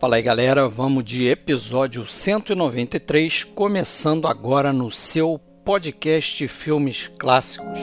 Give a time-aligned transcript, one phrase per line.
[0.00, 7.78] Fala aí galera, vamos de episódio 193, começando agora no seu podcast Filmes Clássicos.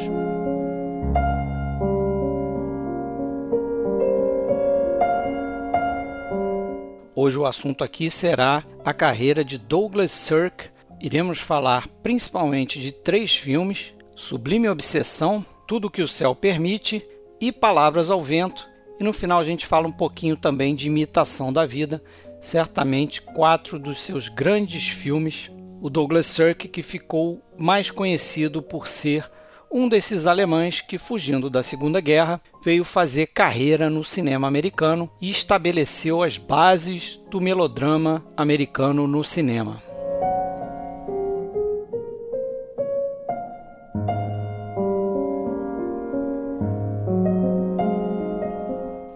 [7.13, 10.71] Hoje o assunto aqui será a carreira de Douglas Sirk.
[10.99, 17.07] Iremos falar principalmente de três filmes: Sublime Obsessão, Tudo que o Céu Permite
[17.39, 18.67] e Palavras ao Vento
[18.99, 22.01] e no final a gente fala um pouquinho também de imitação da vida,
[22.41, 25.51] certamente quatro dos seus grandes filmes.
[25.81, 29.29] O Douglas Sirk, que ficou mais conhecido por ser
[29.71, 35.29] um desses alemães que, fugindo da Segunda Guerra, veio fazer carreira no cinema americano e
[35.29, 39.86] estabeleceu as bases do melodrama americano no cinema.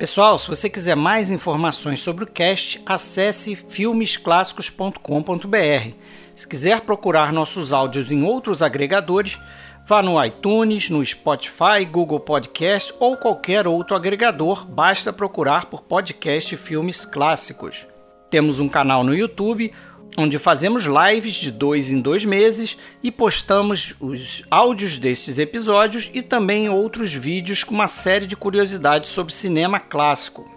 [0.02, 5.96] Pessoal, se você quiser mais informações sobre o cast, acesse filmesclassicos.com.br.
[6.34, 9.38] Se quiser procurar nossos áudios em outros agregadores,
[9.86, 16.58] vá no iTunes, no Spotify, Google Podcast ou qualquer outro agregador, basta procurar por podcast
[16.58, 17.86] Filmes Clássicos.
[18.28, 19.72] Temos um canal no YouTube
[20.18, 26.22] onde fazemos lives de dois em dois meses e postamos os áudios destes episódios e
[26.22, 30.50] também outros vídeos com uma série de curiosidades sobre cinema clássico.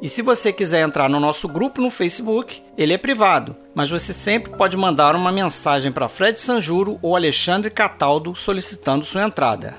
[0.00, 4.12] E se você quiser entrar no nosso grupo no Facebook, ele é privado, mas você
[4.12, 9.76] sempre pode mandar uma mensagem para Fred Sanjuro ou Alexandre Cataldo solicitando sua entrada.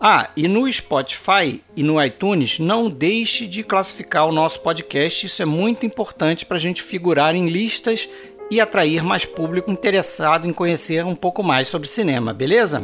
[0.00, 5.42] Ah, e no Spotify e no iTunes, não deixe de classificar o nosso podcast, isso
[5.42, 8.08] é muito importante para a gente figurar em listas
[8.50, 12.78] e atrair mais público interessado em conhecer um pouco mais sobre cinema, beleza?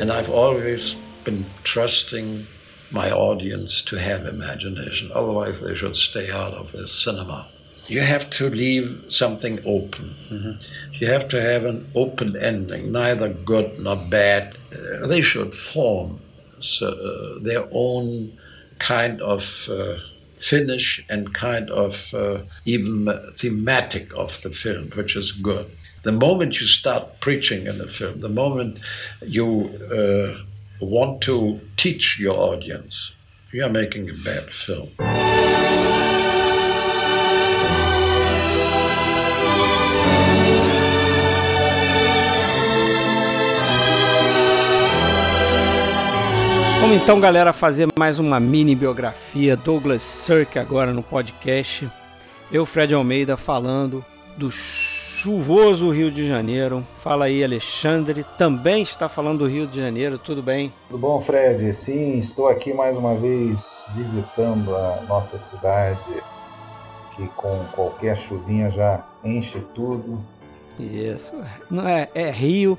[0.00, 2.46] And I've always been trusting
[2.90, 7.46] my audience to have imagination, otherwise, they should stay out of the cinema.
[7.88, 10.14] You have to leave something open.
[10.30, 10.52] Mm-hmm.
[11.00, 14.54] You have to have an open ending, neither good nor bad.
[15.06, 16.20] They should form
[16.82, 18.38] uh, their own
[18.78, 19.96] kind of uh,
[20.38, 25.70] finish and kind of uh, even thematic of the film, which is good.
[26.02, 28.80] The moment you start preaching in a film, the moment
[29.20, 29.48] you
[30.80, 33.14] want to teach your audience,
[33.52, 35.89] you are making a bad film.
[46.80, 51.86] Vamos então, galera, fazer mais uma mini biografia Douglas Sirk agora no podcast.
[52.50, 54.02] Eu, Fred Almeida, falando
[54.34, 56.84] do chuvoso Rio de Janeiro.
[57.02, 60.72] Fala aí, Alexandre, também está falando do Rio de Janeiro, tudo bem?
[60.88, 61.70] Tudo bom, Fred?
[61.74, 66.22] Sim, estou aqui mais uma vez visitando a nossa cidade,
[67.14, 70.18] que com qualquer chuvinha já enche tudo.
[70.78, 71.34] Isso,
[71.70, 72.78] não é, é Rio,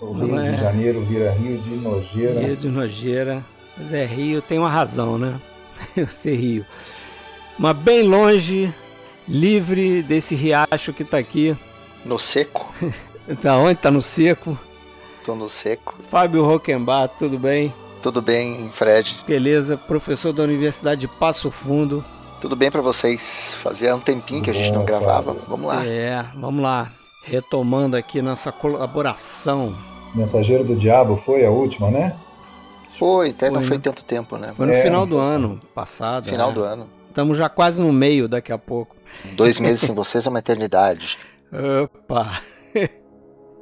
[0.00, 0.50] o Rio é...
[0.50, 2.40] de Janeiro vira Rio de Nojeira.
[2.40, 3.44] Rio de Nojeira.
[3.76, 5.40] Mas é Rio, tem uma razão, né?
[5.96, 6.66] Eu ser Rio.
[7.58, 8.72] Mas bem longe,
[9.28, 11.56] livre desse riacho que tá aqui.
[12.04, 12.72] No seco?
[13.40, 13.76] tá onde?
[13.76, 14.58] Tá no seco?
[15.24, 15.98] Tô no seco.
[16.10, 17.74] Fábio Roquembar, tudo bem?
[18.02, 19.18] Tudo bem, Fred.
[19.26, 22.02] Beleza, professor da Universidade de Passo Fundo.
[22.40, 23.54] Tudo bem para vocês?
[23.62, 25.36] Fazia um tempinho que a gente não gravava.
[25.46, 25.86] Vamos lá.
[25.86, 26.90] É, vamos lá.
[27.22, 29.76] Retomando aqui nossa colaboração
[30.14, 32.16] Mensageiro do Diabo foi a última, né?
[32.98, 33.82] Foi, até foi, não foi né?
[33.82, 34.52] tanto tempo, né?
[34.56, 36.28] Foi no é, final do ano passado.
[36.28, 36.54] Final né?
[36.54, 36.90] do ano.
[37.08, 38.96] Estamos já quase no meio daqui a pouco.
[39.32, 41.18] Dois meses sem vocês é uma eternidade.
[41.84, 42.40] Opa!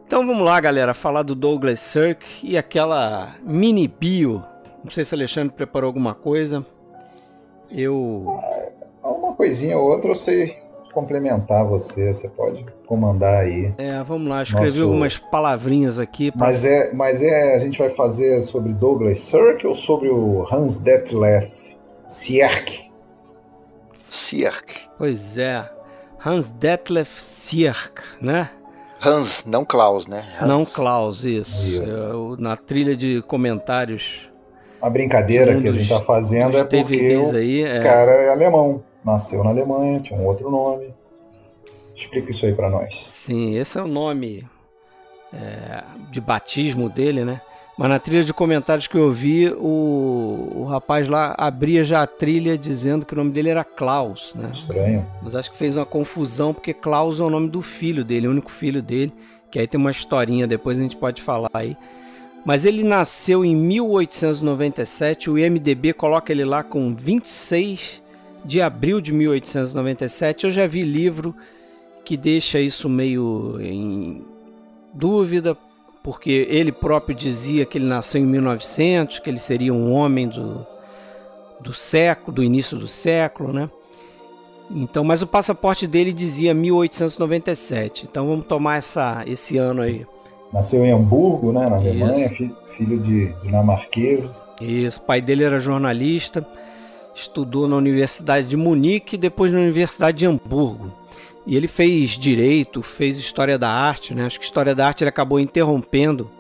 [0.08, 4.43] Então vamos lá, galera, falar do Douglas Sirk e aquela mini bio.
[4.82, 6.64] Não sei se o Alexandre preparou alguma coisa.
[7.70, 8.25] Eu.
[9.02, 10.56] Ah, uma coisinha ou outra eu sei
[10.93, 13.75] complementar você, você pode comandar aí.
[13.79, 14.85] É, vamos lá, escrevi Nosso...
[14.85, 16.31] algumas palavrinhas aqui.
[16.31, 16.46] Pra...
[16.46, 20.79] Mas, é, mas é, a gente vai fazer sobre Douglas Sirk ou sobre o Hans
[20.79, 21.76] Detlef
[22.06, 22.90] Sierk?
[24.08, 24.88] Sierk.
[24.96, 25.69] Pois é,
[26.25, 28.50] Hans Detlef Sierk, né?
[29.00, 30.25] Hans, não Klaus, né?
[30.40, 30.49] Hans.
[30.49, 31.64] Não Klaus, isso.
[31.64, 32.37] isso.
[32.38, 34.29] É, na trilha de comentários.
[34.81, 37.82] A brincadeira um que a gente está fazendo é porque o aí, é...
[37.82, 40.95] cara é alemão nasceu na Alemanha, tinha um outro nome.
[41.95, 42.95] Explica isso aí para nós.
[42.97, 44.47] Sim, esse é o nome
[45.33, 47.41] é, de batismo dele, né?
[47.77, 52.06] Mas na trilha de comentários que eu vi, o, o rapaz lá abria já a
[52.09, 54.49] trilha dizendo que o nome dele era Klaus, né?
[54.53, 55.06] Estranho.
[55.23, 58.33] Mas acho que fez uma confusão porque Klaus é o nome do filho dele, o
[58.33, 59.12] único filho dele,
[59.49, 61.77] que aí tem uma historinha, depois a gente pode falar aí.
[62.45, 68.03] Mas ele nasceu em 1897, o IMDB coloca ele lá com 26
[68.44, 70.44] de abril de 1897.
[70.44, 71.35] Eu já vi livro
[72.05, 74.25] que deixa isso meio em
[74.94, 75.56] dúvida,
[76.02, 80.67] porque ele próprio dizia que ele nasceu em 1900, que ele seria um homem do,
[81.61, 83.69] do século, do início do século, né?
[84.70, 88.06] Então, mas o passaporte dele dizia 1897.
[88.11, 90.06] Então vamos tomar essa, esse ano aí.
[90.52, 94.55] Nasceu em Hamburgo, né, na Alemanha, filho, filho de dinamarqueses.
[94.61, 96.46] Isso, o pai dele era jornalista,
[97.20, 100.93] estudou na Universidade de Munique e depois na Universidade de Hamburgo.
[101.47, 104.26] E ele fez direito, fez história da arte, né?
[104.26, 106.31] Acho que história da arte ele acabou interrompendo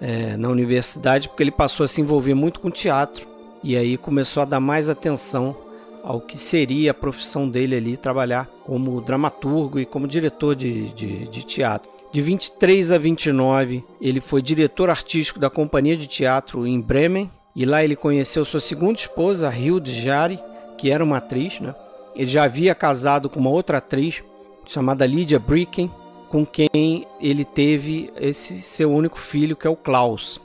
[0.00, 3.26] é, na universidade porque ele passou a se envolver muito com teatro.
[3.62, 5.54] E aí começou a dar mais atenção
[6.02, 11.28] ao que seria a profissão dele ali, trabalhar como dramaturgo e como diretor de, de,
[11.28, 11.90] de teatro.
[12.12, 17.64] De 23 a 29, ele foi diretor artístico da companhia de teatro em Bremen, e
[17.64, 20.38] lá ele conheceu sua segunda esposa, Hilde Jari,
[20.78, 21.60] que era uma atriz.
[21.60, 21.74] Né?
[22.16, 24.22] Ele já havia casado com uma outra atriz,
[24.66, 25.90] chamada Lydia Bricken,
[26.28, 30.40] com quem ele teve esse seu único filho, que é o Klaus.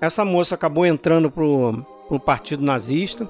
[0.00, 3.28] Essa moça acabou entrando para o partido nazista,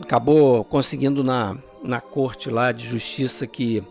[0.00, 3.82] acabou conseguindo na, na corte lá de justiça que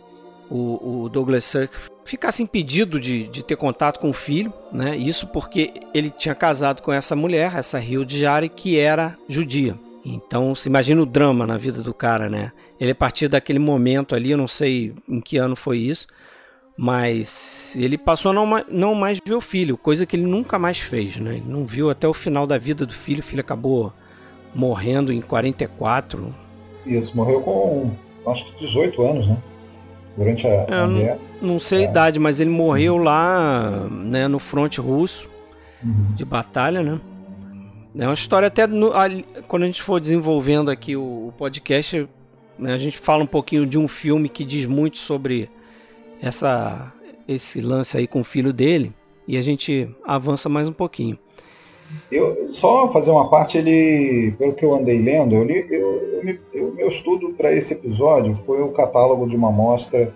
[0.50, 4.96] o, o Douglas Sirk ficasse impedido de, de ter contato com o filho, né?
[4.96, 9.76] Isso porque ele tinha casado com essa mulher, essa Rio de Jari, que era judia.
[10.06, 12.52] Então, se imagina o drama na vida do cara, né?
[12.80, 16.08] Ele, a partir daquele momento ali, eu não sei em que ano foi isso,
[16.76, 20.80] mas ele passou a não, não mais ver o filho, coisa que ele nunca mais
[20.80, 21.36] fez, né?
[21.36, 23.94] Ele não viu até o final da vida do filho, o filho acabou
[24.54, 26.34] morrendo em 44.
[26.86, 27.92] Isso, morreu com
[28.28, 29.38] acho que 18 anos, né?
[30.18, 31.20] Durante a, é, a guerra.
[31.44, 31.88] Não, sei é.
[31.88, 33.04] a idade, mas ele morreu Sim.
[33.04, 35.30] lá né, no fronte russo
[35.84, 36.16] uhum.
[36.16, 37.00] de batalha, né?
[37.98, 38.92] É uma história até no,
[39.48, 42.10] quando a gente for desenvolvendo aqui o, o podcast,
[42.58, 45.50] né, a gente fala um pouquinho de um filme que diz muito sobre
[46.20, 46.92] essa
[47.28, 48.94] esse lance aí com o filho dele
[49.28, 51.18] e a gente avança mais um pouquinho.
[52.12, 56.40] Eu só fazer uma parte, ele, pelo que eu andei lendo, eu li, eu, eu,
[56.54, 60.14] eu meu estudo para esse episódio foi o catálogo de uma mostra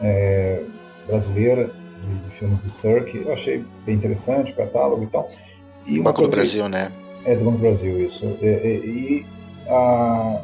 [0.00, 0.62] é,
[1.06, 3.18] brasileira de, de, filmes do Cirque.
[3.18, 5.28] Eu achei bem interessante o catálogo e tal.
[5.86, 6.92] E Banco do Brasil, né?
[7.24, 8.26] É, do Banco do Brasil, isso.
[8.40, 9.26] É, é, e
[9.68, 10.42] a,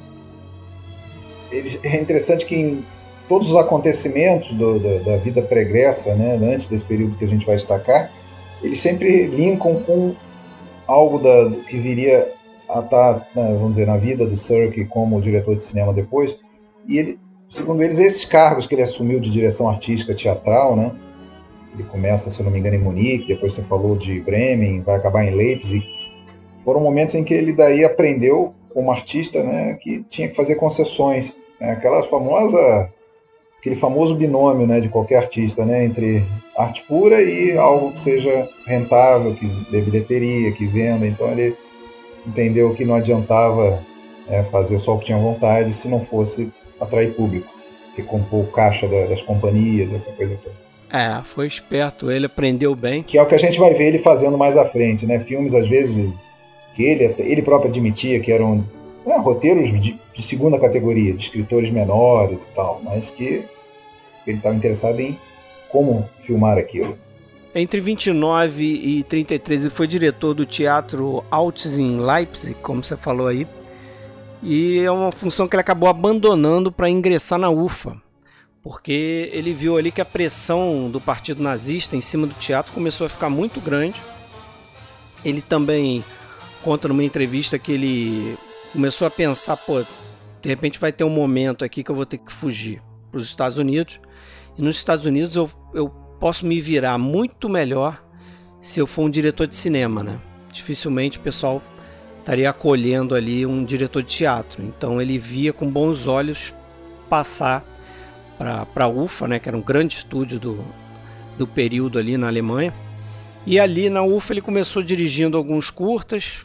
[1.51, 2.85] ele, é interessante que em
[3.29, 7.45] todos os acontecimentos do, do, da vida pregressa, né, antes desse período que a gente
[7.45, 8.13] vai destacar,
[8.63, 10.15] eles sempre linkam com
[10.87, 12.33] algo da, que viria
[12.69, 16.39] a estar, tá, vamos dizer, na vida do Sirk como diretor de cinema depois.
[16.87, 20.93] E ele, segundo eles, esses cargos que ele assumiu de direção artística teatral, né?
[21.75, 25.25] Ele começa, se não me engano, em Munique, depois você falou de Bremen, vai acabar
[25.25, 25.97] em Leipzig
[26.67, 31.45] foram momentos em que ele daí aprendeu como artista, né, que tinha que fazer concessões,
[31.61, 32.91] né, aquela famosa
[33.57, 36.25] aquele famoso binômio, né, de qualquer artista, né, entre
[36.59, 41.07] arte pura e algo que seja rentável, que dê bilheteria, que venda.
[41.07, 41.57] Então ele
[42.27, 43.81] entendeu que não adiantava
[44.29, 47.53] é, fazer só o que tinha vontade se não fosse atrair público,
[47.95, 50.67] que compor o caixa da, das companhias, essa coisa toda.
[50.91, 53.03] É, foi esperto, ele aprendeu bem.
[53.03, 55.19] Que é o que a gente vai ver ele fazendo mais à frente, né?
[55.19, 56.13] Filmes, às vezes,
[56.75, 58.65] que ele, ele próprio admitia que eram
[59.07, 63.45] é, roteiros de, de, segunda categoria, de escritores menores e tal, mas que
[64.27, 65.19] ele estava interessado em
[65.69, 66.97] como filmar aquilo.
[67.55, 73.29] Entre 29 e 33 ele foi diretor do teatro Altes em Leipzig, como você falou
[73.29, 73.47] aí,
[74.49, 78.01] e é uma função que ele acabou abandonando para ingressar na UFA,
[78.63, 83.07] porque ele viu ali que a pressão do partido nazista em cima do teatro começou
[83.07, 84.01] a ficar muito grande.
[85.25, 86.05] Ele também
[86.63, 88.39] conta numa entrevista que ele
[88.73, 92.19] começou a pensar, pô, de repente vai ter um momento aqui que eu vou ter
[92.19, 93.99] que fugir para os Estados Unidos.
[94.57, 95.89] E nos Estados Unidos eu, eu
[96.21, 98.01] posso me virar muito melhor
[98.61, 100.21] se eu for um diretor de cinema, né?
[100.53, 101.61] Dificilmente o pessoal
[102.27, 104.61] estaria acolhendo ali um diretor de teatro.
[104.61, 106.53] Então ele via com bons olhos
[107.09, 107.65] passar
[108.37, 110.65] para a UFA, né, que era um grande estúdio do,
[111.39, 112.75] do período ali na Alemanha.
[113.47, 116.45] E ali na UFA ele começou dirigindo alguns curtas,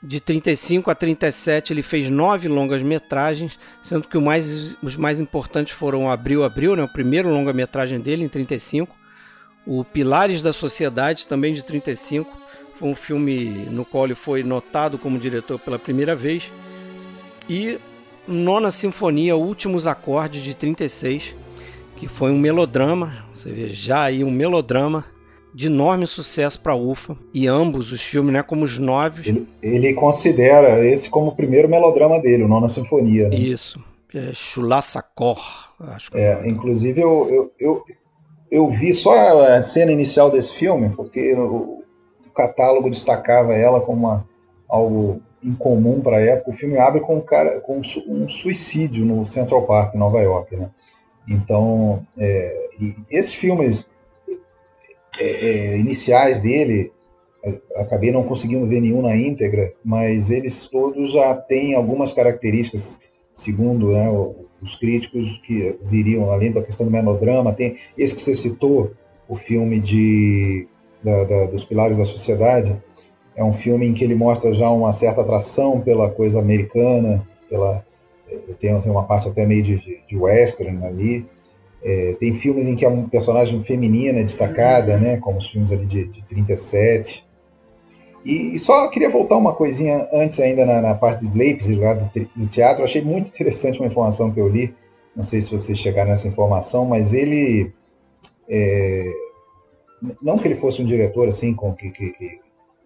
[0.00, 5.72] de 35 a 37 ele fez nove longas metragens, sendo que mais, os mais importantes
[5.72, 8.94] foram Abril Abril, né, o primeiro longa metragem dele em 35,
[9.66, 12.41] o Pilares da Sociedade também de 35,
[12.74, 16.52] foi um filme no qual ele foi notado como diretor pela primeira vez,
[17.48, 17.78] e
[18.26, 21.34] Nona Sinfonia, Últimos Acordes de 36,
[21.96, 25.04] que foi um melodrama, você vê já aí um melodrama
[25.54, 29.28] de enorme sucesso para a UFA e ambos os filmes, né, como os nove.
[29.28, 33.28] Ele, ele, considera esse como o primeiro melodrama dele, o Nona Sinfonia.
[33.28, 33.36] Né?
[33.36, 33.78] Isso,
[34.14, 35.40] é Chulassacor.
[35.80, 37.84] Acho que é, inclusive eu, eu, eu,
[38.50, 39.10] eu, vi só
[39.42, 41.34] a cena inicial desse filme, porque
[42.32, 44.26] o catálogo destacava ela como uma,
[44.66, 46.50] algo incomum para a época.
[46.50, 50.56] O filme abre com um, cara, com um suicídio no Central Park, em Nova York.
[50.56, 50.70] Né?
[51.28, 52.68] Então, é,
[53.10, 53.90] esses filmes
[55.20, 56.90] é, é, iniciais dele,
[57.76, 63.00] acabei não conseguindo ver nenhum na íntegra, mas eles todos já têm algumas características,
[63.34, 64.08] segundo né,
[64.62, 68.92] os críticos, que viriam, além da questão do melodrama, tem esse que você citou,
[69.28, 70.68] o filme de,
[71.02, 72.80] da, da, dos Pilares da Sociedade,
[73.34, 77.84] é um filme em que ele mostra já uma certa atração pela coisa americana, pela
[78.58, 81.26] tem, tem uma parte até meio de, de western ali.
[81.82, 85.84] É, tem filmes em que a personagem feminina é destacada, né, como os filmes ali
[85.84, 87.26] de, de 37.
[88.24, 91.94] E, e só queria voltar uma coisinha antes ainda na, na parte de Leipzig, lá
[91.94, 92.82] do, do teatro.
[92.82, 94.74] Eu achei muito interessante uma informação que eu li,
[95.14, 97.72] não sei se vocês chegaram nessa informação, mas ele...
[98.48, 99.21] É,
[100.20, 102.40] não que ele fosse um diretor assim, com que, que, que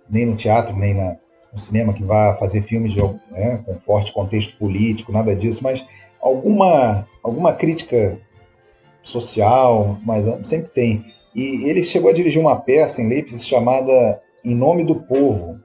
[0.08, 1.16] nem no teatro, nem na,
[1.52, 5.86] no cinema, que vá fazer filmes de, né, com forte contexto político, nada disso, mas
[6.20, 8.18] alguma, alguma crítica
[9.02, 11.04] social, mas sempre tem.
[11.34, 15.60] E ele chegou a dirigir uma peça em Leipzig chamada Em Nome do Povo,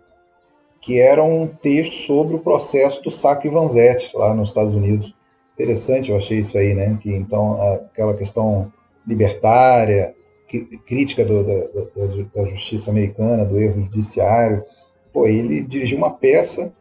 [0.82, 5.16] que era um texto sobre o processo do saque Vanzetti, lá nos Estados Unidos.
[5.54, 6.98] Interessante, eu achei isso aí, né?
[7.00, 8.72] Que então aquela questão
[9.06, 10.16] libertária,
[10.60, 11.54] crítica do, da,
[12.36, 14.64] da, justiça americana, do erro judiciário.
[15.14, 16.74] Pô, ele dirigiu uma peça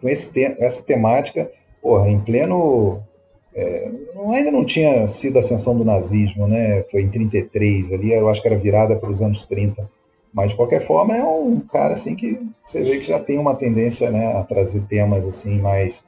[0.00, 1.50] com esse te essa temática,
[1.82, 3.02] porra, em pleno.
[3.54, 3.90] É,
[4.32, 6.82] ainda não tinha sido a ascensão do nazismo, né?
[6.90, 9.88] Foi em 33, ali eu acho que era virada para os anos 30.
[10.32, 13.54] Mas de qualquer forma é um cara assim que você vê que já tem uma
[13.54, 16.04] tendência né, a trazer temas assim mais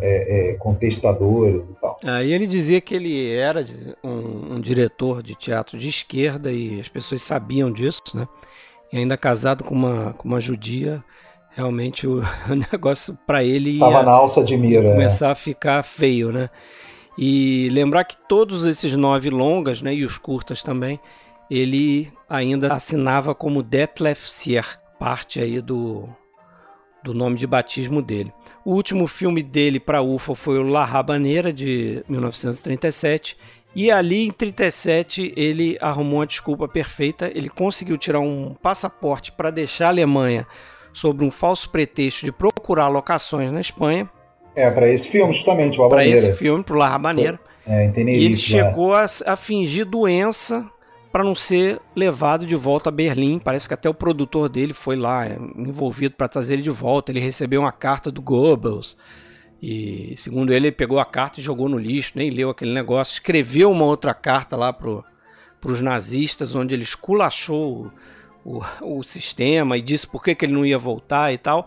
[0.00, 1.98] é, é, contestadores e tal.
[2.02, 3.64] Aí ele dizia que ele era
[4.02, 8.26] um, um, diretor de teatro de esquerda e as pessoas sabiam disso, né?
[8.92, 11.02] E ainda casado com uma, com uma judia,
[11.50, 12.22] realmente o,
[12.72, 14.92] negócio para ele ia, na alça de mira, é.
[14.92, 15.32] começar é.
[15.32, 16.48] a ficar feio, né?
[17.18, 20.98] E lembrar que todos esses nove longas, né, e os curtas também,
[21.50, 26.08] ele ainda assinava como Detlef Sier, parte aí do,
[27.02, 28.32] do nome de batismo dele.
[28.64, 33.36] O último filme dele para UFA foi o La Rabaneira, de 1937.
[33.74, 37.30] E ali em 37 ele arrumou uma desculpa perfeita.
[37.34, 40.46] Ele conseguiu tirar um passaporte para deixar a Alemanha
[40.92, 44.10] sob um falso pretexto de procurar locações na Espanha.
[44.54, 47.38] É, para esse filme, justamente, o Para esse filme, para o La Rabaneira.
[47.66, 50.68] É, em e ele chegou a, a fingir doença
[51.12, 53.38] para não ser levado de volta a Berlim.
[53.38, 57.10] Parece que até o produtor dele foi lá é, envolvido para trazer ele de volta.
[57.10, 58.96] Ele recebeu uma carta do Goebbels.
[59.60, 63.12] E segundo ele, ele pegou a carta e jogou no lixo, nem leu aquele negócio.
[63.12, 65.02] Escreveu uma outra carta lá para
[65.64, 67.92] os nazistas, onde ele esculachou
[68.44, 71.66] o, o, o, sistema e disse por que, que ele não ia voltar e tal.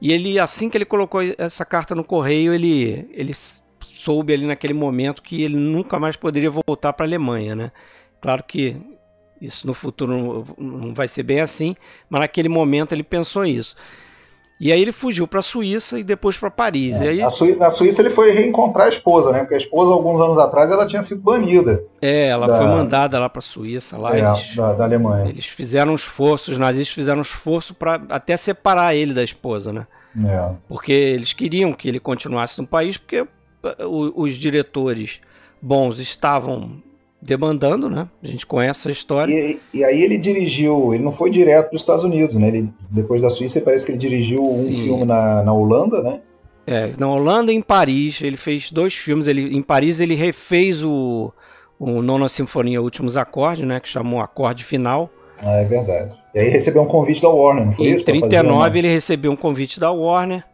[0.00, 3.32] E ele, assim que ele colocou essa carta no correio, ele, ele
[3.80, 7.72] soube ali naquele momento que ele nunca mais poderia voltar para a Alemanha, né?
[8.20, 8.76] Claro que
[9.40, 11.76] isso no futuro não vai ser bem assim,
[12.08, 13.76] mas naquele momento ele pensou isso.
[14.58, 16.98] E aí ele fugiu para a Suíça e depois para Paris.
[17.02, 17.18] É, aí...
[17.20, 19.40] na, Suíça, na, Suíça, ele foi reencontrar a esposa, né?
[19.40, 21.84] Porque a esposa, alguns anos atrás, ela tinha sido banida.
[22.00, 22.56] É, ela da...
[22.56, 25.28] foi mandada lá para a Suíça, lá é, eles, da, da, Alemanha.
[25.28, 29.74] Eles fizeram um esforço, os nazistas fizeram um esforço para até separar ele da esposa,
[29.74, 29.86] né?
[30.26, 30.50] É.
[30.66, 33.26] Porque eles queriam que ele continuasse no país, porque
[33.84, 35.20] os diretores
[35.60, 36.82] bons estavam
[37.26, 38.08] demandando, né?
[38.22, 39.30] A gente conhece a história.
[39.30, 42.48] E, e, aí ele dirigiu, ele não foi direto dos Estados Unidos, né?
[42.48, 44.82] Ele, depois da Suíça, parece que ele dirigiu um Sim.
[44.84, 46.20] filme na, na Holanda, né?
[46.66, 49.26] É, na Holanda e em Paris, ele fez dois filmes.
[49.26, 51.32] Ele, em Paris ele refez o,
[51.78, 53.78] o Nona Sinfonia Últimos Acordes, né?
[53.80, 55.10] Que chamou Acorde Final.
[55.44, 56.14] Ah, é verdade.
[56.34, 58.02] E aí recebeu um convite da Warner, não foi em isso?
[58.02, 60.44] Em 39 ele recebeu um convite da Warner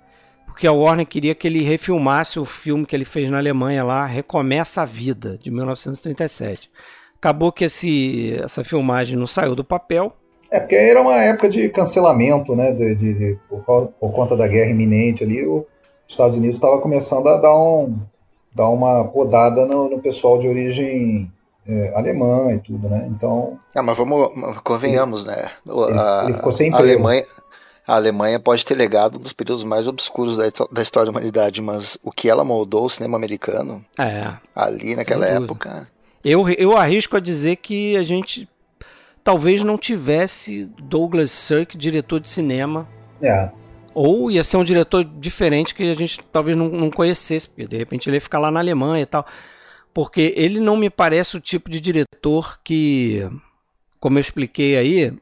[0.52, 4.04] porque a Warner queria que ele refilmasse o filme que ele fez na Alemanha lá,
[4.04, 6.70] Recomeça a Vida, de 1937.
[7.16, 10.12] Acabou que esse, essa filmagem não saiu do papel.
[10.50, 12.70] É, porque era uma época de cancelamento, né?
[12.70, 15.64] De, de, de por, por, conta da guerra iminente ali, os
[16.06, 17.98] Estados Unidos estava começando a dar, um,
[18.54, 21.32] dar uma podada no, no pessoal de origem
[21.66, 23.06] é, alemã e tudo, né?
[23.08, 23.58] Então.
[23.74, 25.50] Ah, mas vamos, convenhamos, ele, né?
[25.66, 26.86] Ele, a, ele ficou sem emprego.
[26.86, 27.24] A Alemanha,
[27.86, 31.60] a Alemanha pode ter legado um dos períodos mais obscuros da, da história da humanidade,
[31.60, 35.88] mas o que ela moldou o cinema americano é, ali naquela época.
[36.24, 38.48] Eu, eu arrisco a dizer que a gente
[39.24, 42.88] talvez não tivesse Douglas Sirk, diretor de cinema.
[43.20, 43.50] É.
[43.94, 47.76] Ou ia ser um diretor diferente que a gente talvez não, não conhecesse, porque de
[47.76, 49.26] repente ele ia ficar lá na Alemanha e tal.
[49.92, 53.28] Porque ele não me parece o tipo de diretor que,
[54.00, 55.12] como eu expliquei aí,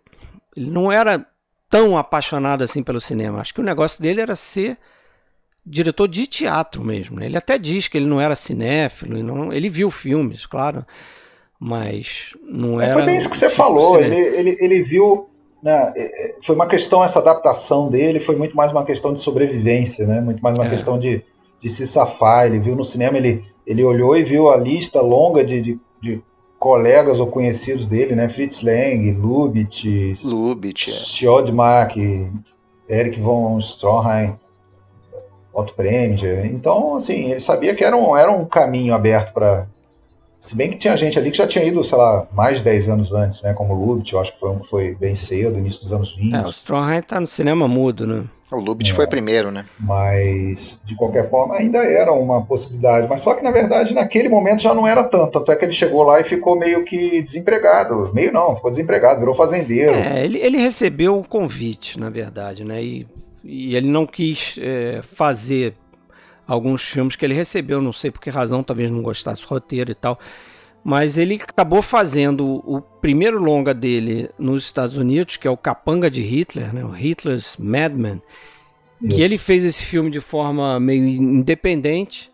[0.56, 1.26] ele não era
[1.70, 3.40] tão apaixonado assim pelo cinema.
[3.40, 4.76] Acho que o negócio dele era ser
[5.64, 7.20] diretor de teatro mesmo.
[7.20, 7.26] Né?
[7.26, 10.84] Ele até diz que ele não era cinéfilo, não, ele viu filmes, claro,
[11.58, 12.94] mas não era.
[12.94, 14.00] Foi bem isso que você tipo falou.
[14.00, 15.28] Ele, ele, ele viu.
[15.62, 19.20] Né, é, é, foi uma questão, essa adaptação dele foi muito mais uma questão de
[19.20, 20.18] sobrevivência, né?
[20.18, 20.70] muito mais uma é.
[20.70, 21.22] questão de,
[21.60, 22.46] de se safar.
[22.46, 26.22] Ele viu no cinema, ele, ele olhou e viu a lista longa de, de, de
[26.60, 28.28] colegas ou conhecidos dele, né?
[28.28, 30.92] Fritz Lang, Lubitsch, Lubitsch é.
[30.92, 31.96] Schodmark,
[32.86, 34.38] Eric von Stroheim.
[35.52, 36.46] Otto Preminger.
[36.46, 39.66] Então, assim, ele sabia que era um, era um caminho aberto para.
[40.38, 42.88] Se bem que tinha gente ali que já tinha ido, sei lá, mais de 10
[42.88, 43.52] anos antes, né?
[43.52, 46.14] Como o Lubitsch, eu acho que foi um que foi bem cedo, início dos anos
[46.16, 46.34] 20.
[46.34, 48.24] É, o Strongheim tá no cinema mudo, né?
[48.50, 49.64] O Lubitsch é, foi primeiro, né?
[49.78, 53.06] Mas, de qualquer forma, ainda era uma possibilidade.
[53.08, 55.38] Mas só que, na verdade, naquele momento já não era tanto.
[55.38, 58.10] Tanto é que ele chegou lá e ficou meio que desempregado.
[58.12, 59.92] Meio não, ficou desempregado, virou fazendeiro.
[59.92, 62.82] É, ele, ele recebeu o convite, na verdade, né?
[62.82, 63.06] E
[63.44, 65.74] e ele não quis é, fazer
[66.46, 69.90] alguns filmes que ele recebeu, não sei por que razão, talvez não gostasse do roteiro
[69.90, 70.18] e tal.
[70.82, 76.10] Mas ele acabou fazendo o primeiro longa dele nos Estados Unidos, que é o Capanga
[76.10, 76.84] de Hitler, né?
[76.84, 78.22] o Hitler's Madman,
[79.08, 82.30] que ele fez esse filme de forma meio independente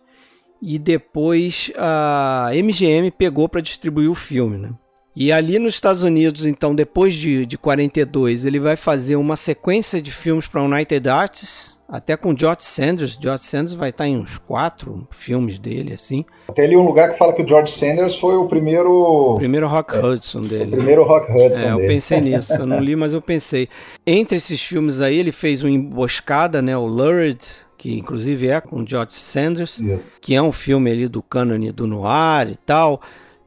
[0.60, 4.56] e depois a MGM pegou para distribuir o filme.
[4.58, 4.70] Né?
[5.14, 10.02] E ali nos Estados Unidos, então, depois de, de 42, ele vai fazer uma sequência
[10.02, 13.18] de filmes para United Artists, até com George Sanders.
[13.20, 16.24] George Sanders vai estar em uns quatro filmes dele, assim.
[16.48, 18.90] Até ali um lugar que fala que o George Sanders foi o primeiro...
[18.90, 20.64] O primeiro Rock é, Hudson dele.
[20.64, 21.84] O primeiro Rock Hudson é, dele.
[21.84, 22.54] eu pensei nisso.
[22.54, 23.68] Eu não li, mas eu pensei.
[24.06, 27.38] Entre esses filmes aí, ele fez o Emboscada, né, o Lurid,
[27.78, 30.18] que inclusive é com George Sanders, yes.
[30.20, 33.00] que é um filme ali do cânone do noir e tal.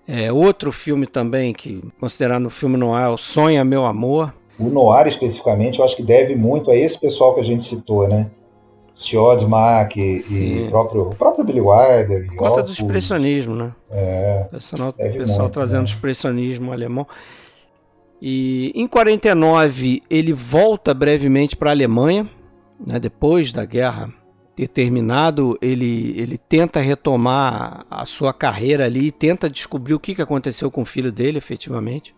[0.07, 4.33] É, outro filme também que considerado no filme noir é o Sonha Meu Amor.
[4.59, 8.07] O noir especificamente, eu acho que deve muito a esse pessoal que a gente citou,
[8.07, 8.29] né?
[8.93, 12.27] Siod Mack e, o próprio, o próprio Billy Wilder.
[12.35, 13.71] Conta do expressionismo, né?
[13.89, 14.43] É.
[14.47, 15.85] O pessoal, pessoal muito, trazendo né?
[15.85, 17.07] expressionismo alemão.
[18.21, 22.29] E em 49 ele volta brevemente para a Alemanha,
[22.85, 24.13] né, depois da guerra
[24.53, 30.69] ter terminado, ele, ele tenta retomar a sua carreira ali, tenta descobrir o que aconteceu
[30.69, 32.13] com o filho dele, efetivamente.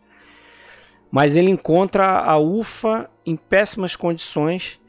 [1.12, 4.80] Mas ele encontra a UFA em péssimas condições,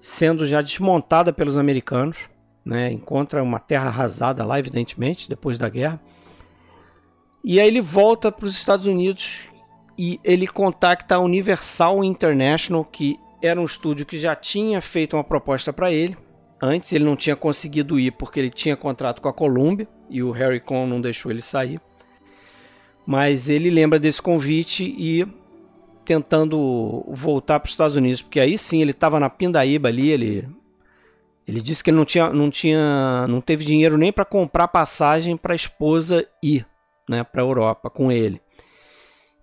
[0.00, 2.16] sendo já desmontada pelos americanos.
[2.64, 2.90] Né?
[2.90, 6.00] Encontra uma terra arrasada lá, evidentemente, depois da guerra.
[7.44, 9.46] E aí ele volta para os Estados Unidos
[9.96, 15.24] e ele contacta a Universal International, que era um estúdio que já tinha feito uma
[15.24, 16.16] proposta para ele
[16.60, 20.32] Antes ele não tinha conseguido ir porque ele tinha contrato com a Columbia e o
[20.32, 21.80] Harry Con não deixou ele sair.
[23.06, 25.26] Mas ele lembra desse convite e
[26.08, 30.48] tentando voltar para os Estados Unidos, porque aí sim ele estava na Pindaíba ali, ele
[31.46, 35.36] ele disse que ele não tinha não tinha não teve dinheiro nem para comprar passagem
[35.36, 36.66] para a esposa ir,
[37.06, 38.40] né, para a Europa com ele.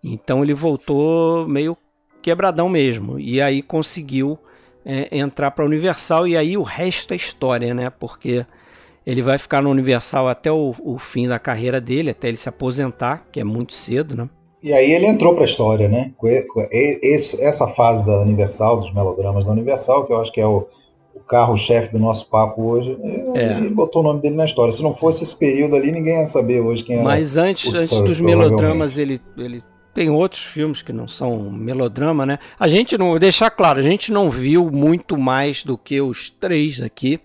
[0.04, 1.78] Então ele voltou meio
[2.20, 4.40] quebradão mesmo e aí conseguiu
[4.84, 7.92] é, entrar para a Universal e aí o resto é história, né?
[7.92, 8.44] Porque
[9.06, 12.50] ele vai ficar no Universal até o, o fim da carreira dele, até ele se
[12.50, 14.28] aposentar, que é muito cedo, né?
[14.66, 16.12] E aí ele entrou para a história, né?
[16.72, 20.66] Esse, essa fase da Universal, dos melodramas da Universal, que eu acho que é o,
[21.14, 22.98] o carro-chefe do nosso papo hoje,
[23.36, 23.58] é.
[23.58, 24.74] ele botou o nome dele na história.
[24.74, 27.04] Se não fosse esse período ali, ninguém ia saber hoje quem era.
[27.04, 29.62] Mas antes, antes dos melodramas, ele, ele
[29.94, 32.40] tem outros filmes que não são melodrama, né?
[32.60, 36.82] A gente não, deixar claro, a gente não viu muito mais do que os três
[36.82, 37.20] aqui,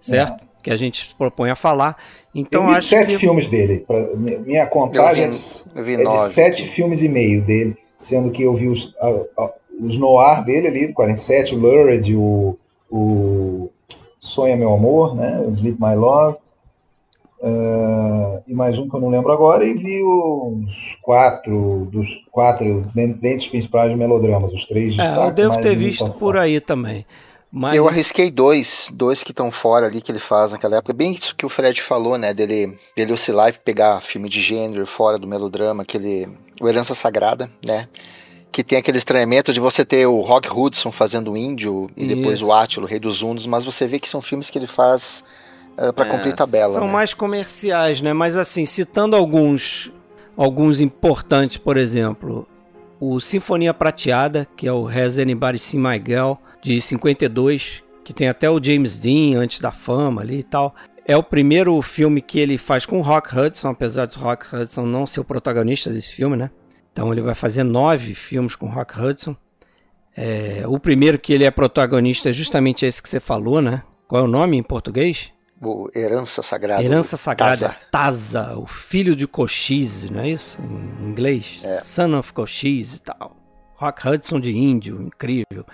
[0.00, 0.42] certo?
[0.42, 0.48] É.
[0.62, 1.98] Que a gente propõe a falar.
[2.40, 3.18] Então, eu vi sete que...
[3.18, 3.84] filmes dele.
[3.86, 8.42] Pra, minha contagem vi, é, de, é de sete filmes e meio dele, sendo que
[8.42, 12.56] eu vi os, a, a, os noir dele ali, 47, o Lurid, o,
[12.90, 13.70] o
[14.20, 15.44] Sonha Meu Amor, né?
[15.46, 16.38] O Sleep My Love.
[17.40, 22.84] Uh, e mais um que eu não lembro agora, e vi os quatro dos quatro
[22.92, 25.22] dentre os principais melodramas, os três destaques.
[25.22, 27.06] É, eu devo ter visto por aí também.
[27.50, 27.74] Mas...
[27.74, 30.92] Eu arrisquei dois, dois que estão fora ali que ele faz naquela época.
[30.92, 32.34] Bem isso que o Fred falou, né?
[32.34, 36.28] Dele, dele oscilar e pegar filme de gênero fora do melodrama, aquele.
[36.60, 37.88] O Herança Sagrada, né?
[38.52, 42.42] Que tem aquele estranhamento de você ter o Rock Hudson fazendo o índio e depois
[42.42, 45.24] o Átilo, Rei dos Undos, mas você vê que são filmes que ele faz
[45.78, 46.74] uh, para é, cumprir tabela.
[46.74, 46.92] São né?
[46.92, 48.12] mais comerciais, né?
[48.12, 49.92] Mas assim, citando alguns,
[50.36, 52.48] alguns importantes, por exemplo,
[53.00, 58.28] o Sinfonia Prateada, que é o Has Anybody Seen My Girl, de 52, que tem
[58.28, 60.74] até o James Dean antes da fama ali e tal.
[61.04, 64.84] É o primeiro filme que ele faz com o Rock Hudson, apesar de Rock Hudson
[64.84, 66.50] não ser o protagonista desse filme, né?
[66.92, 69.36] Então ele vai fazer nove filmes com o Rock Hudson.
[70.16, 73.82] É, o primeiro que ele é protagonista é justamente esse que você falou, né?
[74.06, 75.30] Qual é o nome em português?
[75.60, 76.82] O Herança Sagrada.
[76.82, 77.76] Herança Sagrada.
[77.90, 78.42] Taza.
[78.42, 80.58] Taza, o filho de Cochise, não é isso?
[80.62, 81.60] Em inglês?
[81.62, 81.80] É.
[81.80, 83.36] Son of Cochise e tal.
[83.74, 85.64] Rock Hudson de índio, incrível.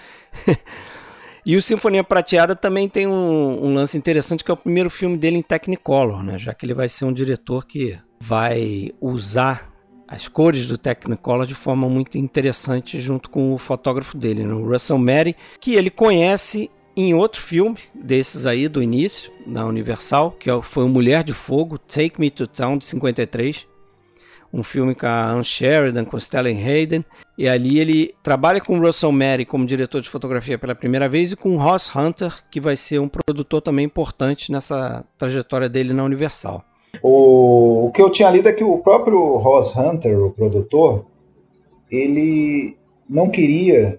[1.45, 5.17] e o Sinfonia Prateada também tem um, um, lance interessante que é o primeiro filme
[5.17, 6.39] dele em Technicolor, né?
[6.39, 9.71] Já que ele vai ser um diretor que vai usar
[10.07, 14.53] as cores do Technicolor de forma muito interessante junto com o fotógrafo dele, né?
[14.53, 20.49] Russell Mary, que ele conhece em outro filme desses aí do início, na Universal, que
[20.49, 23.67] é foi o Mulher de Fogo, Take Me to Town de 53,
[24.53, 27.05] um filme com a Anne Sheridan, com Stellan Hayden,
[27.37, 31.37] e ali ele trabalha com Russell Mary como diretor de fotografia pela primeira vez e
[31.37, 36.65] com Ross Hunter, que vai ser um produtor também importante nessa trajetória dele na Universal.
[37.03, 41.07] O, o que eu tinha lido é que o próprio Ross Hunter, o produtor,
[41.91, 42.77] ele
[43.11, 43.99] não queria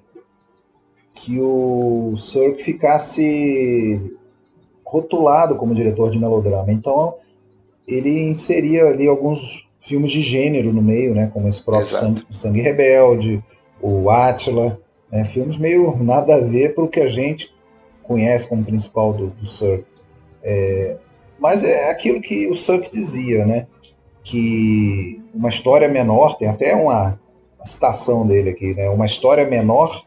[1.16, 4.00] que o Cirque ficasse
[4.86, 6.72] rotulado como diretor de melodrama.
[6.72, 7.16] Então
[7.88, 12.62] ele inseria ali alguns filmes de gênero no meio, né, como esse próprio Sangue, Sangue,
[12.62, 13.44] Rebelde,
[13.82, 14.80] o Atila,
[15.12, 17.54] né, filmes meio nada a ver para o que a gente
[18.04, 19.86] conhece como principal do, do Cirque.
[20.44, 20.98] É,
[21.40, 23.68] mas é aquilo que o Sunk dizia, né?
[24.24, 27.20] Que uma história menor, tem até uma,
[27.58, 28.90] uma citação dele aqui, né?
[28.90, 30.06] Uma história menor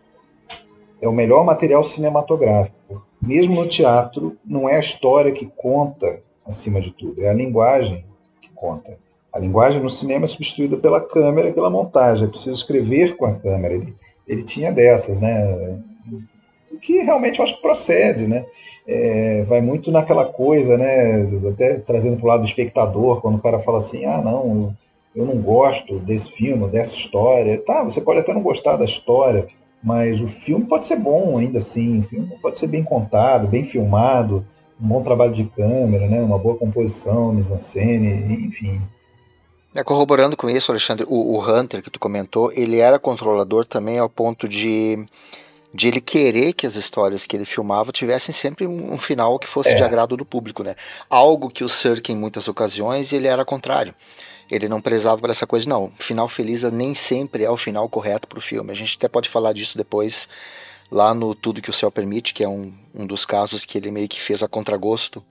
[1.00, 3.06] é o melhor material cinematográfico.
[3.20, 8.04] Mesmo no teatro, não é a história que conta acima de tudo, é a linguagem
[8.40, 8.98] que conta.
[9.32, 12.26] A linguagem no cinema é substituída pela câmera e pela montagem.
[12.26, 13.74] É preciso escrever com a câmera.
[13.74, 13.94] Ele,
[14.26, 15.78] ele tinha dessas, né?
[16.72, 18.46] O que realmente eu acho que procede, né?
[18.88, 21.22] é, vai muito naquela coisa, né?
[21.52, 24.74] Até trazendo para o lado do espectador, quando o cara fala assim, ah, não,
[25.14, 27.58] eu não gosto desse filme, dessa história.
[27.58, 29.46] Tá, você pode até não gostar da história,
[29.82, 33.64] mas o filme pode ser bom ainda assim, o filme pode ser bem contado, bem
[33.64, 34.44] filmado,
[34.80, 36.20] um bom trabalho de câmera, né?
[36.20, 38.82] Uma boa composição, mise-en-scène, enfim.
[39.74, 43.98] É, corroborando com isso, Alexandre, o, o Hunter que tu comentou, ele era controlador também
[43.98, 45.04] ao ponto de
[45.72, 49.46] de ele querer que as histórias que ele filmava tivessem sempre um, um final que
[49.46, 49.74] fosse é.
[49.74, 50.74] de agrado do público, né?
[51.10, 53.94] Algo que o Sirk em muitas ocasiões ele era contrário.
[54.50, 55.92] Ele não prezava por essa coisa, não.
[55.98, 58.70] Final feliz nem sempre é o final correto para o filme.
[58.70, 60.28] A gente até pode falar disso depois
[60.90, 63.90] lá no Tudo que o Céu Permite, que é um, um dos casos que ele
[63.90, 65.22] meio que fez a contragosto,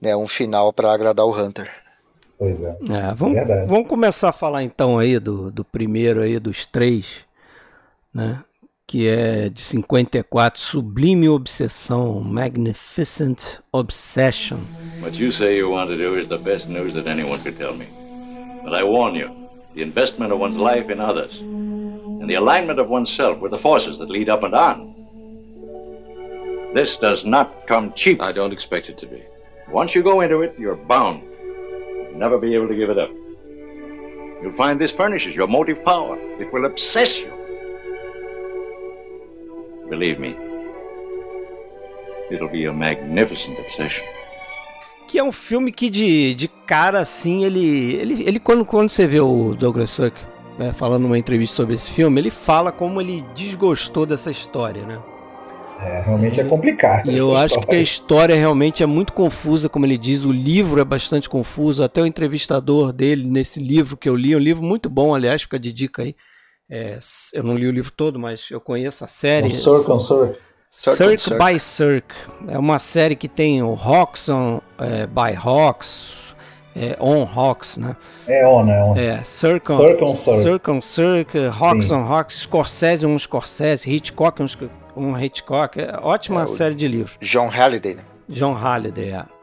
[0.00, 0.16] né?
[0.16, 1.70] Um final para agradar o Hunter.
[2.38, 2.76] Pois é.
[2.88, 7.24] é vamos, vamos começar a falar então aí do, do primeiro aí dos três,
[8.14, 8.42] né?
[8.88, 14.60] que é de 54, Sublime Obsessão, Magnificent Obsession.
[15.02, 17.74] What you say you want to do is the best news that anyone could tell
[17.74, 18.07] me.
[18.68, 19.30] But I warn you,
[19.74, 23.96] the investment of one's life in others, and the alignment of oneself with the forces
[23.96, 24.94] that lead up and on.
[26.74, 28.20] This does not come cheap.
[28.20, 29.22] I don't expect it to be.
[29.70, 31.22] Once you go into it, you're bound.
[31.22, 33.08] You'll never be able to give it up.
[34.42, 36.18] You'll find this furnishes your motive power.
[36.38, 37.32] It will obsess you.
[39.88, 40.36] Believe me,
[42.30, 44.04] it'll be a magnificent obsession.
[45.08, 49.06] Que é um filme que de, de cara assim, ele, ele, ele quando, quando você
[49.06, 50.16] vê o Douglas Sirk
[50.58, 55.00] né, falando numa entrevista sobre esse filme, ele fala como ele desgostou dessa história, né?
[55.80, 57.06] É, realmente é complicado.
[57.08, 57.44] E eu história.
[57.44, 60.24] acho que a história realmente é muito confusa, como ele diz.
[60.24, 61.84] O livro é bastante confuso.
[61.84, 65.58] Até o entrevistador dele, nesse livro que eu li, um livro muito bom, aliás, fica
[65.58, 66.16] de dica aí.
[66.68, 66.98] É,
[67.32, 69.50] eu não li o livro todo, mas eu conheço a série.
[69.50, 70.00] Cirque on
[70.70, 71.18] Cirque.
[71.18, 72.14] Cirque, by Cirque.
[72.48, 76.12] É uma série que tem o Hawks on, é, by Hawks,
[76.76, 77.96] é, on Hawks, né?
[78.26, 78.96] É on, é on.
[78.96, 80.42] É, Cirque on Cirque, on Cirque.
[80.42, 81.94] Cirque, on Cirque Hawks Sim.
[81.94, 84.46] on Hawks, Scorsese um Scorsese, Hitchcock um,
[84.96, 85.80] um Hitchcock.
[85.80, 87.16] É ótima é, série de livros.
[87.20, 88.02] John Halliday, né?
[88.28, 89.38] John Halliday, é.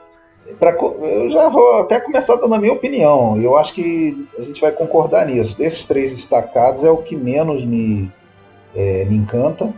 [0.60, 3.42] Pra, eu já vou até começar dando a minha opinião.
[3.42, 5.58] Eu acho que a gente vai concordar nisso.
[5.58, 8.12] Desses três destacados é o que menos me,
[8.76, 9.74] é, me encanta,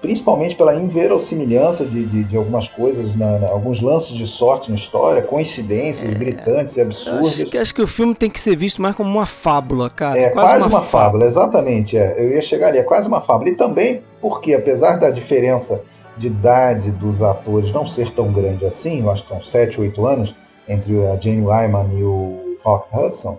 [0.00, 4.76] principalmente pela inverossimilhança de, de, de algumas coisas, na, na, alguns lances de sorte na
[4.76, 7.32] história, coincidências é, gritantes e absurdas.
[7.32, 10.18] Acho que, acho que o filme tem que ser visto mais como uma fábula, cara.
[10.18, 11.26] É quase, quase uma, uma, fábula, fábula.
[11.26, 11.96] exatamente.
[11.96, 12.14] É.
[12.18, 13.50] Eu ia chegar ali, é quase uma fábula.
[13.50, 15.82] E também porque, apesar da diferença
[16.16, 20.06] de idade dos atores não ser tão grande assim, eu acho que são 7, 8
[20.06, 20.34] anos,
[20.68, 23.38] entre a Jane Wyman e o Rock Hudson,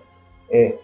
[0.50, 0.76] é,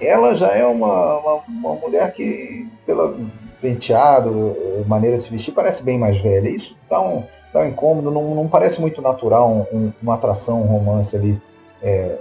[0.00, 3.16] ela já é uma, uma, uma mulher que, pelo
[3.60, 6.48] penteado, maneira de se vestir, parece bem mais velha.
[6.48, 10.66] Isso dá um, dá um incômodo, não, não parece muito natural um, uma atração, um
[10.66, 11.40] romance ali
[11.82, 12.18] é,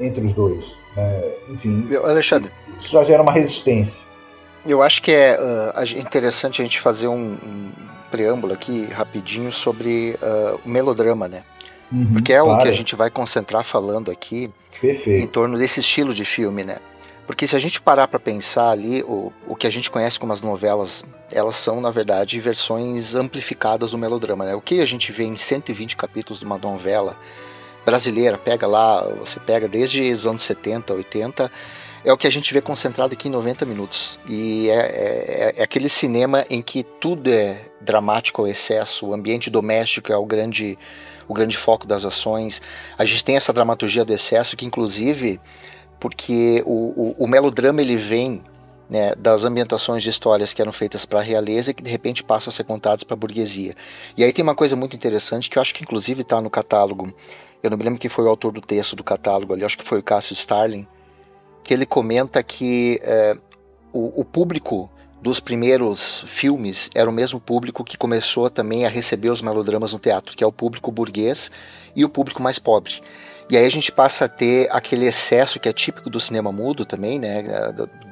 [0.00, 0.78] entre os dois.
[0.96, 1.22] Né?
[1.50, 4.02] Enfim, Alexandre, isso já gera uma resistência.
[4.66, 7.70] Eu acho que é uh, interessante a gente fazer um, um
[8.10, 11.44] preâmbulo aqui rapidinho sobre uh, o melodrama, né?
[11.90, 12.60] Uhum, Porque é claro.
[12.60, 15.24] o que a gente vai concentrar falando aqui Perfeito.
[15.24, 16.76] em torno desse estilo de filme, né?
[17.30, 20.32] Porque se a gente parar para pensar ali, o, o que a gente conhece como
[20.32, 24.44] as novelas, elas são, na verdade, versões amplificadas do melodrama.
[24.44, 24.56] Né?
[24.56, 27.16] O que a gente vê em 120 capítulos de uma novela
[27.86, 31.52] brasileira, pega lá, você pega desde os anos 70, 80,
[32.04, 34.18] é o que a gente vê concentrado aqui em 90 minutos.
[34.28, 39.48] E é, é, é aquele cinema em que tudo é dramático ao excesso, o ambiente
[39.48, 40.76] doméstico é o grande,
[41.28, 42.60] o grande foco das ações.
[42.98, 45.40] A gente tem essa dramaturgia do excesso que, inclusive,
[46.00, 48.42] porque o, o, o melodrama ele vem
[48.88, 52.24] né, das ambientações de histórias que eram feitas para a realeza e que de repente
[52.24, 53.76] passam a ser contadas para a burguesia.
[54.16, 57.14] E aí tem uma coisa muito interessante que eu acho que inclusive está no catálogo.
[57.62, 59.84] Eu não me lembro quem foi o autor do texto do catálogo ali, acho que
[59.84, 60.88] foi o Cássio Starling,
[61.62, 63.36] que ele comenta que é,
[63.92, 64.90] o, o público
[65.22, 69.98] dos primeiros filmes era o mesmo público que começou também a receber os melodramas no
[69.98, 71.52] teatro, que é o público burguês
[71.94, 73.00] e o público mais pobre.
[73.50, 76.84] E aí a gente passa a ter aquele excesso que é típico do cinema mudo
[76.84, 77.42] também, né,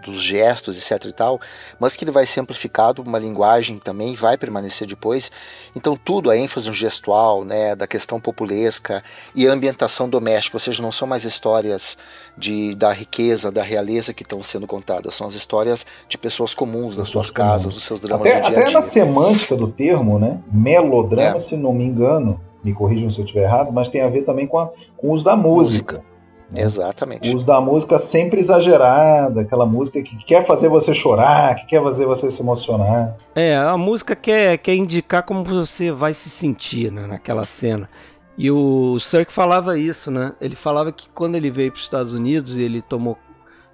[0.05, 1.41] dos gestos, etc e tal,
[1.79, 5.31] mas que ele vai ser amplificado, uma linguagem também vai permanecer depois.
[5.77, 9.01] Então tudo, a ênfase no gestual, né, da questão populesca
[9.33, 11.97] e a ambientação doméstica, ou seja, não são mais histórias
[12.37, 16.97] de, da riqueza, da realeza que estão sendo contadas, são as histórias de pessoas comuns,
[16.97, 18.63] das suas casas, dos seus dramas até, do dia a dia.
[18.63, 21.39] Até na semântica do termo, né, melodrama, é.
[21.39, 24.47] se não me engano, me corrijam se eu estiver errado, mas tem a ver também
[24.47, 25.97] com, a, com o uso da música.
[25.97, 26.19] música.
[26.51, 26.63] Né?
[26.63, 27.31] Exatamente.
[27.31, 31.83] O uso da música sempre exagerada, aquela música que quer fazer você chorar, que quer
[31.83, 33.17] fazer você se emocionar.
[33.35, 37.89] É, a música quer, quer indicar como você vai se sentir né, naquela cena.
[38.37, 40.33] E o Sirk falava isso, né?
[40.41, 43.19] Ele falava que quando ele veio para os Estados Unidos e ele tomou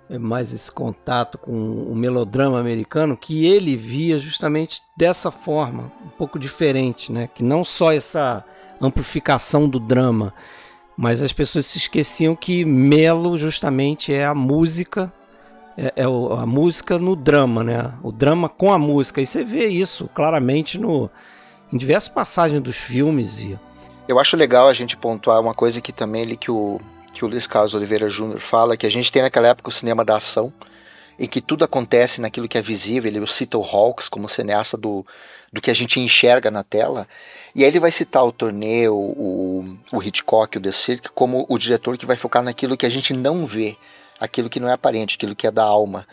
[0.09, 6.09] é, mais esse contato com o melodrama americano, que ele via justamente dessa forma, um
[6.09, 7.29] pouco diferente, né?
[7.33, 8.43] Que não só essa
[8.81, 10.33] amplificação do drama.
[10.97, 15.13] Mas as pessoas se esqueciam que melo justamente é a música,
[15.77, 17.93] é, é a música no drama, né?
[18.03, 19.21] O drama com a música.
[19.21, 21.11] E você vê isso claramente no,
[21.73, 23.41] em diversas passagens dos filmes.
[23.41, 23.59] E...
[24.07, 26.81] Eu acho legal a gente pontuar uma coisa que também ele que o,
[27.13, 30.05] que o Luiz Carlos Oliveira Júnior fala, que a gente tem naquela época o cinema
[30.05, 30.53] da ação,
[31.19, 33.11] em que tudo acontece naquilo que é visível.
[33.11, 35.07] Ele cita o Hawks como cineasta do,
[35.53, 37.07] do que a gente enxerga na tela.
[37.55, 41.59] E aí ele vai citar o torneio, o, o Hitchcock, o The Cirque, como o
[41.59, 43.77] diretor que vai focar naquilo que a gente não vê,
[44.19, 46.07] aquilo que não é aparente, aquilo que é da alma.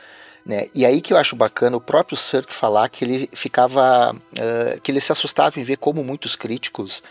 [0.45, 0.67] Né?
[0.73, 4.91] E aí que eu acho bacana o próprio Cirque falar que ele ficava, uh, que
[4.91, 7.03] ele se assustava em ver como muitos críticos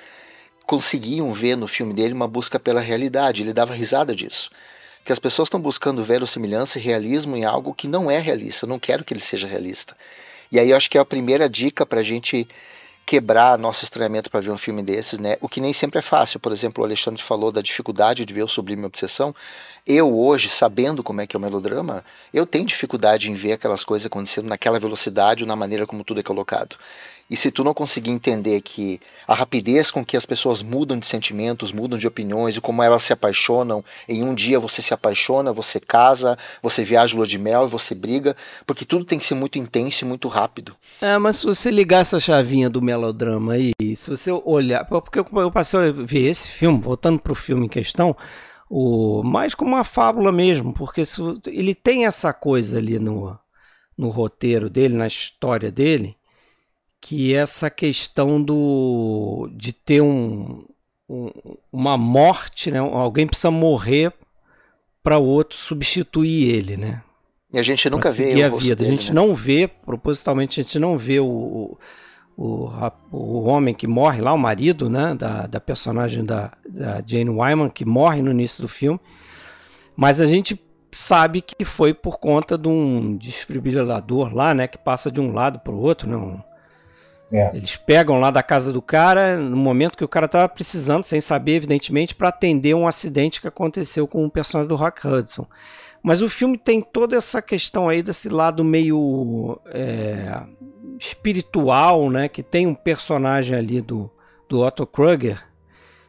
[0.66, 3.42] conseguiam ver no filme dele uma busca pela realidade.
[3.42, 4.50] Ele dava risada disso
[5.04, 8.64] que as pessoas estão buscando verossimilhança e realismo em algo que não é realista.
[8.64, 9.96] Eu não quero que ele seja realista.
[10.52, 12.46] E aí eu acho que é a primeira dica para a gente
[13.10, 15.36] quebrar nosso estranhamento para ver um filme desses, né?
[15.40, 16.38] O que nem sempre é fácil.
[16.38, 19.34] Por exemplo, o Alexandre falou da dificuldade de ver o Sublime Obsessão.
[19.84, 23.82] Eu hoje, sabendo como é que é o melodrama, eu tenho dificuldade em ver aquelas
[23.82, 26.76] coisas acontecendo naquela velocidade ou na maneira como tudo é colocado.
[27.30, 31.06] E se tu não conseguir entender que a rapidez com que as pessoas mudam de
[31.06, 35.52] sentimentos, mudam de opiniões e como elas se apaixonam, em um dia você se apaixona,
[35.52, 39.36] você casa, você viaja lua de mel e você briga, porque tudo tem que ser
[39.36, 40.74] muito intenso e muito rápido.
[41.00, 45.50] É, mas se você ligar essa chavinha do melodrama aí, se você olhar, porque eu
[45.52, 48.16] passei a ver esse filme, voltando para o filme em questão,
[48.68, 51.02] o mais como uma fábula mesmo, porque
[51.46, 53.38] ele tem essa coisa ali no,
[53.96, 56.16] no roteiro dele, na história dele,
[57.00, 60.64] que essa questão do de ter um,
[61.08, 61.30] um
[61.72, 62.78] uma morte, né?
[62.78, 64.12] Alguém precisa morrer
[65.02, 67.02] para o outro substituir ele, né?
[67.52, 68.76] E a gente nunca vê a vida.
[68.76, 69.14] Dele, a gente né?
[69.14, 71.76] não vê, propositalmente, a gente não vê o,
[72.36, 72.68] o,
[73.10, 75.14] o homem que morre lá, o marido, né?
[75.14, 79.00] Da, da personagem da, da Jane Wyman, que morre no início do filme.
[79.96, 80.60] Mas a gente
[80.92, 84.68] sabe que foi por conta de um desfibrilador lá, né?
[84.68, 86.16] Que passa de um lado para o outro, né?
[86.16, 86.49] Um,
[87.32, 87.50] é.
[87.54, 91.20] Eles pegam lá da casa do cara no momento que o cara estava precisando, sem
[91.20, 95.46] saber, evidentemente, para atender um acidente que aconteceu com o personagem do Rock Hudson.
[96.02, 100.40] Mas o filme tem toda essa questão aí desse lado meio é,
[100.98, 102.28] espiritual, né?
[102.28, 104.10] Que tem um personagem ali do,
[104.48, 105.44] do Otto Kruger,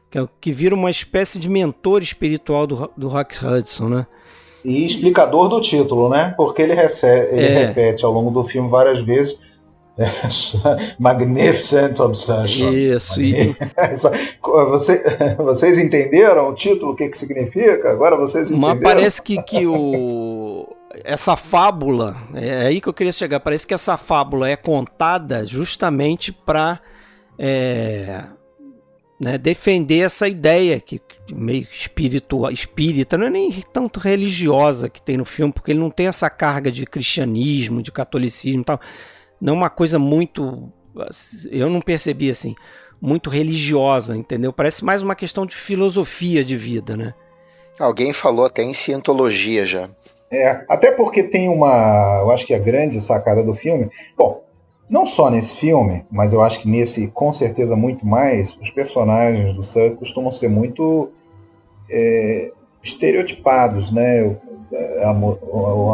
[0.09, 4.07] que, é, que vira uma espécie de mentor espiritual do, do Rock Hudson, né?
[4.63, 6.33] E explicador do título, né?
[6.37, 7.65] Porque ele, recebe, ele é.
[7.65, 9.39] repete ao longo do filme várias vezes.
[10.99, 12.71] Magnificent Obsession.
[12.71, 13.19] Isso.
[14.69, 15.03] Você,
[15.37, 17.91] vocês entenderam o título, o que, que significa?
[17.91, 18.75] Agora vocês entenderam?
[18.75, 20.67] Mas parece que, que o,
[21.03, 26.31] essa fábula, é aí que eu queria chegar, parece que essa fábula é contada justamente
[26.31, 26.79] para
[27.37, 28.23] é,
[29.19, 31.01] né, defender essa ideia que
[31.33, 35.89] meio espiritual, espírita, não é nem tanto religiosa que tem no filme, porque ele não
[35.89, 38.81] tem essa carga de cristianismo, de catolicismo e tal.
[39.41, 40.71] Não é uma coisa muito.
[41.49, 42.53] Eu não percebi assim,
[43.01, 44.53] muito religiosa, entendeu?
[44.53, 47.13] Parece mais uma questão de filosofia de vida, né?
[47.79, 49.89] Alguém falou até em cientologia já.
[50.31, 52.19] É, até porque tem uma.
[52.21, 53.89] Eu acho que a grande sacada do filme.
[54.15, 54.43] Bom,
[54.87, 59.55] não só nesse filme, mas eu acho que nesse, com certeza, muito mais, os personagens
[59.55, 61.11] do Sam costumam ser muito
[61.89, 62.51] é,
[62.83, 64.37] estereotipados, né?
[65.03, 65.37] A, mo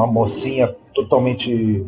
[0.03, 1.85] a mocinha totalmente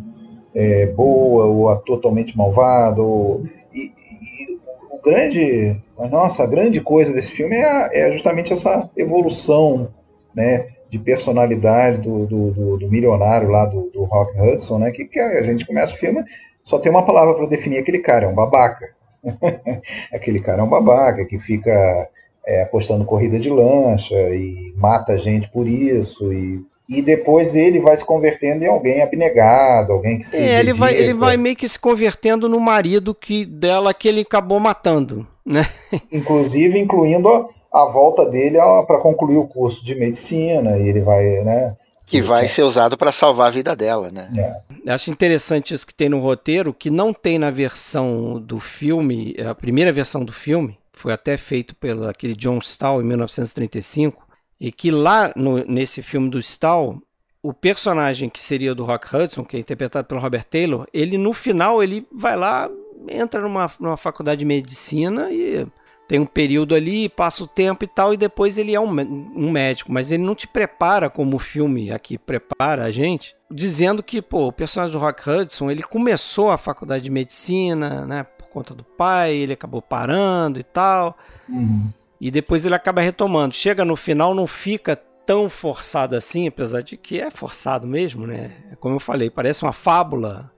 [0.53, 4.59] é, boa, ou a totalmente malvada, ou, e, e,
[4.91, 9.89] o grande, a nossa grande coisa desse filme é, a, é justamente essa evolução,
[10.35, 10.67] né?
[10.89, 14.89] de personalidade do, do, do, do milionário lá do, do, Rock Hudson, né?
[14.89, 16.23] Que, que a gente começa o filme,
[16.63, 18.89] só tem uma palavra para definir aquele cara, é um babaca.
[20.11, 22.09] aquele cara é um babaca que fica
[22.45, 26.59] é, apostando corrida de lancha e mata gente por isso e
[26.89, 30.37] e depois ele vai se convertendo em alguém abnegado, alguém que se.
[30.37, 34.21] É, ele vai, ele vai meio que se convertendo no marido que dela que ele
[34.21, 35.69] acabou matando, né?
[36.11, 41.75] Inclusive incluindo a volta dele para concluir o curso de medicina, e ele vai, né?
[42.07, 44.31] Que vai ser usado para salvar a vida dela, né?
[44.35, 44.91] É.
[44.91, 49.53] Acho interessante isso que tem no roteiro, que não tem na versão do filme, a
[49.53, 54.27] primeira versão do filme, foi até feito pelo aquele John Stahl em 1935,
[54.59, 57.01] e que lá no, nesse filme do Stahl,
[57.41, 61.31] o personagem que seria do Rock Hudson, que é interpretado pelo Robert Taylor, ele no
[61.31, 62.69] final ele vai lá,
[63.07, 65.65] entra numa, numa faculdade de medicina e
[66.09, 69.51] tem um período ali, passa o tempo e tal, e depois ele é um, um,
[69.51, 74.19] médico, mas ele não te prepara como o filme aqui prepara a gente, dizendo que,
[74.19, 78.73] pô, o personagem do Rock Hudson, ele começou a faculdade de medicina, né, por conta
[78.73, 81.15] do pai, ele acabou parando e tal,
[81.47, 81.91] uhum.
[82.19, 83.55] E depois ele acaba retomando.
[83.55, 88.51] Chega no final, não fica tão forçado assim, apesar de que é forçado mesmo, né,
[88.79, 90.51] como eu falei, parece uma fábula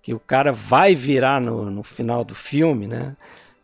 [0.00, 3.14] que o cara vai virar no, no final do filme, né,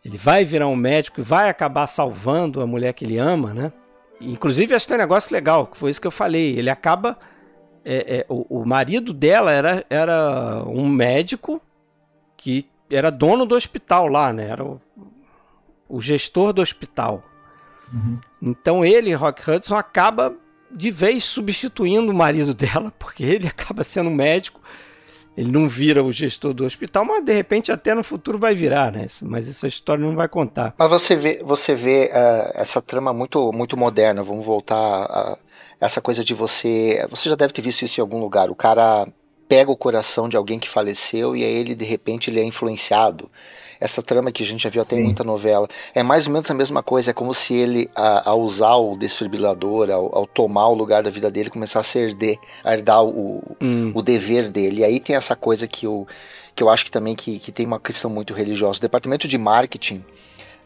[0.04, 3.72] ele vai virar um médico e vai acabar salvando a mulher que ele ama, né?
[4.20, 6.58] Inclusive, acho que tem um negócio legal, que foi isso que eu falei.
[6.58, 7.18] Ele acaba.
[7.84, 11.62] É, é, o, o, marido dela era, era um médico
[12.36, 14.48] que era dono do hospital lá, né?
[14.48, 14.80] Era o,
[15.88, 17.22] o gestor do hospital.
[18.40, 20.34] Então ele, Rock Hudson, acaba
[20.70, 24.60] de vez substituindo o marido dela, porque ele acaba sendo médico
[25.36, 28.92] ele não vira o gestor do hospital, mas de repente até no futuro vai virar,
[28.92, 29.06] né?
[29.22, 30.74] Mas essa história não vai contar.
[30.76, 34.22] Mas você vê, você vê uh, essa trama muito, muito moderna.
[34.22, 35.38] Vamos voltar a
[35.80, 37.06] essa coisa de você.
[37.08, 38.50] Você já deve ter visto isso em algum lugar.
[38.50, 39.06] O cara
[39.48, 43.30] pega o coração de alguém que faleceu e aí ele de repente ele é influenciado
[43.80, 44.94] essa trama que a gente já viu Sim.
[44.94, 45.66] até em muita novela.
[45.94, 48.96] É mais ou menos a mesma coisa, é como se ele, a, ao usar o
[48.96, 53.56] desfibrilador, ao, ao, tomar o lugar da vida dele, começasse a herder, a herdar o,
[53.60, 53.90] hum.
[53.94, 54.82] o dever dele.
[54.82, 56.06] E aí tem essa coisa que eu,
[56.54, 58.78] que eu acho que também que, que tem uma questão muito religiosa.
[58.78, 60.04] O departamento de marketing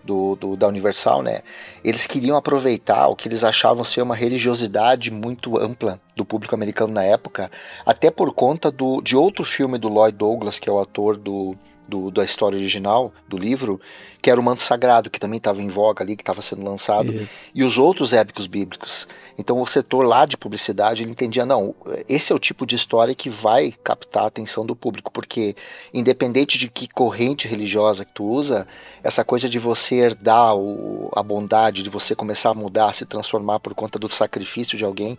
[0.02, 1.40] do, do, da Universal, né?
[1.82, 6.92] Eles queriam aproveitar o que eles achavam ser uma religiosidade muito ampla do público americano
[6.92, 7.50] na época,
[7.86, 11.56] até por conta do, de outro filme do Lloyd Douglas, que é o ator do
[11.88, 13.80] do, da história original do livro,
[14.20, 17.12] que era o manto sagrado, que também estava em voga ali, que estava sendo lançado,
[17.12, 17.34] Isso.
[17.54, 19.06] e os outros épicos bíblicos.
[19.38, 21.74] Então o setor lá de publicidade ele entendia, não,
[22.08, 25.54] esse é o tipo de história que vai captar a atenção do público, porque
[25.92, 28.66] independente de que corrente religiosa que tu usa,
[29.02, 33.60] essa coisa de você herdar o, a bondade, de você começar a mudar, se transformar
[33.60, 35.18] por conta do sacrifício de alguém,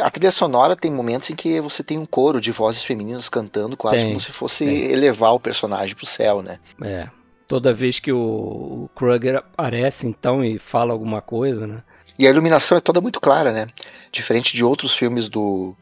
[0.00, 3.76] a trilha sonora tem momentos em que você tem um coro de vozes femininas cantando,
[3.76, 4.92] quase tem, como se fosse tem.
[4.92, 6.58] elevar o personagem pro céu, né?
[6.80, 7.08] É.
[7.46, 11.82] Toda vez que o, o Kruger aparece, então, e fala alguma coisa, né?
[12.18, 13.68] E a iluminação é toda muito clara, né?
[14.10, 15.74] Diferente de outros filmes do,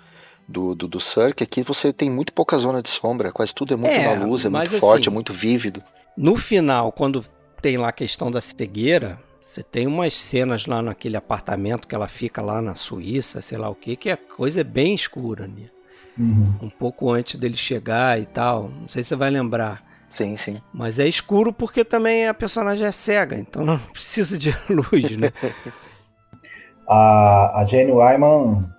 [0.48, 3.76] do, do, do Cirque, aqui você tem muito pouca zona de sombra, quase tudo é
[3.76, 5.82] muito é, na luz, é muito assim, forte, é muito vívido.
[6.16, 7.24] No final, quando
[7.62, 12.08] tem lá a questão da cegueira, você tem umas cenas lá naquele apartamento que ela
[12.08, 15.70] fica lá na Suíça, sei lá o que, que a coisa é bem escura, né?
[16.18, 16.54] Uhum.
[16.62, 18.68] Um pouco antes dele chegar e tal.
[18.68, 19.82] Não sei se você vai lembrar.
[20.08, 20.60] Sim, sim.
[20.72, 25.32] Mas é escuro porque também a personagem é cega, então não precisa de luz, né?
[26.86, 28.70] a, a Jane Wyman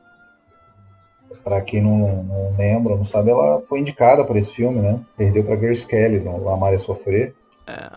[1.43, 4.99] para quem não, não, lembra, não sabe, ela foi indicada para esse filme, né?
[5.17, 7.33] Perdeu para Grace Kelly no Amar e Sofrer.
[7.65, 7.89] É.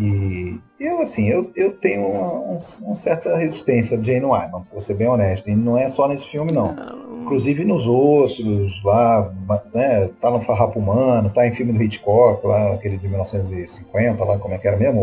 [0.00, 4.94] E eu, assim, eu, eu tenho uma, uma certa resistência a Jane Wyman, vou ser
[4.94, 5.50] bem honesto.
[5.50, 6.74] E não é só nesse filme, não.
[7.22, 9.30] Inclusive nos outros, lá,
[9.74, 14.38] né, tá no Farrapo Humano, tá em filme do Hitchcock, lá, aquele de 1950, lá,
[14.38, 15.00] como é que era mesmo?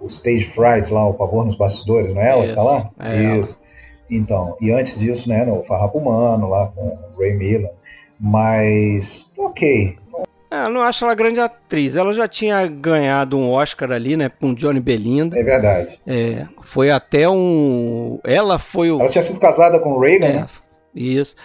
[0.00, 2.90] O, o Stage Fright, lá, o Pavor nos Bastidores, não é ela que tá lá?
[2.98, 3.60] É Isso.
[4.10, 7.74] Então, e antes disso, né, no Farrapo Humano, lá com o Ray Milland.
[8.18, 9.96] Mas, ok,
[10.64, 11.96] eu não acho ela grande atriz.
[11.96, 15.38] Ela já tinha ganhado um Oscar ali, né, com Johnny Belinda.
[15.38, 16.00] É verdade.
[16.06, 18.18] É, foi até um.
[18.24, 19.00] Ela foi o.
[19.00, 20.46] Ela tinha sido casada com o Reagan, é, né?
[20.94, 21.36] Isso.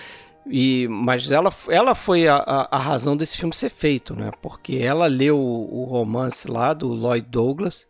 [0.50, 4.32] E, mas ela, ela foi a, a, a, razão desse filme ser feito, né?
[4.42, 7.86] Porque ela leu o, o romance lá do Lloyd Douglas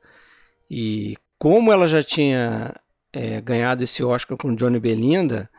[0.69, 2.73] e como ela já tinha
[3.13, 5.49] é, ganhado esse Oscar com Johnny Belinda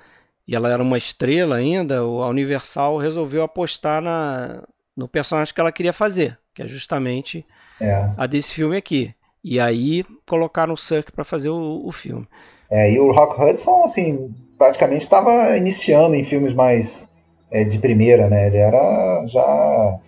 [0.47, 4.63] e ela era uma estrela ainda, a Universal resolveu apostar na,
[4.97, 7.45] no personagem que ela queria fazer, que é justamente
[7.81, 8.11] é.
[8.17, 9.15] a desse filme aqui.
[9.45, 12.27] E aí colocaram o Cirque para fazer o, o, filme.
[12.71, 17.13] É, e o Rock Hudson, assim, praticamente estava iniciando em filmes mais
[17.51, 18.47] é, de primeira, né?
[18.47, 19.99] Ele era já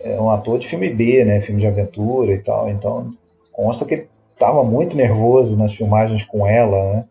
[0.00, 1.40] é, um ator de filme B, né?
[1.40, 2.68] Filme de aventura e tal.
[2.70, 3.10] Então,
[3.52, 7.04] consta que ele estava muito nervoso nas filmagens com ela, né?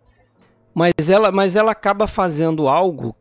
[0.74, 3.16] Mas ela, mas ela acaba fazendo algo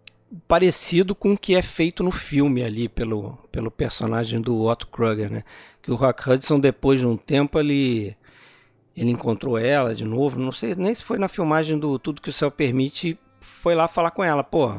[0.48, 5.30] parecido com o que é feito no filme ali pelo, pelo personagem do Otto Kruger,
[5.30, 5.44] né?
[5.82, 8.16] Que o Rock Hudson depois de um tempo ele
[8.96, 12.30] ele encontrou ela de novo, não sei nem se foi na filmagem do Tudo que
[12.30, 14.72] o Céu Permite, foi lá falar com ela, pô,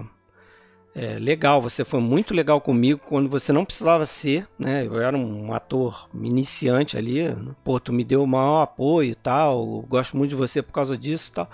[0.95, 4.83] é, legal, você foi muito legal comigo quando você não precisava ser, né?
[4.83, 7.19] Eu era um ator iniciante ali,
[7.63, 10.97] pô, tu me deu o maior apoio e tal, gosto muito de você por causa
[10.97, 11.49] disso e tal.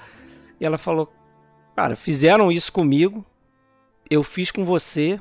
[0.61, 1.11] E ela falou,
[1.75, 3.25] cara, fizeram isso comigo,
[4.13, 5.19] eu fiz com você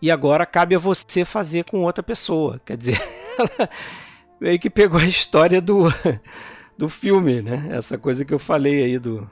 [0.00, 2.60] e agora cabe a você fazer com outra pessoa.
[2.64, 3.02] Quer dizer,
[3.38, 3.68] ela
[4.40, 5.84] meio que pegou a história do,
[6.76, 7.68] do filme, né?
[7.70, 9.28] Essa coisa que eu falei aí do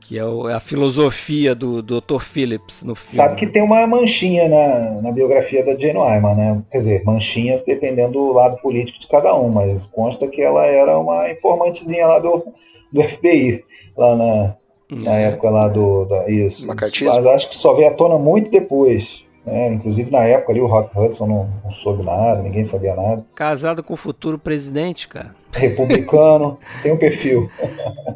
[0.00, 2.18] que é a filosofia do Dr.
[2.20, 3.10] Phillips no filme.
[3.10, 6.62] Sabe que tem uma manchinha na, na biografia da Jane Wyman, né?
[6.72, 10.98] Quer dizer, manchinhas dependendo do lado político de cada um, mas consta que ela era
[10.98, 12.44] uma informantezinha lá do,
[12.92, 13.64] do FBI,
[13.96, 14.56] lá na,
[14.96, 15.24] na é.
[15.24, 16.04] época lá do.
[16.04, 16.66] Da, isso.
[16.66, 19.24] Mas acho que só veio à tona muito depois.
[19.44, 19.72] Né?
[19.72, 23.26] Inclusive na época ali o Rock Hudson não, não, soube nada, ninguém sabia nada.
[23.34, 25.34] Casado com o futuro presidente, cara.
[25.52, 27.50] Republicano, tem um perfil.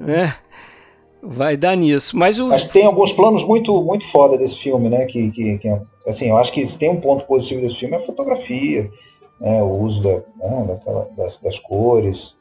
[0.06, 0.32] É.
[1.22, 2.16] Vai dar nisso.
[2.16, 2.46] Mas, o...
[2.46, 5.06] Mas tem alguns planos muito, muito foda desse filme, né?
[5.06, 7.98] Que, que, que, assim, eu acho que se tem um ponto positivo desse filme é
[7.98, 8.88] a fotografia,
[9.40, 9.60] né?
[9.60, 10.64] o uso da, né?
[10.68, 12.36] Daquela, das, das cores.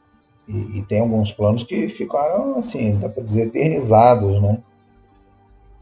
[0.48, 4.62] E, e, tem alguns planos que ficaram, assim, dá para dizer, eternizados, né?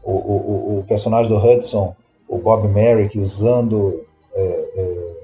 [0.03, 1.95] O, o, o, personagem do Hudson,
[2.27, 4.03] o Bob Merrick, usando
[4.33, 4.41] é,
[4.75, 5.15] é,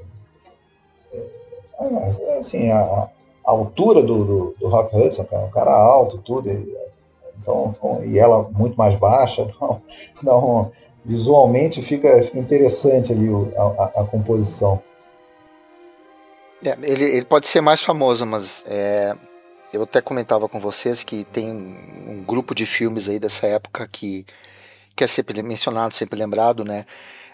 [1.79, 3.09] é, assim, a, a,
[3.43, 6.77] altura do, do, do, Rock Hudson, cara, um cara alto, tudo, e,
[7.39, 7.73] então,
[8.03, 9.81] e ela muito mais baixa, então,
[10.19, 10.71] então
[11.03, 13.27] visualmente fica, fica interessante ali
[13.57, 14.81] a, a composição.
[16.63, 19.13] É, ele, ele, pode ser mais famoso, mas é,
[19.73, 24.25] eu até comentava com vocês que tem um grupo de filmes aí dessa época que,
[24.95, 26.85] que é sempre mencionado, sempre lembrado, né?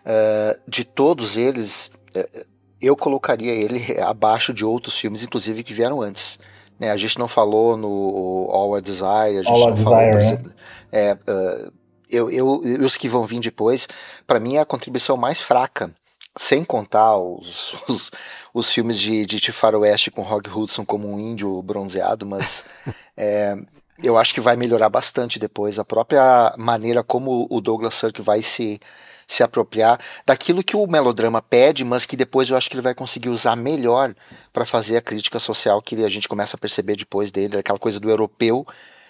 [0.05, 2.45] Uh, de todos eles, uh,
[2.81, 6.39] eu colocaria ele abaixo de outros filmes, inclusive que vieram antes.
[6.79, 6.91] Né?
[6.91, 10.21] A gente não falou no All a Desire, a gente All não falou, Desire, por
[10.21, 10.53] exemplo,
[10.91, 11.73] é, uh,
[12.09, 13.87] eu, eu, os que vão vir depois,
[14.25, 15.91] para mim é a contribuição mais fraca
[16.37, 18.11] sem contar os, os,
[18.53, 22.63] os filmes de, de faroeste com Rock Hudson como um índio bronzeado, mas
[23.17, 23.57] é,
[24.01, 28.41] eu acho que vai melhorar bastante depois a própria maneira como o Douglas Sirk vai
[28.41, 28.79] se,
[29.25, 32.93] se apropriar daquilo que o melodrama pede, mas que depois eu acho que ele vai
[32.93, 34.15] conseguir usar melhor
[34.53, 37.99] para fazer a crítica social que a gente começa a perceber depois dele, aquela coisa
[37.99, 38.65] do europeu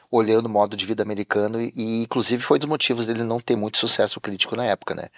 [0.09, 3.41] olhando o modo de vida americano e, e inclusive foi um dos motivos dele não
[3.41, 5.09] ter muito sucesso crítico na época, né?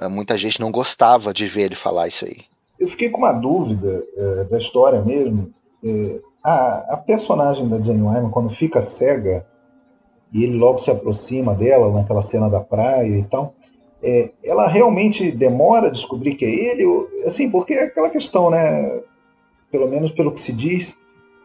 [0.00, 2.38] Ah, muita gente não gostava de ver ele falar isso aí.
[2.78, 5.52] Eu fiquei com uma dúvida é, da história mesmo.
[5.84, 9.46] É, a, a, personagem da Jane Wyman, quando fica cega
[10.32, 13.54] e ele logo se aproxima dela naquela cena da praia e tal,
[14.02, 16.84] é, ela realmente demora a descobrir que é ele?
[17.26, 19.02] Assim, porque é aquela questão, né?
[19.70, 20.96] Pelo menos pelo que se diz,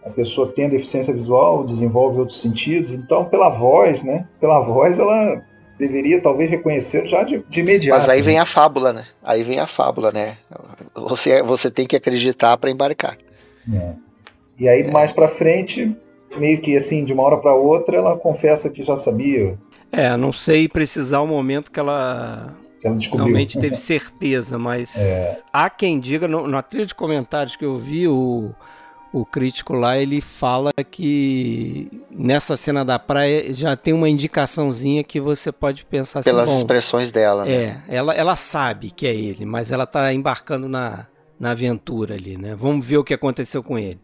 [0.05, 4.29] a pessoa que tem a deficiência visual desenvolve outros sentidos, então pela voz, né?
[4.39, 5.43] Pela voz ela
[5.77, 7.99] deveria talvez reconhecer já de, de imediato.
[7.99, 9.05] Mas aí vem a fábula, né?
[9.23, 10.37] Aí vem a fábula, né?
[10.95, 13.17] Você, você tem que acreditar para embarcar.
[13.73, 13.93] É.
[14.57, 14.91] E aí é.
[14.91, 15.95] mais para frente,
[16.37, 19.57] meio que assim, de uma hora para outra, ela confessa que já sabia.
[19.91, 23.25] É, não sei precisar o momento que ela que ela descobriu.
[23.25, 25.39] Realmente teve certeza, mas é.
[25.51, 28.53] há quem diga, no, na trilha de comentários que eu vi, o,
[29.15, 35.21] o crítico lá, ele fala que nessa cena da praia já tem uma indicaçãozinha que
[35.21, 37.53] você pode pensar assim, Pelas bom, expressões dela, né?
[37.53, 41.07] É, ela, ela sabe que é ele, mas ela tá embarcando na,
[41.39, 42.55] na aventura ali, né?
[42.55, 44.01] Vamos ver o que aconteceu com ele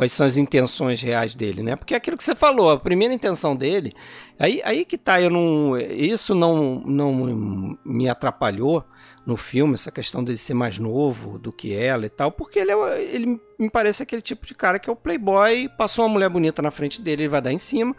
[0.00, 1.76] quais são as intenções reais dele, né?
[1.76, 3.92] Porque é aquilo que você falou, a primeira intenção dele,
[4.38, 8.82] aí, aí que tá, eu não, isso não, não me atrapalhou
[9.26, 12.72] no filme, essa questão dele ser mais novo do que ela e tal, porque ele,
[12.72, 16.30] é, ele me parece aquele tipo de cara que é o playboy, passou uma mulher
[16.30, 17.94] bonita na frente dele, ele vai dar em cima,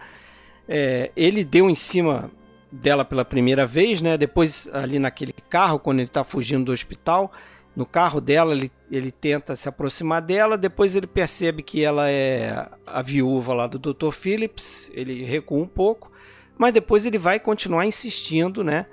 [0.68, 2.32] é, ele deu em cima
[2.72, 4.18] dela pela primeira vez, né?
[4.18, 7.32] Depois ali naquele carro, quando ele tá fugindo do hospital,
[7.76, 12.68] no carro dela, ele, ele tenta se aproximar dela, depois ele percebe que ela é
[12.86, 14.12] a viúva lá do Dr.
[14.12, 16.12] Phillips, ele recua um pouco,
[16.58, 18.86] mas depois ele vai continuar insistindo, né?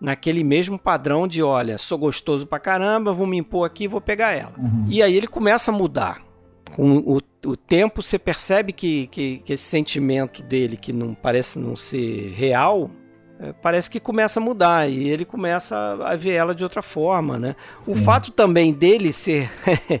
[0.00, 4.32] Naquele mesmo padrão de, olha, sou gostoso pra caramba, vou me impor aqui, vou pegar
[4.32, 4.52] ela.
[4.58, 4.86] Uhum.
[4.88, 6.22] E aí ele começa a mudar.
[6.74, 11.58] Com o, o tempo, você percebe que, que, que esse sentimento dele, que não parece
[11.58, 12.90] não ser real,
[13.62, 17.56] parece que começa a mudar e ele começa a ver ela de outra forma, né?
[17.76, 17.92] Sim.
[17.92, 19.50] O fato também dele ser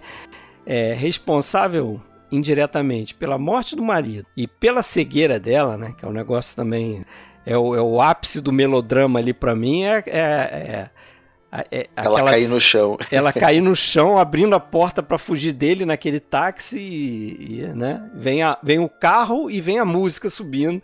[0.64, 5.94] é, responsável indiretamente pela morte do marido e pela cegueira dela, né?
[5.96, 7.04] Que é um negócio também
[7.46, 10.90] é o, é o ápice do melodrama ali para mim é, é,
[11.52, 12.96] é, é ela cair no chão.
[13.12, 18.10] Ela cair no chão, abrindo a porta para fugir dele naquele táxi, e, e, né?
[18.12, 20.82] Vem, a, vem o carro e vem a música subindo.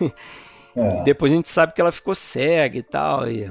[0.76, 1.02] É.
[1.02, 3.28] Depois a gente sabe que ela ficou cega e tal.
[3.30, 3.50] E...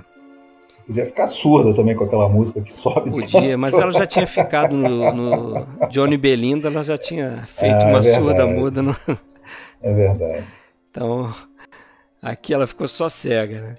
[0.85, 3.11] Podia ficar surda também com aquela música que sobe.
[3.11, 7.85] Podia, mas ela já tinha ficado no, no Johnny Belinda, ela já tinha feito é,
[7.85, 8.81] uma é surda muda.
[8.81, 8.95] No...
[9.81, 10.45] É verdade.
[10.91, 11.33] Então,
[12.21, 13.77] aqui ela ficou só cega, né?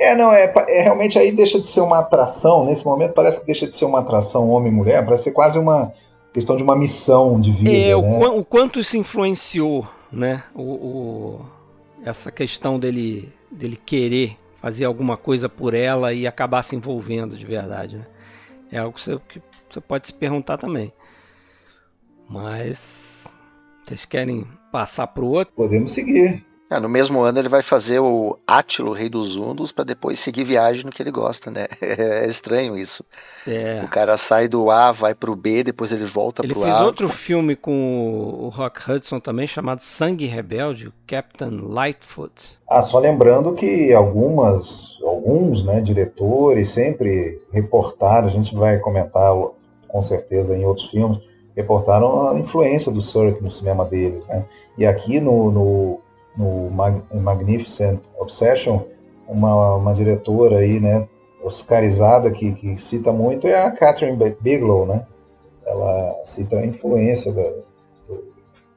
[0.00, 3.46] É, não, é, é, realmente aí deixa de ser uma atração, nesse momento parece que
[3.46, 5.92] deixa de ser uma atração homem-mulher, parece ser quase uma
[6.32, 7.70] questão de uma missão de vida.
[7.70, 7.94] É, né?
[7.94, 10.42] o, o, quanto isso influenciou, né?
[10.54, 11.40] o, o
[12.04, 17.46] essa questão dele, dele querer fazer alguma coisa por ela e acabar se envolvendo de
[17.46, 17.96] verdade.
[17.96, 18.06] Né?
[18.72, 20.92] É algo que você, que você pode se perguntar também.
[22.28, 23.24] Mas
[23.84, 25.54] vocês querem passar para o outro?
[25.54, 26.42] Podemos seguir.
[26.70, 30.44] É, no mesmo ano ele vai fazer o Átilo, Rei dos Undos, para depois seguir
[30.44, 31.66] viagem no que ele gosta, né?
[31.80, 33.02] É estranho isso.
[33.46, 33.82] É.
[33.82, 36.66] O cara sai do A, vai pro B, depois ele volta ele pro A.
[36.66, 42.58] Ele fez outro filme com o Rock Hudson também, chamado Sangue Rebelde, Captain Lightfoot.
[42.68, 49.34] Ah, só lembrando que algumas, alguns né, diretores sempre reportaram, a gente vai comentar
[49.88, 51.18] com certeza em outros filmes,
[51.56, 54.44] reportaram a influência do Cirque no cinema deles, né?
[54.76, 56.00] E aqui no, no
[56.38, 58.82] no Mag Magnificent Obsession,
[59.26, 61.06] uma, uma diretora aí, né,
[61.42, 65.04] oscarizada que, que cita muito é a Catherine Bigelow, né?
[65.66, 67.52] Ela cita a influência da,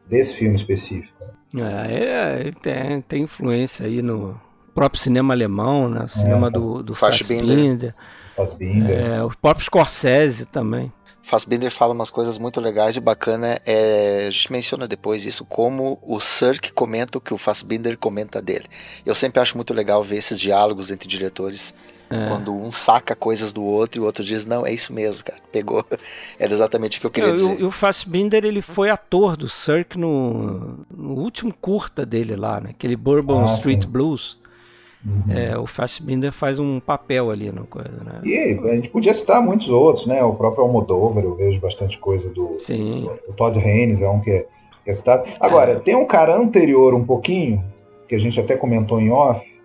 [0.07, 1.23] desse filme específico.
[1.55, 4.39] É, é tem, tem, influência aí no
[4.73, 6.03] próprio cinema alemão, né?
[6.05, 7.95] O cinema é, do, do Fassbinder.
[8.35, 8.99] Fassbinder.
[8.99, 10.91] É, o próprio Scorsese também.
[11.23, 13.61] Fassbinder fala umas coisas muito legais e bacana.
[13.65, 18.41] É, a gente menciona depois isso, como o Sirk comenta o que o Fassbinder comenta
[18.41, 18.65] dele.
[19.05, 21.73] Eu sempre acho muito legal ver esses diálogos entre diretores.
[22.09, 22.27] É.
[22.27, 25.39] Quando um saca coisas do outro e o outro diz, não, é isso mesmo, cara.
[25.49, 25.85] Pegou.
[26.37, 27.59] Era exatamente o que eu queria eu, dizer.
[27.61, 32.71] E o Fassbinder, ele foi ator do Sirk no, no último curta dele lá, né?
[32.71, 33.87] Aquele Bourbon ah, Street sim.
[33.87, 34.40] Blues.
[35.05, 35.33] Uhum.
[35.35, 38.21] É, o Fassbinder faz um papel ali na coisa, né?
[38.23, 40.23] E a gente podia citar muitos outros, né?
[40.23, 43.09] O próprio Almodóvar, eu vejo bastante coisa do, Sim.
[43.27, 44.47] do, Todd Haynes, é um que é,
[44.83, 45.27] que é citado.
[45.39, 45.79] Agora, é.
[45.79, 47.63] tem um cara anterior um pouquinho,
[48.07, 49.59] que a gente até comentou em off,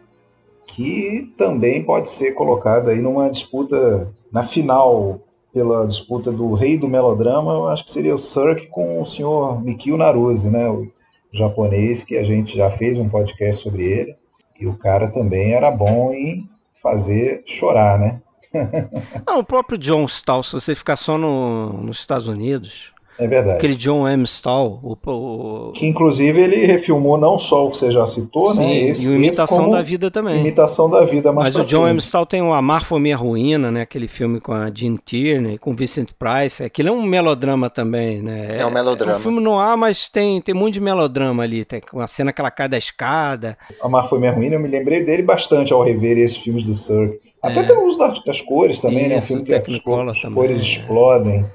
[0.67, 5.21] que também pode ser colocado aí numa disputa, na final,
[5.53, 9.63] pela disputa do rei do melodrama, eu acho que seria o Cirque com o senhor
[9.63, 10.69] Mikio Naruse, né?
[10.71, 10.91] O
[11.31, 14.17] japonês, que a gente já fez um podcast sobre ele
[14.59, 18.21] e o cara também era bom em fazer chorar, né?
[19.27, 23.59] Não, o próprio John Stahl, se você ficar só no, nos Estados Unidos, é verdade.
[23.59, 24.25] Aquele John M.
[24.25, 24.79] Stahl.
[24.83, 25.73] O, o...
[25.73, 28.63] Que inclusive ele refilmou não só o que você já citou, né?
[28.63, 28.79] Sim, né?
[28.91, 30.41] Esse, e o Imitação da Vida também.
[30.41, 31.87] Imitação da Vida Mas o John.
[31.89, 31.99] M.
[31.99, 33.83] Stahl tem o Amar Foi Minha Ruína, né?
[33.83, 36.63] Aquele filme com a Jean Tierney, com Vincent Price.
[36.63, 38.59] Aquilo é um melodrama também, né?
[38.59, 39.13] É um melodrama.
[39.13, 41.65] É um filme no ar, mas tem, tem muito de melodrama ali.
[41.65, 43.57] Tem uma cena que ela cai da escada.
[43.81, 47.19] Amar Foi Minha Ruína, eu me lembrei dele bastante ao rever esses filmes do Cirque.
[47.43, 47.63] Até é.
[47.63, 49.17] pelo uso das, das cores também, Isso, né?
[49.19, 51.47] Um filme que as, as cores explodem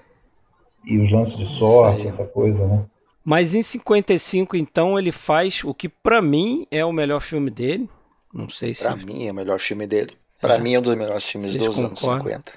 [0.86, 2.86] e os lances de sorte, essa coisa, né?
[3.23, 7.88] Mas em 55, então, ele faz o que para mim é o melhor filme dele.
[8.34, 8.84] Não sei se.
[8.84, 10.17] Pra mim é o melhor filme dele.
[10.41, 10.57] Para é.
[10.57, 12.13] mim é um dos melhores filmes Vocês dos concordam?
[12.13, 12.53] anos 50.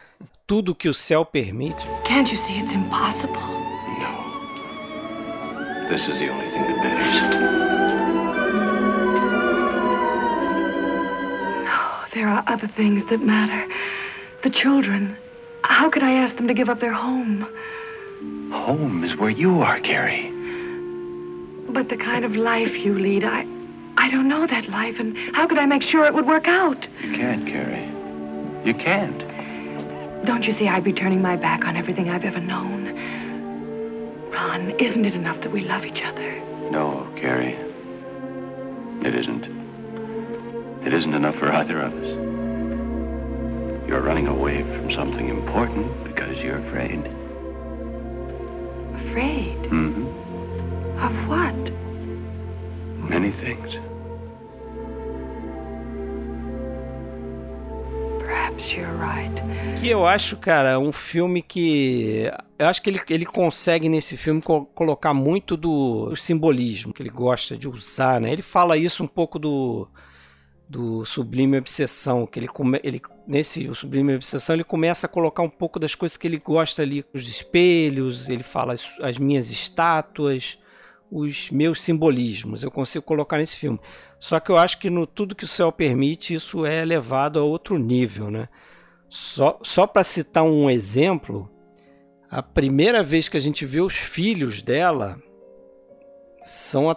[0.46, 1.86] Tudo que o céu permite.
[2.06, 3.34] Can't you see it's impossible?
[3.98, 4.28] No.
[5.88, 7.20] This is the only thing that matters.
[11.64, 13.68] No, there are other things that matter.
[14.42, 15.16] The children.
[15.62, 17.46] How could I ask them to give up their home?
[18.52, 20.30] Home is where you are, Carrie.
[21.68, 23.46] But the kind of life you lead, I
[23.96, 26.86] I don't know that life, and how could I make sure it would work out?
[27.02, 27.88] You can't, Carrie.
[28.64, 29.18] You can't.
[30.24, 32.94] Don't you see I'd be turning my back on everything I've ever known?
[34.32, 36.40] Ron, isn't it enough that we love each other?
[36.70, 37.56] No, Carrie.
[39.04, 39.44] It isn't.
[40.86, 42.08] It isn't enough for either of us.
[43.88, 47.13] You're running away from something important because you're afraid.
[49.14, 49.70] Afraid?
[49.70, 50.06] Mm-hmm.
[50.98, 51.54] Of what?
[53.08, 53.78] Many things.
[58.18, 59.32] Perhaps you're right.
[59.78, 62.28] Que eu acho, cara, um filme que.
[62.58, 67.00] Eu acho que ele, ele consegue nesse filme co colocar muito do, do, simbolismo que
[67.00, 68.32] ele gosta de usar, né?
[68.32, 69.86] Ele fala isso um pouco do,
[70.68, 75.42] do Sublime Obsessão, que ele, come, ele nesse o Sublime Obsessão ele começa a colocar
[75.42, 79.50] um pouco das coisas que ele gosta ali, os espelhos, ele fala as, as minhas
[79.50, 80.58] estátuas,
[81.10, 82.62] os meus simbolismos.
[82.62, 83.78] Eu consigo colocar nesse filme.
[84.18, 87.42] Só que eu acho que no tudo que o céu permite, isso é levado a
[87.42, 88.48] outro nível, né?
[89.08, 91.48] Só, só para citar um exemplo,
[92.28, 95.22] a primeira vez que a gente vê os filhos dela
[96.44, 96.94] são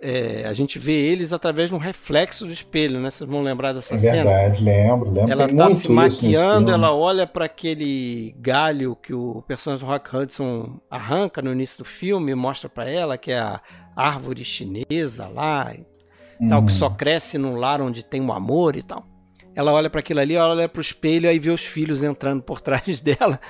[0.00, 3.10] é, a gente vê eles através de um reflexo do espelho, né?
[3.10, 4.24] Vocês vão lembrar dessa é cena?
[4.24, 5.32] Verdade, lembro, lembro.
[5.32, 10.80] Ela está se maquiando, ela olha para aquele galho que o personagem do Rock Hudson
[10.90, 13.60] arranca no início do filme, mostra para ela que é a
[13.94, 15.72] árvore chinesa lá,
[16.40, 16.48] hum.
[16.48, 19.04] tal que só cresce num lar onde tem o um amor e tal.
[19.54, 22.42] Ela olha para aquilo ali, ela olha para o espelho e vê os filhos entrando
[22.42, 23.40] por trás dela.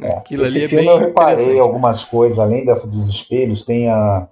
[0.00, 3.90] É, Aquilo esse ali é filme eu reparei algumas coisas, além dessa dos espelhos, tem
[3.90, 4.26] a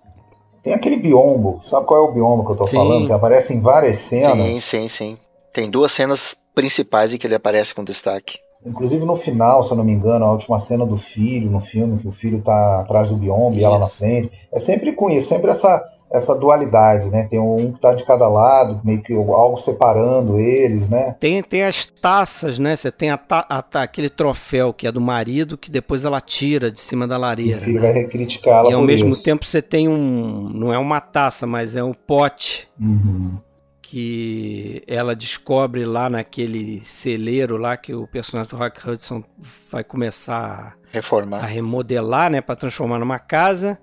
[0.62, 2.76] tem aquele biombo, sabe qual é o biombo que eu tô sim.
[2.76, 3.06] falando?
[3.06, 4.46] Que aparece em várias cenas.
[4.46, 5.18] Sim, sim, sim.
[5.52, 8.38] Tem duas cenas principais em que ele aparece com destaque.
[8.64, 11.98] Inclusive no final, se eu não me engano, a última cena do filho no filme,
[11.98, 14.30] que o filho tá atrás do biombo e ela na frente.
[14.52, 15.82] É sempre com isso, sempre essa
[16.12, 17.22] essa dualidade, né?
[17.22, 21.14] Tem um que está de cada lado, meio que algo separando eles, né?
[21.20, 22.74] Tem, tem as taças, né?
[22.74, 26.80] Você tem a, a, aquele troféu que é do marido, que depois ela tira de
[26.80, 27.58] cima da lareira.
[27.58, 27.92] O filho né?
[27.92, 29.22] vai criticá-la E ao mesmo isso.
[29.22, 30.48] tempo você tem um.
[30.52, 32.68] Não é uma taça, mas é um pote.
[32.78, 33.38] Uhum.
[33.80, 39.24] Que ela descobre lá naquele celeiro lá que o personagem do Rock Hudson
[39.68, 41.38] vai começar Reformar.
[41.38, 42.40] a remodelar, né?
[42.40, 43.80] para transformar numa casa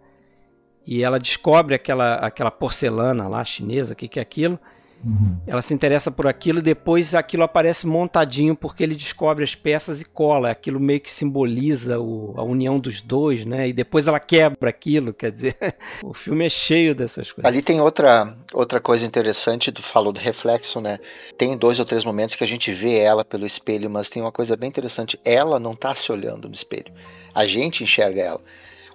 [0.87, 4.57] e ela descobre aquela, aquela porcelana lá chinesa, o que, que é aquilo.
[5.03, 5.37] Uhum.
[5.45, 10.01] Ela se interessa por aquilo e depois aquilo aparece montadinho porque ele descobre as peças
[10.01, 10.49] e cola.
[10.49, 13.67] Aquilo meio que simboliza o, a união dos dois, né?
[13.67, 15.55] E depois ela quebra aquilo, quer dizer,
[16.03, 17.47] o filme é cheio dessas coisas.
[17.47, 20.99] Ali tem outra, outra coisa interessante, tu falou do reflexo, né?
[21.37, 24.31] Tem dois ou três momentos que a gente vê ela pelo espelho, mas tem uma
[24.31, 25.19] coisa bem interessante.
[25.23, 26.91] Ela não tá se olhando no espelho.
[27.35, 28.41] A gente enxerga ela.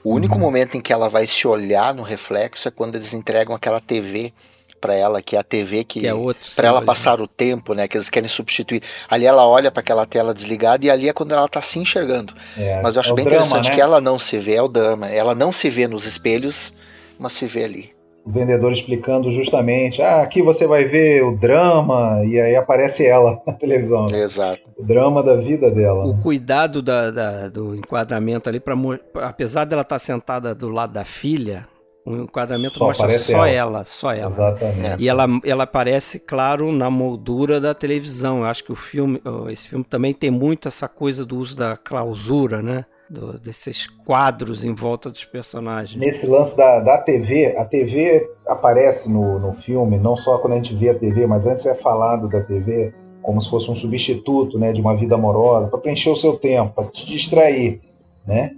[0.04, 0.40] O único uhum.
[0.40, 4.32] momento em que ela vai se olhar no reflexo é quando eles entregam aquela TV
[4.80, 6.12] para ela, que é a TV que, que é
[6.56, 8.82] para ela passar o tempo, né, que eles querem substituir.
[9.08, 12.34] Ali ela olha para aquela tela desligada e ali é quando ela tá se enxergando.
[12.58, 13.74] É, mas eu acho é bem drama, interessante né?
[13.76, 15.08] que ela não se vê, é o drama.
[15.08, 16.74] Ela não se vê nos espelhos,
[17.16, 22.22] mas se vê ali o vendedor explicando justamente, ah, aqui você vai ver o drama,
[22.24, 24.06] e aí aparece ela na televisão.
[24.06, 24.22] Né?
[24.22, 24.62] Exato.
[24.76, 26.04] O drama da vida dela.
[26.04, 26.20] O né?
[26.22, 28.76] cuidado da, da, do enquadramento ali, pra,
[29.22, 31.66] apesar dela estar tá sentada do lado da filha,
[32.04, 33.48] o enquadramento só mostra só ela.
[33.48, 33.84] ela.
[33.84, 34.26] só ela.
[34.26, 35.02] Exatamente.
[35.02, 38.38] E ela, ela aparece, claro, na moldura da televisão.
[38.40, 41.76] Eu acho que o filme, esse filme também tem muito essa coisa do uso da
[41.76, 42.84] clausura, né?
[43.12, 46.00] Do, desses quadros em volta dos personagens.
[46.00, 50.56] Nesse lance da, da TV, a TV aparece no, no filme, não só quando a
[50.56, 54.58] gente vê a TV, mas antes é falado da TV como se fosse um substituto
[54.58, 57.80] né, de uma vida amorosa, para preencher o seu tempo, para te distrair.
[58.26, 58.50] Né?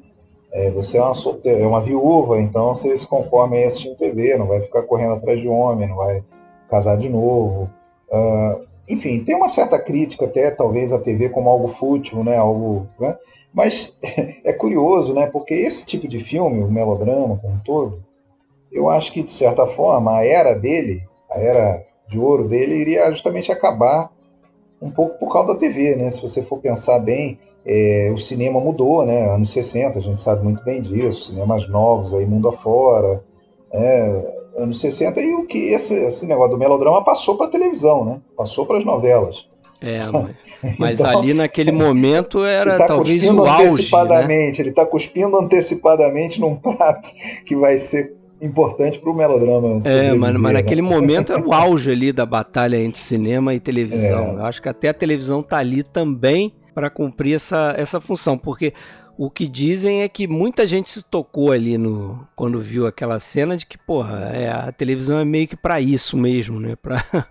[0.52, 4.38] É, você é uma, solteira, é uma viúva, então você se conforma aí assistindo TV,
[4.38, 6.24] não vai ficar correndo atrás de homem, não vai
[6.70, 7.68] casar de novo.
[8.08, 12.36] Uh, enfim, tem uma certa crítica até, talvez, a TV como algo fútil, né?
[12.36, 13.16] Algo, né?
[13.54, 13.98] Mas
[14.42, 15.26] é curioso, né?
[15.28, 18.02] Porque esse tipo de filme, o melodrama como um todo,
[18.72, 23.08] eu acho que, de certa forma, a era dele, a era de ouro dele, iria
[23.10, 24.10] justamente acabar
[24.82, 26.10] um pouco por causa da TV, né?
[26.10, 29.30] Se você for pensar bem, é, o cinema mudou, né?
[29.30, 33.24] Anos 60, a gente sabe muito bem disso, cinemas novos aí mundo afora,
[33.72, 38.20] é, anos 60, e o que esse, esse negócio do melodrama passou para televisão, né?
[38.36, 39.48] Passou para as novelas.
[39.84, 40.00] É,
[40.78, 43.64] mas então, ali naquele momento era tá talvez o auge.
[43.64, 43.72] Né?
[43.72, 44.62] Antecipadamente, né?
[44.62, 47.08] Ele está cuspindo antecipadamente num prato
[47.44, 49.78] que vai ser importante para o melodrama.
[49.84, 50.52] É, mas, mas né?
[50.60, 54.24] naquele momento era o auge ali da batalha entre cinema e televisão.
[54.24, 54.34] É.
[54.34, 58.72] Eu acho que até a televisão tá ali também para cumprir essa, essa função, porque
[59.16, 63.56] o que dizem é que muita gente se tocou ali no quando viu aquela cena
[63.56, 66.74] de que, porra, é, a televisão é meio que para isso mesmo, né?
[66.74, 67.26] Para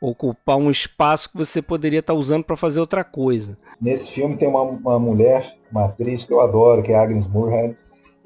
[0.00, 3.58] ocupar um espaço que você poderia estar tá usando para fazer outra coisa.
[3.80, 7.76] Nesse filme tem uma, uma mulher, uma atriz que eu adoro, que é Agnes Moorehead,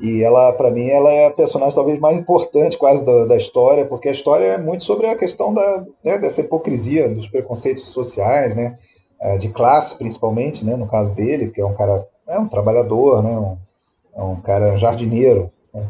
[0.03, 3.87] e ela, para mim, ela é a personagem talvez mais importante quase da, da, história,
[3.87, 8.55] porque a história é muito sobre a questão da, né, dessa hipocrisia, dos preconceitos sociais,
[8.57, 8.79] né,
[9.20, 13.23] é, de classe principalmente, né, no caso dele, que é um cara, é um trabalhador,
[13.23, 13.57] né, um,
[14.14, 15.89] é um cara jardineiro, né,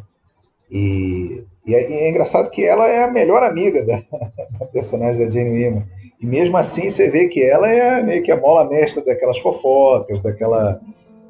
[0.70, 4.02] e e é, é, engraçado que ela é a melhor amiga da,
[4.58, 5.86] da personagem da Jane Wyman.
[6.20, 10.20] E mesmo assim você vê que ela é meio que a mola mestra daquelas fofocas,
[10.20, 10.80] daquela,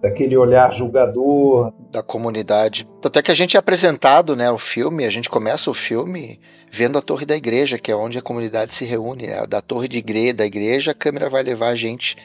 [0.03, 1.73] daquele olhar julgador.
[1.91, 2.89] Da comunidade.
[3.01, 6.41] Tanto é que a gente é apresentado, né, o filme, a gente começa o filme
[6.71, 9.27] vendo a torre da igreja, que é onde a comunidade se reúne.
[9.27, 9.47] Né?
[9.47, 12.17] Da torre de igreja, da igreja, a câmera vai levar a gente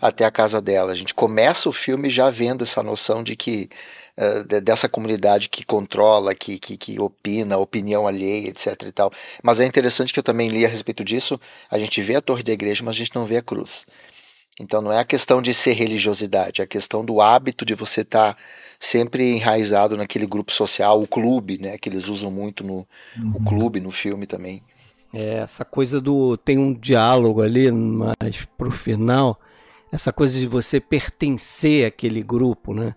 [0.00, 0.92] até a casa dela.
[0.92, 3.70] A gente começa o filme já vendo essa noção de que
[4.18, 8.82] uh, dessa comunidade que controla, que, que, que, opina, opinião alheia, etc.
[8.86, 9.12] e tal.
[9.42, 11.40] Mas é interessante que eu também li a respeito disso.
[11.70, 13.86] A gente vê a torre da igreja, mas a gente não vê a cruz.
[14.60, 18.02] Então não é a questão de ser religiosidade, é a questão do hábito de você
[18.02, 18.40] estar tá
[18.78, 21.76] sempre enraizado naquele grupo social, o clube, né?
[21.76, 22.86] Que eles usam muito no
[23.18, 23.32] uhum.
[23.34, 24.62] o clube, no filme também.
[25.12, 26.36] É, essa coisa do.
[26.36, 29.40] Tem um diálogo ali, mas pro final,
[29.90, 32.94] essa coisa de você pertencer àquele grupo, né?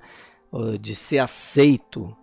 [0.79, 2.15] De ser aceito.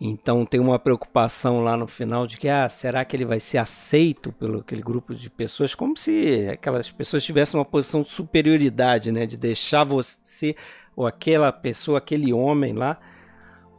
[0.00, 3.58] Então tem uma preocupação lá no final de que ah, será que ele vai ser
[3.58, 9.10] aceito pelo aquele grupo de pessoas, como se aquelas pessoas tivessem uma posição de superioridade,
[9.10, 10.54] né, de deixar você
[10.94, 12.98] ou aquela pessoa, aquele homem lá,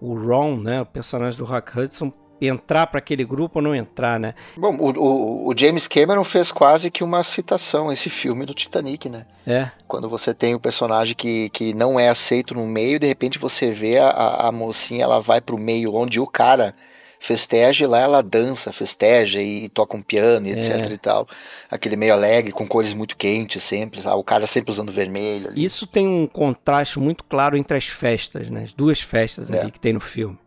[0.02, 2.12] o Ron, né, o personagem do Rock Hudson,
[2.42, 4.34] entrar para aquele grupo ou não entrar, né?
[4.56, 9.10] Bom, o, o, o, James Cameron fez quase que uma citação esse filme do Titanic,
[9.10, 9.26] né?
[9.46, 9.70] É.
[9.88, 13.72] Quando você tem o personagem que, que não é aceito no meio, de repente você
[13.72, 16.74] vê a, a mocinha, ela vai pro meio onde o cara
[17.20, 20.94] festeja e lá ela dança, festeja e toca um piano e etc é.
[20.94, 21.28] e tal.
[21.70, 24.18] Aquele meio alegre, com cores muito quentes sempre, sabe?
[24.18, 25.50] o cara sempre usando vermelho.
[25.50, 25.64] Ali.
[25.64, 28.64] Isso tem um contraste muito claro entre as festas, né?
[28.64, 29.60] As duas festas é.
[29.60, 30.38] ali que tem no filme.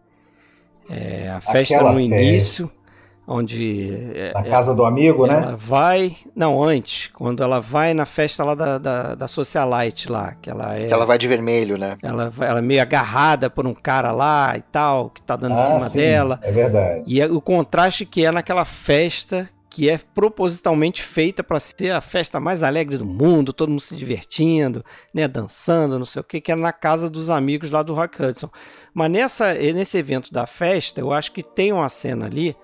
[0.93, 2.82] É, a festa Aquela no início, festa.
[3.26, 4.12] onde.
[4.14, 5.47] É, na casa do amigo, ela né?
[5.49, 6.16] Ela vai.
[6.36, 10.76] Não, antes, quando ela vai na festa lá da, da, da Socialite lá, que ela
[10.76, 10.86] é.
[10.86, 11.97] Que ela vai de vermelho, né?
[12.03, 15.61] Ela, ela é meio agarrada por um cara lá e tal, que tá dando ah,
[15.61, 16.38] em cima sim, dela.
[16.43, 17.05] É verdade.
[17.07, 22.01] E é, o contraste que é naquela festa que é propositalmente feita para ser a
[22.03, 26.43] festa mais alegre do mundo, todo mundo se divertindo, né, dançando, não sei o que,
[26.43, 28.51] que é na casa dos amigos lá do Rock Hudson.
[28.93, 32.55] Mas nessa, nesse evento da festa, eu acho que tem uma cena ali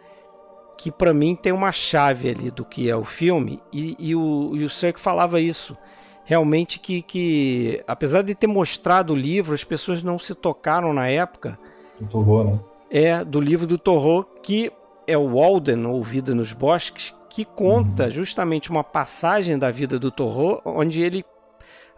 [0.76, 4.52] que para mim tem uma chave ali do que é o filme e, e o,
[4.54, 5.78] e o Cirque falava isso
[6.26, 11.08] realmente que, que apesar de ter mostrado o livro as pessoas não se tocaram na
[11.08, 11.58] época
[11.98, 12.60] do Torro, né?
[12.90, 14.70] É do livro do Torro que
[15.08, 18.10] é o Walden, ou Vida nos Bosques, que conta uhum.
[18.10, 21.24] justamente uma passagem da vida do Torro, onde ele,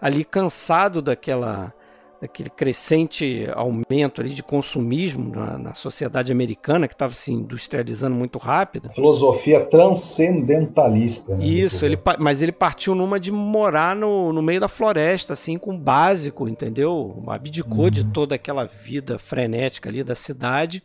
[0.01, 1.75] ali cansado daquela
[2.21, 8.37] daquele crescente aumento ali de consumismo na, na sociedade americana que estava se industrializando muito
[8.37, 8.93] rápido.
[8.93, 11.35] Filosofia transcendentalista.
[11.35, 15.57] Né, Isso, ele, mas ele partiu numa de morar no, no meio da floresta, assim,
[15.57, 17.25] com básico, entendeu?
[17.27, 17.91] Abdicou uhum.
[17.91, 20.83] de toda aquela vida frenética ali da cidade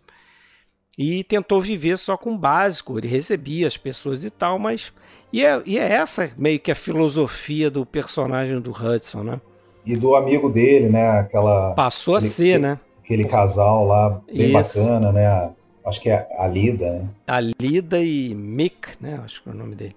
[0.97, 2.97] e tentou viver só com o básico.
[2.97, 4.93] Ele recebia as pessoas e tal, mas.
[5.31, 9.41] E é, e é essa meio que a filosofia do personagem do Hudson, né?
[9.85, 11.19] E do amigo dele, né?
[11.19, 11.73] Aquela.
[11.73, 12.79] Passou a ser, né?
[13.03, 14.53] Aquele casal lá, bem Isso.
[14.53, 15.51] bacana, né?
[15.85, 17.09] Acho que é a Lida, né?
[17.27, 19.19] A Lida e Mick, né?
[19.23, 19.95] Acho que é o nome dele.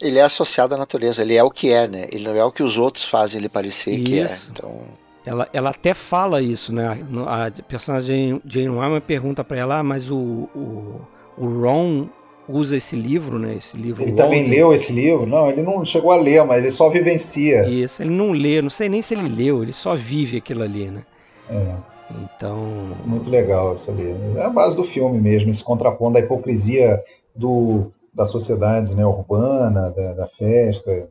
[0.00, 2.08] Ele é associado à natureza, ele é o que é, né?
[2.10, 4.04] Ele não é o que os outros fazem ele parecer Isso.
[4.04, 4.26] que é.
[4.50, 5.01] Então.
[5.24, 6.98] Ela, ela até fala isso, né?
[7.26, 11.00] A personagem Jane Wyman pergunta para ela, ah, mas o, o,
[11.38, 12.08] o, Ron
[12.48, 13.54] usa esse livro, né?
[13.56, 14.02] Esse livro.
[14.02, 15.24] Ele também leu esse livro?
[15.24, 17.68] Não, ele não chegou a ler, mas ele só vivencia.
[17.68, 20.86] Isso, ele não lê, não sei nem se ele leu, ele só vive aquilo ali,
[20.86, 21.02] né?
[21.48, 21.92] É.
[22.10, 22.90] Então.
[23.06, 24.14] Muito legal isso ali.
[24.36, 27.00] É a base do filme mesmo, esse contraponto da hipocrisia
[27.34, 31.08] do, da sociedade né, urbana, da, da festa,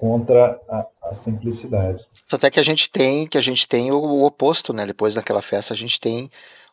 [0.00, 2.06] contra a, a simplicidade.
[2.32, 4.86] Até que a gente tem que a gente tem o, o, oposto, né?
[4.86, 6.30] Depois daquela festa a gente tem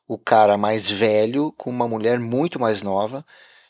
[0.07, 3.25] o cara mais velho com uma mulher muito mais nova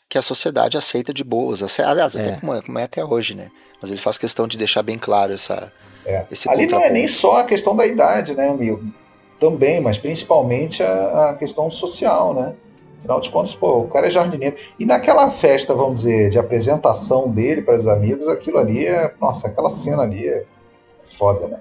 [0.08, 1.60] que a sociedade aceita de boas.
[1.80, 2.40] Aliás, até é.
[2.40, 3.50] Como, é, como, é, até hoje, né?
[3.82, 5.72] Mas ele faz questão de deixar bem claro essa,
[6.06, 6.24] é.
[6.30, 8.80] esse Ali não é nem só a questão da idade, né, amigo?
[9.40, 12.54] Também, mas principalmente a, a questão social, né?
[12.98, 14.56] Afinal de contas, pô, o cara é jardineiro.
[14.78, 19.14] E naquela festa, vamos dizer, de apresentação dele para os amigos, aquilo ali é.
[19.20, 20.44] Nossa, aquela cena ali é
[21.04, 21.60] foda, né?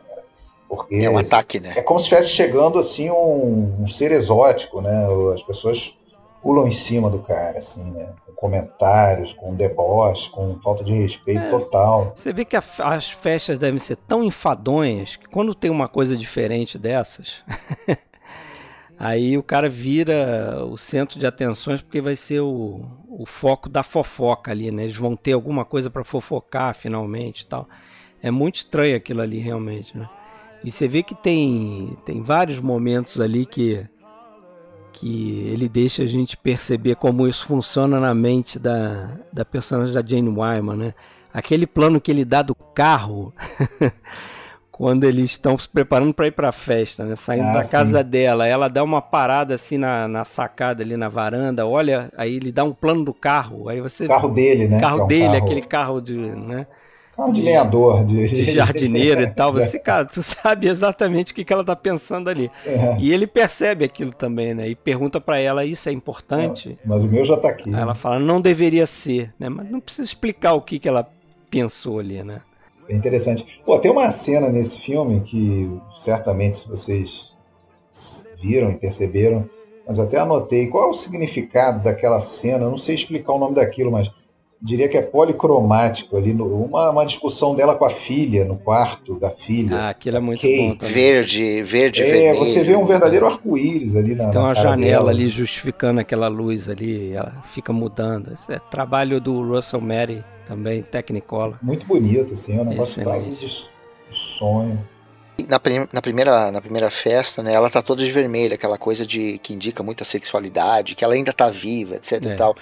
[0.67, 1.73] Porque é um ataque, né?
[1.77, 5.07] É como se estivesse chegando assim um, um, ser exótico, né?
[5.33, 5.95] As pessoas
[6.41, 8.09] pulam em cima do cara, assim, né?
[8.25, 12.11] Com comentários, com deboche, com falta de respeito é, total.
[12.15, 16.17] Você vê que a, as festas devem ser tão enfadonhas que quando tem uma coisa
[16.17, 17.43] diferente dessas,
[18.99, 23.83] aí o cara vira o centro de atenções porque vai ser o, o foco da
[23.83, 24.83] fofoca ali, né?
[24.83, 27.67] Eles vão ter alguma coisa para fofocar finalmente e tal.
[28.21, 30.09] É muito estranho aquilo ali realmente, né?
[30.63, 33.85] E você vê que tem, tem vários momentos ali que,
[34.91, 40.03] que ele deixa a gente perceber como isso funciona na mente da, da personagem da
[40.05, 40.93] Jane Wyman, né?
[41.31, 43.31] Aquele plano que ele dá do carro
[44.77, 47.15] quando eles estão se preparando para ir para a festa, né?
[47.15, 47.71] Saindo ah, da sim.
[47.71, 52.35] casa dela, ela dá uma parada assim na, na sacada ali na varanda, olha, aí
[52.35, 54.79] ele dá um plano do carro, aí você carro dele, né?
[54.79, 55.37] Carro é um dele, carro...
[55.37, 56.67] aquele carro de, né?
[57.15, 58.05] Carro de lenhador.
[58.05, 59.51] De, de jardineiro e tal.
[59.53, 62.51] Você, cara, tu sabe exatamente o que, que ela tá pensando ali.
[62.63, 62.95] É.
[62.99, 64.69] E ele percebe aquilo também, né?
[64.69, 66.77] E pergunta para ela, isso é importante?
[66.85, 67.73] mas o meu já tá aqui.
[67.73, 69.49] Aí ela fala, não deveria ser, né?
[69.49, 71.09] Mas não precisa explicar o que, que ela
[71.49, 72.41] pensou ali, né?
[72.89, 73.61] É interessante.
[73.65, 77.37] Pô, tem uma cena nesse filme que certamente vocês
[78.41, 79.49] viram e perceberam,
[79.85, 80.67] mas até anotei.
[80.67, 82.65] Qual é o significado daquela cena?
[82.65, 84.09] Eu não sei explicar o nome daquilo, mas
[84.61, 89.19] diria que é policromático ali, no, uma, uma discussão dela com a filha, no quarto
[89.19, 89.75] da filha.
[89.77, 90.57] Ah, aquilo é muito Kate.
[90.57, 90.93] bom também.
[90.93, 92.39] Verde, verde, É, vermelho.
[92.39, 95.11] você vê um verdadeiro arco-íris ali na Tem uma janela dela.
[95.11, 98.33] ali justificando aquela luz ali, ela fica mudando.
[98.33, 101.57] Esse é trabalho do Russell Mary também, Technicolor.
[101.61, 103.69] Muito bonito, assim, é um negócio quase de
[104.09, 104.79] sonho.
[105.47, 109.05] Na, prim na, primeira, na primeira festa, né, ela tá toda de vermelho, aquela coisa
[109.05, 112.29] de que indica muita sexualidade, que ela ainda tá viva, etc é.
[112.29, 112.55] e tal.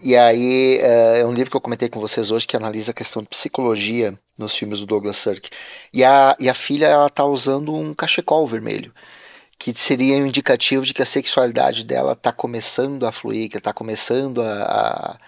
[0.00, 2.94] E aí é, é um livro que eu comentei com vocês hoje que analisa a
[2.94, 5.50] questão de psicologia nos filmes do Douglas Sirk.
[5.92, 8.94] E a, e a filha ela tá usando um cachecol vermelho,
[9.58, 13.72] que seria um indicativo de que a sexualidade dela está começando a fluir, que está
[13.72, 15.18] começando a,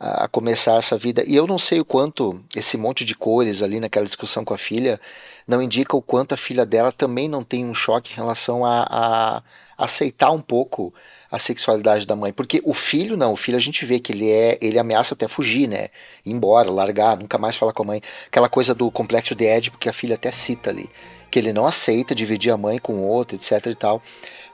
[0.00, 1.22] a, a, começar essa vida.
[1.26, 4.58] E eu não sei o quanto esse monte de cores ali naquela discussão com a
[4.58, 4.98] filha
[5.46, 8.86] não indica o quanto a filha dela também não tem um choque em relação a,
[8.88, 9.42] a
[9.76, 10.94] aceitar um pouco
[11.30, 14.30] a sexualidade da mãe, porque o filho não, o filho a gente vê que ele
[14.30, 15.88] é, ele ameaça até fugir, né?
[16.24, 18.02] Ir embora, largar, nunca mais falar com a mãe.
[18.26, 20.88] Aquela coisa do complexo de Édipo que a filha até cita ali,
[21.30, 24.02] que ele não aceita dividir a mãe com outro, etc e tal.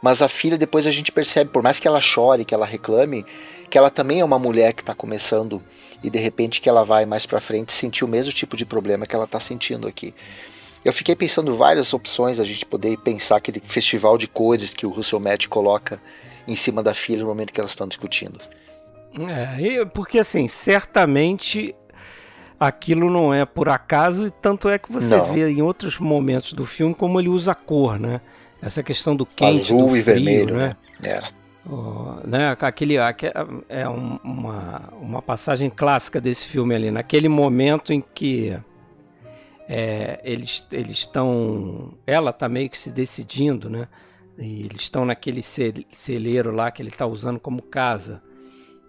[0.03, 3.25] Mas a filha depois a gente percebe, por mais que ela chore, que ela reclame,
[3.69, 5.63] que ela também é uma mulher que está começando
[6.03, 9.07] e de repente que ela vai mais para frente sentir o mesmo tipo de problema
[9.07, 10.15] que ela está sentindo aqui.
[10.83, 14.91] Eu fiquei pensando várias opções a gente poder pensar aquele festival de cores que o
[14.91, 16.01] Russell Matt coloca
[16.47, 18.39] em cima da filha no momento que elas estão discutindo.
[19.29, 21.75] É, porque assim, certamente
[22.59, 25.33] aquilo não é por acaso, e tanto é que você não.
[25.33, 28.21] vê em outros momentos do filme como ele usa a cor, né?
[28.61, 30.77] Essa questão do quente, Azul do frio, e vermelho, né?
[31.03, 31.11] né?
[31.11, 31.23] É.
[31.69, 32.57] Oh, né?
[32.61, 38.57] Aquele, é uma, uma passagem clássica desse filme ali, naquele momento em que
[39.69, 41.95] é, eles estão.
[42.07, 43.89] Ela está meio que se decidindo, né?
[44.41, 48.23] E eles estão naquele celeiro lá que ele está usando como casa.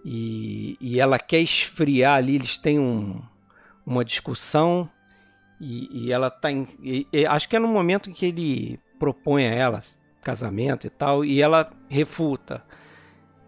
[0.04, 3.22] E, e, ela quer esfriar ali, eles têm um,
[3.86, 4.90] uma discussão
[5.60, 6.48] e, e ela está
[7.30, 9.80] acho que é no momento em que ele propõe a ela
[10.22, 12.64] casamento e tal, e ela refuta.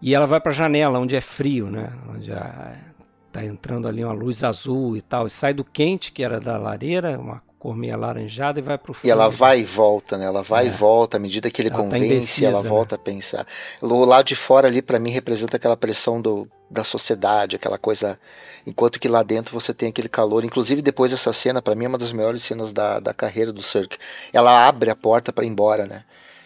[0.01, 1.91] E ela vai para a janela, onde é frio, né?
[2.09, 5.25] Onde está entrando ali uma luz azul e tal.
[5.25, 8.93] E sai do quente, que era da lareira, uma cor meio alaranjada e vai pro
[8.93, 9.07] fundo.
[9.07, 10.25] E ela vai e volta, né?
[10.25, 10.67] Ela vai é.
[10.67, 13.01] e volta, à medida que ele ela tá convence, tá indecisa, ela volta né?
[13.01, 13.47] a pensar.
[13.81, 18.19] O lado de fora ali, para mim, representa aquela pressão do, da sociedade, aquela coisa.
[18.67, 20.45] Enquanto que lá dentro você tem aquele calor.
[20.45, 23.63] Inclusive, depois dessa cena, para mim, é uma das melhores cenas da, da carreira do
[23.63, 23.97] Cirque.
[24.31, 26.03] Ela abre a porta para ir embora, né?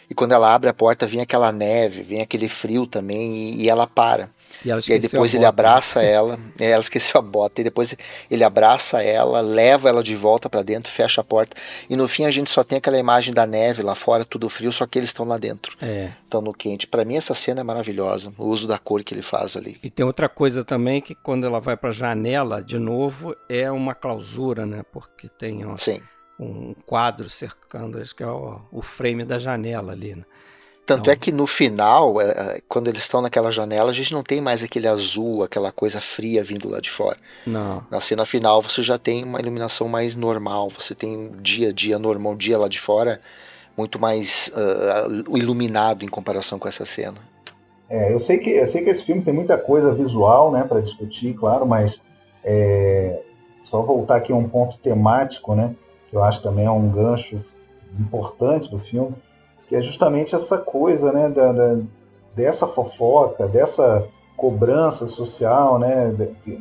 [0.10, 3.70] E quando ela abre a porta, vem aquela neve, vem aquele frio também, e, e
[3.70, 4.30] ela para.
[4.64, 7.96] E, e aí depois ele abraça ela, é, ela esqueceu a bota, e depois
[8.30, 11.56] ele abraça ela, leva ela de volta para dentro, fecha a porta,
[11.90, 14.72] e no fim a gente só tem aquela imagem da neve lá fora, tudo frio,
[14.72, 16.10] só que eles estão lá dentro, é.
[16.24, 16.88] estão no quente.
[16.88, 19.78] Para mim essa cena é maravilhosa, o uso da cor que ele faz ali.
[19.84, 23.72] E tem outra coisa também que quando ela vai para a janela, de novo, é
[23.72, 24.84] uma clausura, né?
[24.92, 25.76] Porque tem um,
[26.40, 30.24] um quadro cercando, acho que é o, o frame da janela ali, né?
[30.90, 34.12] Tanto Então- é que no final, é, é, quando eles estão naquela janela, a gente
[34.12, 37.16] não tem mais aquele azul, aquela coisa fria vindo lá de fora.
[37.46, 37.84] Não.
[37.92, 41.72] Na cena final você já tem uma iluminação mais normal, você tem um dia a
[41.72, 43.22] dia normal, um dia lá de fora
[43.78, 47.18] muito mais ah, iluminado em comparação com essa cena.
[47.88, 50.82] É, eu sei que eu sei que esse filme tem muita coisa visual, né, para
[50.82, 52.02] discutir, claro, mas
[52.44, 53.22] é,
[53.62, 55.76] só voltar aqui a um ponto temático, né,
[56.10, 57.40] que eu acho também é um gancho
[58.00, 59.16] importante do filme,
[59.70, 61.80] que é justamente essa coisa, né, da, da-
[62.36, 66.12] dessa fofoca, dessa cobrança social, né,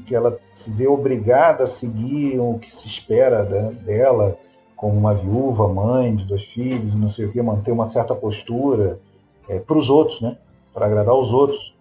[0.05, 4.37] que, ela se vê obrigada a seguir o que se espera dela
[4.77, 9.01] como uma viúva, mãe de dois filhos, não sei o que, manter uma certa postura
[9.67, 10.37] para os outros, né?
[10.75, 11.75] para agradar os outros.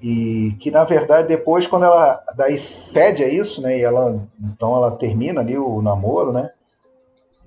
[0.00, 4.74] E que na verdade depois quando ela daí cede a isso, né, e ela então
[4.76, 6.50] ela termina ali o namoro, né?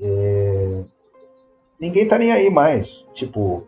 [0.01, 0.62] é,
[1.83, 3.03] ninguém tá nem aí mais.
[3.13, 3.63] Tipo,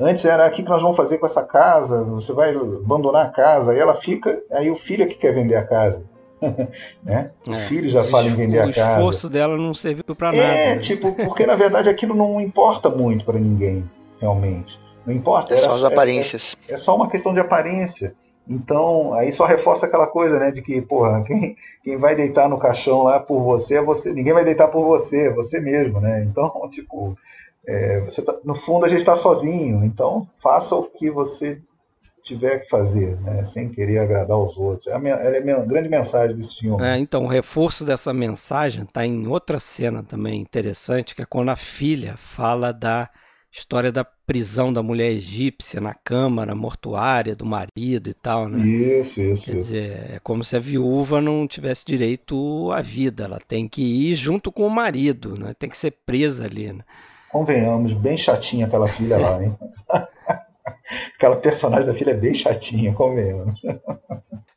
[0.00, 3.70] antes era aqui que nós vamos fazer com essa casa, você vai abandonar a casa,
[3.70, 6.04] aí ela fica, aí o filho é que quer vender a casa.
[7.02, 7.30] né?
[7.48, 7.58] O É.
[7.66, 8.90] filho já fala em vender o a casa.
[8.98, 10.42] esforço dela não serviu pra nada.
[10.42, 10.78] É, né?
[10.80, 13.88] tipo, porque na verdade aquilo não importa muito para ninguém,
[14.20, 14.78] realmente.
[15.06, 15.54] Não importa.
[15.54, 16.56] É era- só as aparências.
[16.68, 18.14] é só uma questão de aparência.
[18.48, 22.58] Então, aí só reforça aquela coisa, né, de que, porra, quem, quem vai deitar no
[22.58, 26.22] caixão lá por você é você, ninguém vai deitar por você, é você mesmo, né?
[26.22, 27.16] Então, tipo,
[27.66, 31.60] é, você tá- no fundo a gente está sozinho, então faça o que você
[32.24, 34.86] tiver que fazer, né, sem querer agradar os outros.
[34.88, 36.84] É a minha, ela é a minha grande mensagem desse filme.
[36.84, 41.48] É, então, o reforço dessa mensagem está em outra cena também interessante, que é quando
[41.50, 43.08] a filha fala da
[43.50, 48.68] história da prisão da mulher egípcia na câmara mortuária do marido e tal, né?
[48.68, 49.68] Isso, isso, Quer isso.
[49.68, 54.14] dizer, é como se a viúva não tivesse direito à vida, ela tem que ir
[54.16, 55.54] junto com o marido, né?
[55.54, 56.84] Tem que ser presa ali, né?
[57.36, 59.54] Convenhamos, bem chatinha aquela filha lá, hein?
[61.18, 63.60] aquela personagem da filha é bem chatinha, convenhamos.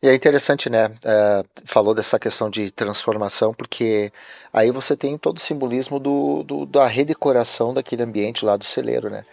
[0.01, 0.89] E é interessante, né?
[1.03, 4.13] é, falou dessa questão de transformação, porque
[4.53, 9.09] aí você tem todo o simbolismo do, do- da redecoração daquele ambiente lá do celeiro,
[9.09, 9.25] né?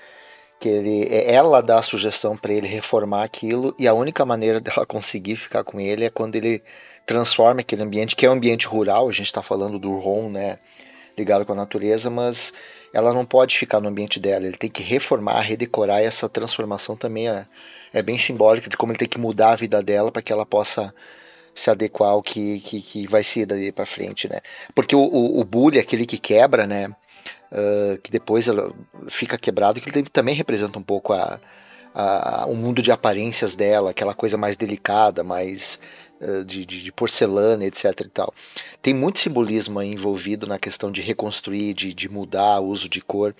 [0.58, 4.58] Que ele, é- ela dá a sugestão para ele reformar aquilo, e a única maneira
[4.60, 6.60] dela conseguir ficar com ele é quando ele
[7.06, 10.58] transforma aquele ambiente, que é um ambiente rural, a gente está falando do Ron, né?
[11.16, 12.52] Ligado com a natureza, mas
[12.92, 16.96] ela não pode ficar no ambiente dela, ele tem que reformar, redecorar, e essa transformação
[16.96, 17.46] também é,
[17.92, 20.44] é bem simbólica de como ele tem que mudar a vida dela para que ela
[20.44, 20.94] possa
[21.54, 24.40] se adequar ao que, que, que vai ser daí para frente, né?
[24.74, 26.94] Porque o, o, o bully, aquele que quebra, né?
[27.50, 28.46] ah, que depois
[29.08, 31.40] fica quebrado, que ele também representa um pouco a,
[32.46, 35.80] o mundo de aparências dela, aquela coisa mais delicada, mais
[36.44, 38.00] de, de, de porcelana, etc.
[38.00, 38.34] e tal.
[38.82, 43.34] Tem muito simbolismo envolvido na questão de reconstruir, de, de mudar o uso de cor.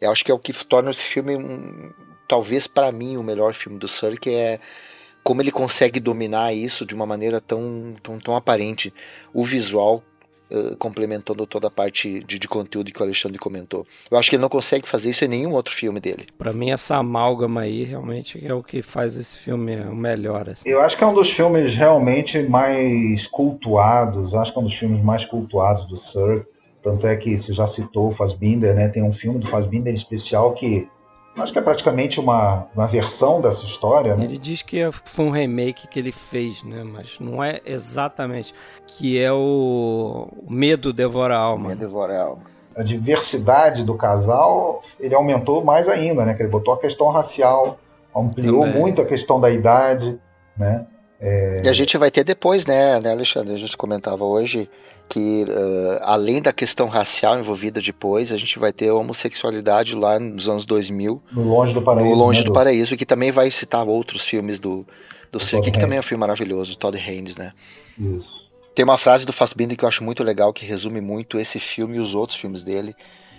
[0.00, 1.92] Eu acho que é o que torna esse filme, um,
[2.28, 4.60] talvez para mim, o melhor filme do Sir, que é
[5.22, 8.94] como ele consegue dominar isso de uma maneira tão, tão, tão aparente.
[9.34, 10.02] O visual
[10.50, 13.86] uh, complementando toda a parte de, de, conteúdo que o Alexandre comentou.
[14.10, 16.26] Eu acho que ele não consegue fazer isso em nenhum outro filme dele.
[16.36, 20.48] Para mim, essa amálgama aí realmente é o que faz esse filme o melhor.
[20.48, 20.68] Assim.
[20.68, 24.74] Eu acho que é um dos filmes realmente mais cultuados, acho que é um dos
[24.74, 26.46] filmes mais cultuados do Sir.
[26.82, 28.88] Tanto é que você já citou o Fassbinder, né?
[28.88, 30.88] Tem um filme do Fassbinder especial que
[31.42, 34.16] acho que é praticamente uma, uma versão dessa história.
[34.16, 34.24] Né?
[34.24, 36.82] Ele diz que foi um remake que ele fez, né?
[36.82, 38.54] Mas não é exatamente.
[38.86, 41.68] Que é o, o Medo Devora a Alma.
[41.68, 42.42] Medo Devora a Alma.
[42.76, 46.34] A diversidade do casal, ele aumentou mais ainda, né?
[46.34, 47.78] Que ele botou a questão racial,
[48.14, 48.80] ampliou Também.
[48.80, 50.18] muito a questão da idade,
[50.56, 50.86] né?
[51.20, 51.62] É...
[51.64, 53.54] E a gente vai ter depois, né, né, Alexandre?
[53.54, 54.68] A gente comentava hoje
[55.08, 60.18] que, uh, além da questão racial envolvida depois, a gente vai ter a homossexualidade lá
[60.18, 61.22] nos anos 2000.
[61.32, 62.10] No Longe do Paraíso.
[62.10, 64.86] No Longe né, do, do Paraíso, que também vai citar outros filmes do,
[65.32, 67.52] do Cirque, que também é um filme maravilhoso, do Todd Haynes, né?
[67.98, 68.46] Isso.
[68.74, 71.96] Tem uma frase do Fassbinder que eu acho muito legal, que resume muito esse filme
[71.96, 72.94] e os outros filmes dele.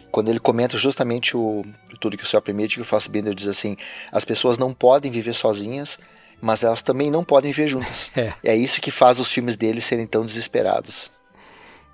[0.10, 1.64] Quando ele comenta justamente o
[2.00, 3.78] tudo que o céu permite, que o Fassbinder diz assim:
[4.12, 6.00] as pessoas não podem viver sozinhas,
[6.42, 8.12] mas elas também não podem viver juntas.
[8.18, 11.12] É, é isso que faz os filmes dele serem tão desesperados.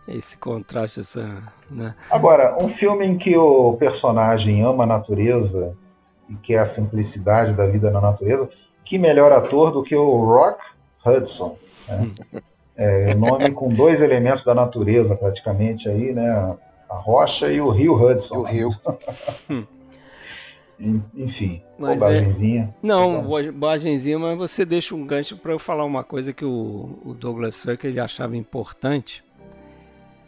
[0.08, 1.96] Esse contraste, essa, né?
[2.10, 5.76] Agora, um filme em que o personagem ama a natureza
[6.30, 8.50] e quer a simplicidade da vida na natureza,
[8.84, 10.60] que melhor ator do que o Rock
[11.06, 11.58] Hudson?
[11.88, 12.12] Né?
[12.76, 16.58] É, nome com dois elementos da natureza, praticamente, aí, né?
[16.90, 18.38] A rocha e o rio Hudson.
[18.38, 18.70] O rio.
[20.80, 22.64] Enfim, mas bobagemzinha.
[22.84, 22.86] É...
[22.86, 27.14] Não, bobagemzinha, mas você deixa um gancho para eu falar uma coisa que o, o
[27.14, 29.24] Douglas Sirk ele achava importante.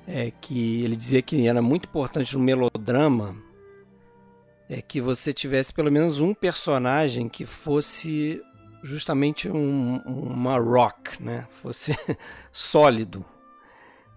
[0.08, 3.36] É que ele dizia que era muito importante no melodrama
[4.70, 8.42] é que você tivesse pelo menos um personagem que fosse
[8.84, 11.48] justamente um, uma rock, né?
[11.62, 11.96] Fosse
[12.52, 13.26] sólido,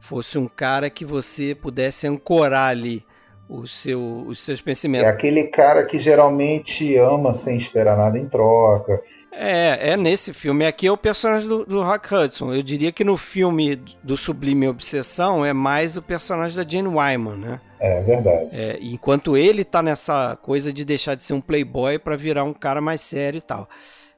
[0.01, 3.05] fosse um cara que você pudesse ancorar ali
[3.49, 5.07] o seu, os seus pensamentos.
[5.07, 9.01] É aquele cara que geralmente ama sem esperar nada em troca.
[9.33, 10.67] É, é nesse filme.
[10.67, 12.53] Aqui é o personagem do, do Rock Hudson.
[12.53, 17.37] Eu diria que no filme do Sublime Obsessão é mais o personagem da Jane Wyman,
[17.37, 17.61] né?
[17.81, 18.61] É verdade.
[18.61, 22.53] É, enquanto ele tá nessa coisa de deixar de ser um playboy para virar um
[22.53, 23.69] cara mais sério e tal.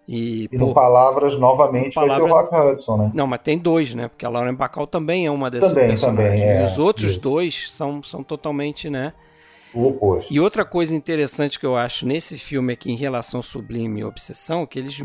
[0.09, 2.18] E, e pô, no Palavras, novamente, palavras...
[2.18, 3.11] vai ser o Rock Hudson, né?
[3.14, 4.09] Não, mas tem dois, né?
[4.09, 6.30] Porque a Lauren Bacall também é uma dessas também, personagens.
[6.30, 6.61] Também, é.
[6.61, 7.20] E os outros Isso.
[7.20, 9.12] dois são, são totalmente, né?
[9.72, 10.32] O oposto.
[10.32, 14.05] E outra coisa interessante que eu acho nesse filme aqui em relação ao Sublime e
[14.05, 15.05] Obsessão, que eles,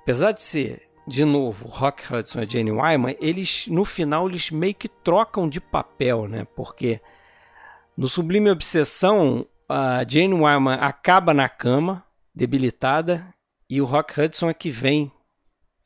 [0.00, 4.74] apesar de ser, de novo, Rock Hudson e Jane Wyman, eles, no final, eles meio
[4.74, 6.44] que trocam de papel, né?
[6.56, 7.00] Porque
[7.96, 13.26] no Sublime Obsessão, a Jane Wyman acaba na cama, debilitada,
[13.72, 15.10] e o Rock Hudson é que vem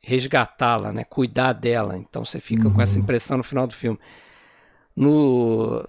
[0.01, 1.05] resgatá-la, né?
[1.05, 1.97] Cuidar dela.
[1.97, 2.73] Então você fica uhum.
[2.73, 3.97] com essa impressão no final do filme.
[4.93, 5.87] No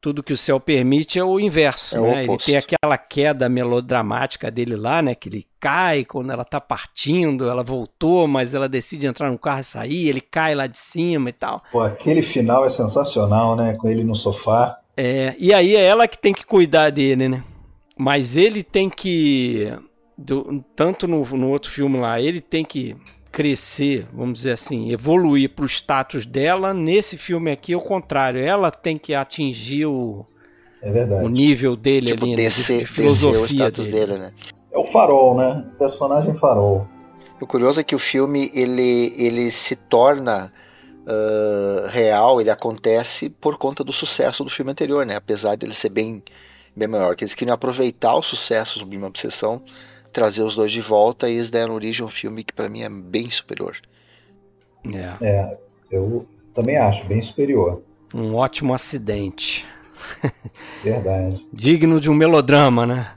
[0.00, 2.08] tudo que o céu permite é o inverso, é né?
[2.08, 5.14] O ele tem aquela queda melodramática dele lá, né?
[5.14, 9.60] Que ele cai quando ela tá partindo, ela voltou, mas ela decide entrar no carro
[9.60, 11.62] e sair, ele cai lá de cima e tal.
[11.70, 13.74] Pô, aquele final é sensacional, né?
[13.74, 14.76] Com ele no sofá.
[14.96, 17.44] É, e aí é ela que tem que cuidar dele, né?
[17.96, 19.72] Mas ele tem que
[20.16, 22.96] do, tanto no, no outro filme lá, ele tem que
[23.30, 26.72] crescer, vamos dizer assim, evoluir para o status dela.
[26.72, 30.24] Nesse filme aqui, é o contrário, ela tem que atingir o,
[30.82, 34.06] é o nível dele tipo, ali, descer, né, de filosofia o status dele.
[34.06, 34.18] dele.
[34.18, 34.32] né?
[34.72, 35.70] É o farol, né?
[35.74, 36.86] O personagem farol.
[37.40, 40.50] O curioso é que o filme ele, ele se torna
[41.02, 45.16] uh, real, ele acontece por conta do sucesso do filme anterior, né?
[45.16, 46.22] Apesar dele ser bem,
[46.74, 47.14] bem maior.
[47.14, 49.62] Que eles queriam aproveitar o sucesso do Uma Obsessão
[50.16, 52.80] trazer os dois de volta e eles deram origem a um filme que para mim
[52.80, 53.76] é bem superior.
[54.90, 55.26] É.
[55.26, 55.58] é,
[55.90, 57.82] eu também acho bem superior.
[58.14, 59.66] Um ótimo acidente.
[60.82, 61.46] Verdade.
[61.52, 63.10] Digno de um melodrama, né?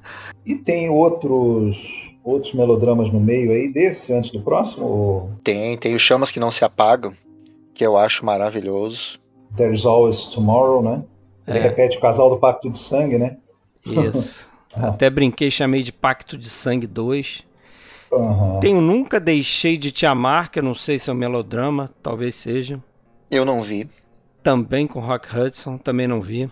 [0.45, 5.31] E tem outros outros melodramas no meio aí desse, antes do próximo?
[5.41, 7.13] Tem, tem o Chamas que Não Se Apagam,
[7.73, 9.19] que eu acho maravilhoso.
[9.55, 11.05] There's Always Tomorrow, né?
[11.47, 11.61] Ele é.
[11.61, 13.37] repete o casal do Pacto de Sangue, né?
[13.85, 14.47] Isso.
[14.73, 17.43] Até brinquei, chamei de Pacto de Sangue 2.
[18.11, 18.59] Uhum.
[18.59, 22.35] Tenho Nunca Deixei de Te Amar, que eu não sei se é um melodrama, talvez
[22.35, 22.81] seja.
[23.29, 23.87] Eu não vi.
[24.41, 26.49] Também com Rock Hudson, também não vi.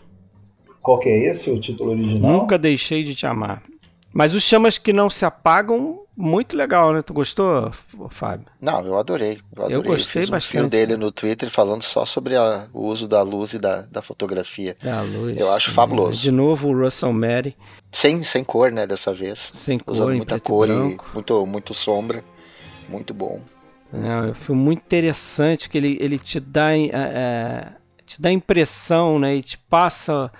[0.82, 2.32] Qual que é esse, o título original?
[2.32, 3.64] Nunca Deixei de Te Amar.
[4.14, 7.04] Mas os chamas que não se apagam, muito legal, né?
[7.04, 7.72] Tu gostou,
[8.10, 8.48] Fábio?
[8.60, 9.40] Não, eu adorei.
[9.56, 9.78] Eu, adorei.
[9.78, 10.70] eu gostei Fiz um bastante.
[10.72, 14.76] dele no Twitter falando só sobre a, o uso da luz e da, da fotografia.
[14.82, 15.38] Da luz.
[15.38, 16.20] Eu acho fabuloso.
[16.20, 17.56] De novo o Russell Mary.
[17.92, 19.38] Sem, sem cor, né, dessa vez.
[19.38, 22.24] Sem cor, Usando muita cor e, e muito, muito sombra.
[22.90, 23.40] Muito bom.
[23.94, 27.68] É, foi muito interessante que ele, ele te dá é, é,
[28.06, 30.32] te dá impressão, né, e te passa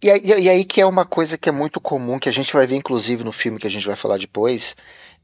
[0.00, 2.52] e aí, e aí que é uma coisa que é muito comum, que a gente
[2.52, 4.76] vai ver inclusive no filme que a gente vai falar depois,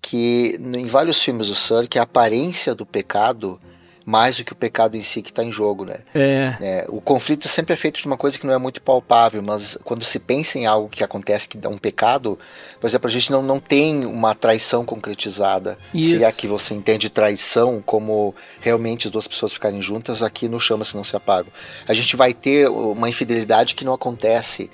[0.05, 3.59] que em vários filmes do Sir, que a aparência do pecado
[4.05, 6.01] mais do que o pecado em si que está em jogo, né?
[6.15, 6.57] É.
[6.61, 6.87] é.
[6.91, 10.05] O conflito sempre é feito de uma coisa que não é muito palpável, mas quando
[10.05, 12.39] se pensa em algo que acontece que dá um pecado,
[12.79, 15.79] por exemplo, a gente não, não tem uma traição concretizada.
[15.95, 16.19] Isso.
[16.19, 20.61] Se é que você entende traição como realmente as duas pessoas ficarem juntas, aqui no
[20.61, 21.51] chama-se não se apagam.
[21.89, 24.71] A gente vai ter uma infidelidade que não acontece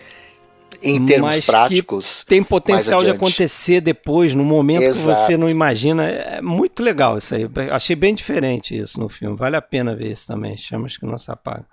[0.82, 2.24] em termos mas práticos.
[2.27, 5.19] tem potencial de acontecer depois, no momento Exato.
[5.19, 6.07] que você não imagina.
[6.09, 7.48] É muito legal isso aí.
[7.70, 9.36] Achei bem diferente isso no filme.
[9.36, 10.57] Vale a pena ver isso também.
[10.57, 11.66] Chamas que não se apaga.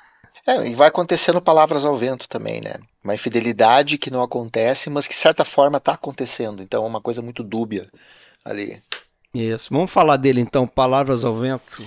[0.46, 2.76] É, e vai acontecendo palavras ao vento também, né?
[3.04, 6.64] Uma infidelidade que não acontece, mas que de certa forma está acontecendo.
[6.64, 7.88] Então é uma coisa muito dúbia
[8.46, 8.82] ali.
[9.34, 9.70] Isso.
[9.72, 11.84] Vamos falar dele então, palavras ao vento.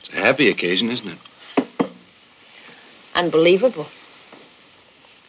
[0.00, 1.32] It's a happy occasion, isn't it?
[3.14, 3.86] Unbelievable.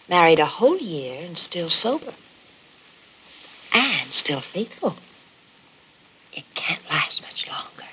[0.09, 2.13] Married a whole year and still sober.
[3.73, 4.95] And still faithful.
[6.33, 7.89] It can't last much longer.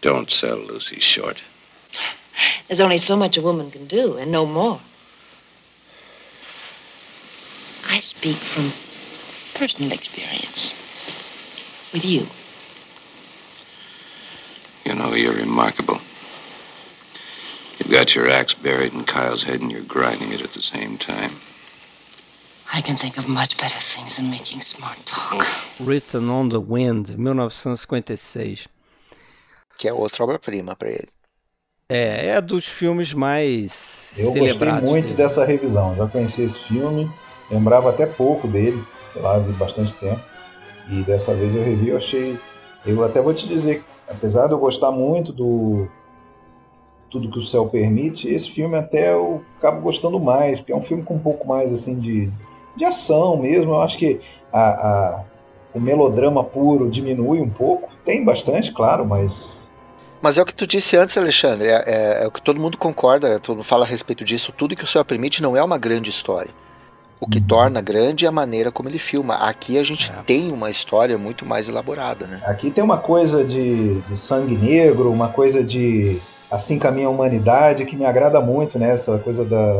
[0.00, 1.42] Don't sell Lucy short.
[2.68, 4.80] There's only so much a woman can do, and no more.
[7.88, 8.72] I speak from
[9.54, 10.72] personal experience.
[11.92, 12.26] With you.
[14.84, 16.00] You know, you're remarkable.
[17.78, 20.96] You've got your axe buried in Kyle's head and you're grinding it at the same
[20.98, 21.32] time.
[22.72, 25.46] I can think of much better things than making smart talk.
[25.80, 28.68] Written on the Wind, 1956.
[29.78, 31.08] Que é outra obra-prima para ele.
[31.88, 35.14] É, é dos filmes mais Eu gostei muito dele.
[35.16, 35.94] dessa revisão.
[35.96, 37.10] Já conheci esse filme,
[37.50, 40.20] lembrava até pouco dele, sei lá, vi bastante tempo.
[40.90, 42.38] E dessa vez eu revi, eu achei.
[42.84, 45.88] Eu até vou te dizer, apesar de eu gostar muito do
[47.10, 50.82] Tudo que o Céu Permite, esse filme até eu acabo gostando mais, porque é um
[50.82, 52.30] filme com um pouco mais assim de,
[52.76, 53.72] de ação mesmo.
[53.72, 54.20] Eu acho que
[54.52, 55.24] a, a-
[55.74, 57.90] o melodrama puro diminui um pouco.
[58.04, 59.70] Tem bastante, claro, mas
[60.20, 61.68] Mas é o que tu disse antes, Alexandre.
[61.68, 64.52] É, é- é o que todo mundo concorda, todo mundo fala a respeito disso.
[64.56, 66.50] Tudo que o céu permite não é uma grande história.
[67.20, 67.46] O que Uhum.
[67.46, 69.34] torna grande é a maneira como ele filma.
[69.36, 70.14] Aqui a gente É.
[70.26, 72.42] tem uma história muito mais elaborada, né?
[72.44, 76.20] Aqui tem uma coisa de, de sangue negro, uma coisa de
[76.50, 78.90] assim caminha a humanidade que me agrada muito, né?
[78.92, 79.72] Essa coisa da,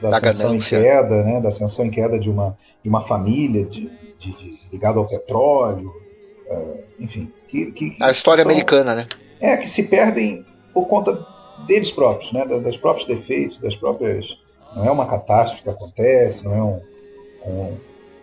[0.00, 0.76] da, Da ascensão ganância.
[0.78, 1.40] em queda, né?
[1.40, 5.92] Da ascensão em queda de uma, de uma família de, de, de- ligada ao petróleo,
[6.48, 7.32] eh, enfim.
[7.48, 9.06] Que, que, que A história são- americana, né?
[9.40, 10.44] É, que se perdem
[10.74, 11.26] por conta
[11.66, 12.44] deles próprios, né?
[12.46, 14.26] Da- Das próprios defeitos, das próprias.
[14.76, 16.80] Não é uma catástrofe que acontece, não é um,
[17.46, 17.76] um-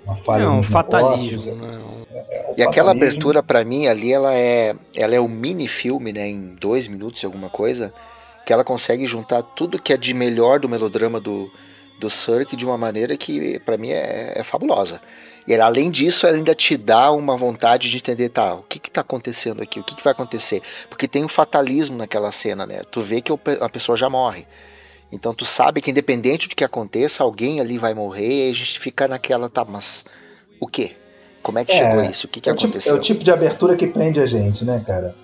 [0.08, 1.78] uma falha É um fatalismo, negócios, né?
[1.78, 2.90] Um- é E aquela fatalismo.
[2.90, 6.28] abertura, pra mim, ali, ela é, ela é um mini filme, né?
[6.28, 7.94] Em dois minutos e alguma coisa,
[8.46, 11.52] que ela consegue juntar tudo que é de melhor do melodrama do,
[12.00, 15.02] do Cirque de uma maneira que, pra mim, é, é fabulosa.
[15.48, 18.80] E ela, além disso, ela ainda te dá uma vontade de entender, tá, o que
[18.80, 19.80] que tá acontecendo aqui?
[19.80, 20.62] O que que vai acontecer?
[20.90, 22.82] Porque tem um fatalismo naquela cena, né?
[22.92, 23.32] Tu vê que
[23.62, 24.46] a pessoa já morre.
[25.12, 28.80] Então tu sabe que independente do que aconteça, alguém ali vai morrer e a gente
[28.80, 30.06] fica naquela, tá, mas
[30.60, 30.96] o quê?
[31.42, 32.28] Como é que É, chegou isso?
[32.28, 32.96] O que, que é, o tipo, é aconteceu?
[32.96, 35.16] o tipo de abertura que prende a gente, né, cara?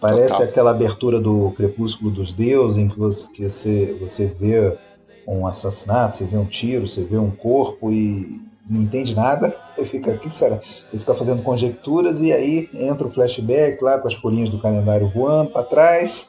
[0.00, 0.48] Parece Total.
[0.48, 4.78] aquela abertura do Crepúsculo dos Deuses, em que você, que você, você vê
[5.26, 9.54] um assassinato, você vê um tiro, você vê um corpo e não entende nada.
[9.76, 10.56] Você fica aqui, será?
[10.56, 15.08] Você fica fazendo conjecturas e aí entra o flashback lá com as folhinhas do calendário
[15.08, 16.28] voando para trás,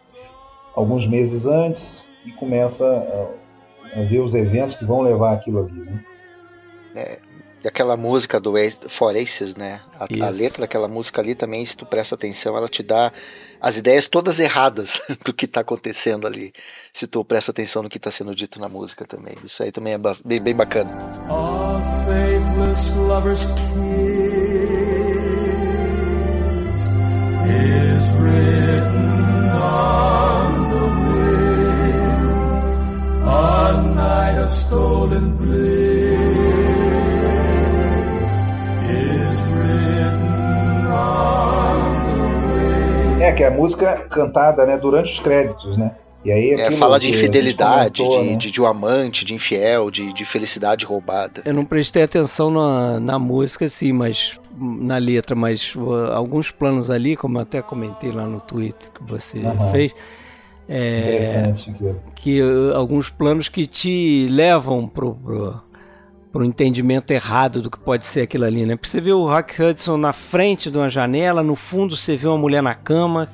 [0.75, 5.85] alguns meses antes, e começa a, a ver os eventos que vão levar aquilo ali.
[6.93, 7.17] Né?
[7.63, 8.53] E aquela música do
[8.89, 9.81] For Aces, né?
[9.99, 13.13] A, a letra daquela música ali também, se tu presta atenção, ela te dá
[13.59, 16.51] as ideias todas erradas do que tá acontecendo ali.
[16.91, 19.35] Se tu presta atenção no que tá sendo dito na música também.
[19.43, 20.89] Isso aí também é bem, bem bacana.
[22.05, 24.01] Faithless lover's kiss
[27.45, 28.70] is written
[34.11, 36.19] night of stolen bliss
[38.89, 43.21] is written on the wind.
[43.21, 45.95] É, que é a música cantada né, durante os créditos, né?
[46.23, 48.35] E aí É, fala de infidelidade, comentou, de, né?
[48.37, 51.41] de, de um amante, de infiel, de, de felicidade roubada.
[51.43, 56.91] Eu não prestei atenção na, na música, sim, mas na letra, mas uh, alguns planos
[56.91, 59.71] ali, como eu até comentei lá no Twitter que você Aham.
[59.71, 59.95] fez,
[60.73, 61.19] é,
[62.15, 65.61] que uh, alguns planos que te levam pro, pro,
[66.31, 68.77] pro entendimento errado do que pode ser aquilo ali, né?
[68.77, 72.25] Porque você vê o Rock Hudson na frente de uma janela, no fundo você vê
[72.25, 73.27] uma mulher na cama,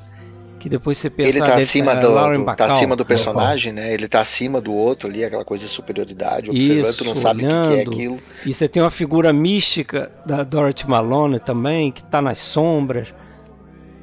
[0.60, 3.94] que depois você pensa Ele ah, tá acima, do, do- tá acima do personagem, né?
[3.94, 7.46] Ele tá acima do outro ali, aquela coisa de superioridade, observando, tu não Isso, sabe
[7.46, 8.18] o que, que é aquilo.
[8.48, 13.14] E você tem uma figura mística da Dorothy Malone também, que tá nas sombras.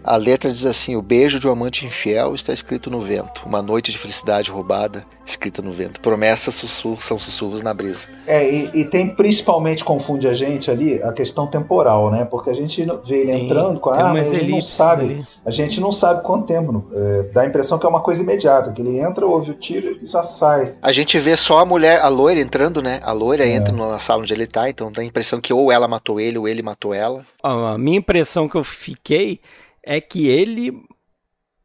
[0.04, 3.42] A letra diz assim: O beijo de um amante infiel está escrito no vento.
[3.46, 5.98] Uma noite de felicidade roubada, escrita no vento.
[6.00, 8.08] Promessas sussurros, são sussurros na brisa.
[8.26, 12.24] É, e, e tem principalmente confunde a gente ali a questão temporal, né?
[12.24, 14.50] Porque a gente não- vê ele Tem- entrando com a tem arma e a gente
[14.50, 15.04] não sabe.
[15.04, 15.26] ali.
[15.46, 16.84] A gente não sabe quanto tempo.
[16.94, 19.98] é, dá a impressão que é uma coisa imediata, que ele entra, ouve o tiro
[20.02, 20.74] e já sai.
[20.82, 23.00] A gente vê só a mulher, a loira entrando, né?
[23.02, 23.54] A loira É.
[23.54, 26.36] entra na sala onde ele tá, então dá a impressão que ou ela matou ele
[26.38, 27.24] ou ele matou ela.
[27.42, 29.40] A minha impressão que eu fiquei
[29.86, 30.70] é que ele,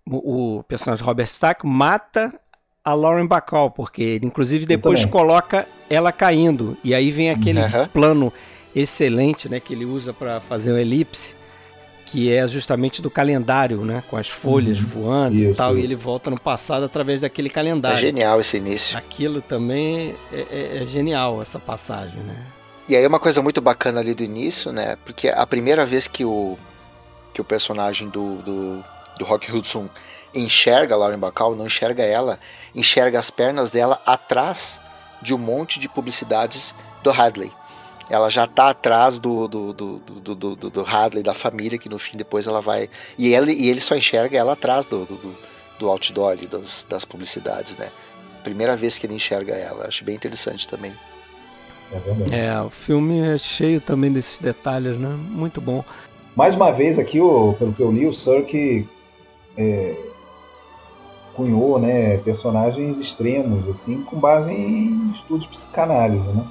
[0.09, 2.33] o, o personagem Robert Stack, mata
[2.83, 6.77] a Lauren Bacall, porque ele inclusive depois coloca ela caindo.
[6.83, 7.87] E aí vem aquele Aham.
[7.89, 8.33] plano
[8.75, 11.35] excelente né, que ele usa para fazer um elipse,
[12.05, 14.03] que é justamente do calendário, né?
[14.09, 14.85] Com as folhas Uhum.
[14.87, 15.75] voando e Isso, tal.
[15.75, 15.87] E isso.
[15.87, 17.99] ele volta no passado através daquele É calendário.
[17.99, 18.97] genial esse início.
[18.97, 20.39] Aquilo também é,
[20.79, 22.35] é- é genial, essa passagem, né?
[22.87, 24.95] E aí uma coisa muito bacana ali do início, né?
[25.05, 26.57] Porque a primeira vez que o,
[27.33, 28.83] que o personagem do, do,
[29.17, 29.89] do Rock Hudson
[30.33, 32.39] enxerga a Lauren Bacall, não enxerga ela,
[32.75, 34.79] enxerga as pernas dela atrás
[35.21, 37.51] de um monte de publicidades do Hadley.
[38.09, 41.99] Ela já tá atrás do, do, do, do, do, do- Hadley, da família, que no
[41.99, 42.89] fim depois ela vai.
[43.17, 45.37] E ele, e ele só enxerga ela atrás do, do, do,
[45.77, 47.91] do outdoor ali, das, das publicidades, né?
[48.43, 49.87] Primeira vez que ele enxerga ela.
[49.87, 50.91] Acho bem interessante também.
[52.31, 52.45] É.
[52.47, 55.09] É, o filme é cheio também desses detalhes, né?
[55.09, 55.83] Muito bom.
[56.35, 58.87] Mais uma vez aqui, o, pelo que eu li, o Sirk
[59.57, 59.95] é,
[61.33, 66.45] cunhou né, personagens extremos, assim, com base em estudos de psicanálise, né?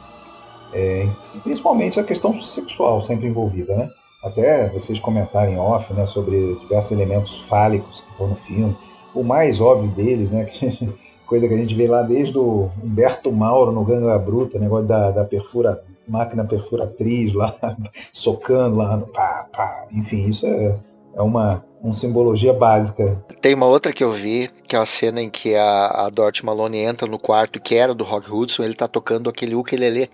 [0.72, 3.90] É, e principalmente a questão sexual sempre envolvida, né?
[4.22, 8.76] Até vocês comentarem off, né, sobre diversos elementos fálicos que estão no filme.
[9.14, 10.92] O mais óbvio deles, né, que,
[11.26, 15.10] coisa que a gente vê lá desde o Humberto Mauro no Ganga Bruta, negócio da,
[15.10, 17.54] da perfura, máquina perfuratriz lá,
[18.12, 19.86] socando lá, pá, pá.
[19.92, 20.78] enfim, isso é,
[21.14, 23.22] é uma, uma simbologia básica.
[23.40, 26.44] Tem uma outra que eu vi, que é a cena em que a, a Dorothy
[26.44, 30.10] Malone entra no quarto que era do Rock Hudson, ele tá tocando aquele ukulele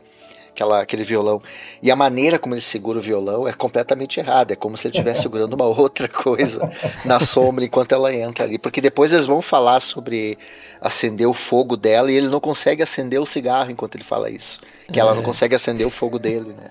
[0.54, 1.42] aquela, aquele violão.
[1.82, 4.52] E a maneira como ele segura o violão é completamente errada.
[4.52, 6.70] É como se ele estivesse segurando uma outra coisa
[7.04, 8.56] na sombra enquanto ela entra ali.
[8.56, 10.38] Porque depois eles vão falar sobre
[10.80, 14.60] acender o fogo dela e ele não consegue acender o cigarro enquanto ele fala isso.
[14.90, 15.02] Que é.
[15.02, 15.24] ela não é.
[15.24, 16.70] consegue acender o fogo dele, né?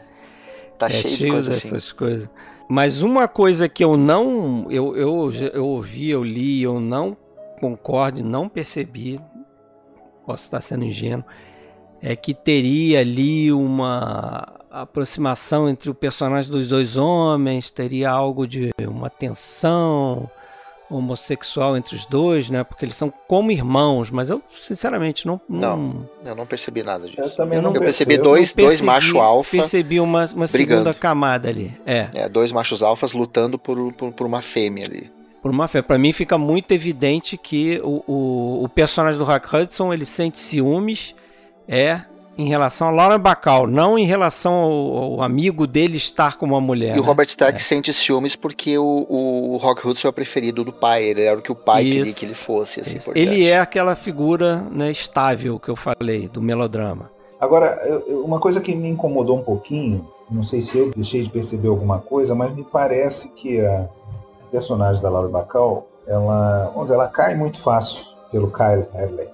[0.80, 1.96] Tá é cheio, cheio de coisas dessas assim.
[1.96, 2.30] coisas.
[2.68, 4.68] Mas uma coisa que eu não.
[4.72, 7.16] Eu, eu, eu ouvi, eu li, eu não
[7.60, 9.20] concordo, não percebi.
[10.26, 11.26] Posso estar sendo ingênuo
[12.04, 18.72] é que teria ali uma aproximação entre o personagem dos dois homens, teria algo de
[18.86, 20.30] uma tensão
[20.90, 22.62] homossexual entre os dois, né?
[22.62, 27.08] Porque eles são como irmãos, mas eu sinceramente não não, não eu não percebi nada
[27.08, 27.22] disso.
[27.22, 29.58] Eu também não, eu percebi, percebi dois percebi, dois macho alfa.
[29.58, 31.74] Percebi uma, uma segunda camada ali.
[31.86, 32.10] É.
[32.14, 32.30] é.
[32.30, 35.10] dois machos alfas lutando por, por, por uma fêmea ali
[35.42, 35.82] por uma fé.
[35.82, 40.40] Para mim fica muito evidente que o, o, o personagem do Hack Hudson ele sente
[40.40, 41.14] ciúmes
[41.68, 42.02] é
[42.38, 46.60] em relação a Lauren Bacall, não em relação ao, ao, amigo dele estar com uma
[46.60, 46.96] mulher.
[46.96, 47.08] E o né?
[47.08, 47.64] Robert Stack é.
[47.64, 51.42] sente ciúmes porque o, o Rock Hudson é o preferido do pai, ele era o
[51.42, 52.82] que o pai isso, queria que ele fosse.
[52.82, 57.12] Assim, ele é aquela figura né, estável que eu falei, do melodrama.
[57.40, 57.80] Agora,
[58.24, 62.00] uma coisa que me incomodou um pouquinho, não sei se eu deixei de perceber alguma
[62.00, 63.90] coisa, mas me parece que a
[64.50, 69.28] personagem da Laura Bacall, ela, vamos dizer, ela cai muito fácil pelo Kyle Hadley.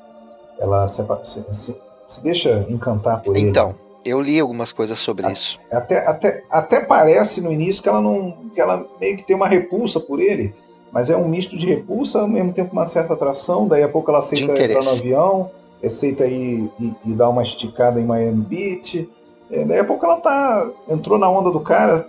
[0.60, 1.76] Ela se, se, se
[2.18, 3.49] deixa encantar por então, ele.
[3.49, 3.76] Então,
[4.06, 5.60] eu li algumas coisas sobre a, isso.
[5.72, 8.31] Até, até, até parece no início que ela não.
[8.53, 10.53] que ela meio que tem uma repulsa por ele,
[10.91, 14.10] mas é um misto de repulsa, ao mesmo tempo uma certa atração, daí a pouco
[14.10, 15.52] ela aceita entrar no avião,
[15.84, 19.10] aceita ir e, e dar uma esticada em Miami Beach.
[19.52, 20.69] É, daí a pouco ela tá.
[20.88, 22.07] entrou na onda do cara,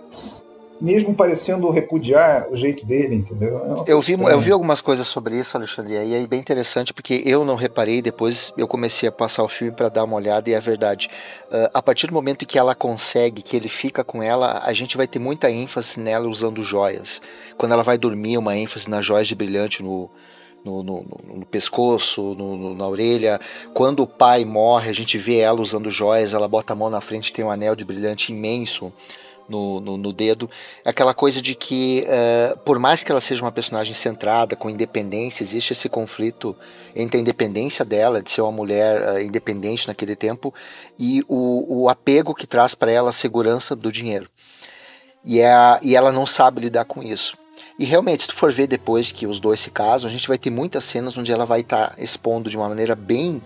[0.81, 3.83] mesmo parecendo repudiar o jeito dele, entendeu?
[3.87, 7.21] É eu, vi, eu vi algumas coisas sobre isso, Alexandre, e é bem interessante porque
[7.23, 10.53] eu não reparei, depois eu comecei a passar o filme para dar uma olhada e
[10.53, 11.07] é verdade.
[11.51, 14.97] Uh, a partir do momento que ela consegue, que ele fica com ela, a gente
[14.97, 17.21] vai ter muita ênfase nela usando joias.
[17.57, 20.09] Quando ela vai dormir, uma ênfase nas joias de brilhante no,
[20.65, 21.05] no, no,
[21.35, 23.39] no, pescoço, no, na orelha.
[23.71, 27.01] Quando o pai morre, a gente vê ela usando joias, ela bota a mão na
[27.01, 28.91] frente, tem um anel de brilhante imenso
[29.51, 30.49] no, no, no dedo.
[30.83, 35.43] Aquela coisa de que, uh, por mais que ela seja uma personagem centrada, com independência,
[35.43, 36.55] existe esse conflito
[36.95, 40.53] entre a independência dela, de ser uma mulher uh, independente naquele tempo,
[40.97, 44.29] e o, o apego que traz para ela a segurança do dinheiro.
[45.23, 45.53] E, é,
[45.83, 47.37] e ela não sabe lidar com isso.
[47.77, 50.37] E realmente, se tu for ver depois que os dois se casam, a gente vai
[50.37, 53.41] ter muitas cenas onde ela vai estar tá expondo de uma maneira bem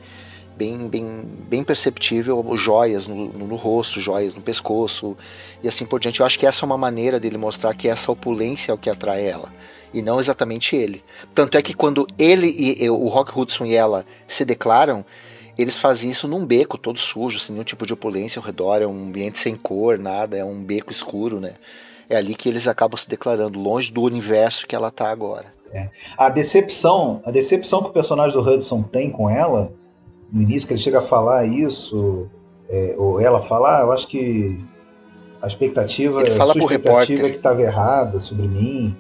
[0.58, 5.18] bem, bem, bem perceptível joias no, no, no, rosto, joias no pescoço
[5.64, 6.20] e assim por diante.
[6.20, 8.90] Eu acho que essa é uma maneira dele mostrar que essa opulência é o que
[8.90, 9.52] atrai ela
[9.94, 11.04] e não exatamente ele.
[11.34, 15.06] Tanto é que quando ele e o Rock Hudson e ela se declaram,
[15.58, 18.88] eles fazem isso num beco todo sujo, sem nenhum tipo de opulência ao redor, é
[18.88, 21.54] um ambiente sem cor, nada, é um beco escuro, né?
[22.10, 25.46] É ali que eles acabam se declarando, longe do universo que ela tá agora.
[25.72, 25.90] É.
[26.18, 29.74] A decepção, a decepção que o personagem do Hudson tem com ela
[30.32, 32.30] no início que ele chega a falar isso,
[32.70, 34.64] é, ou ela falar, ah, eu acho que
[35.42, 38.96] a expectativa, ele fala a sua expectativa é que estava errada sobre mim.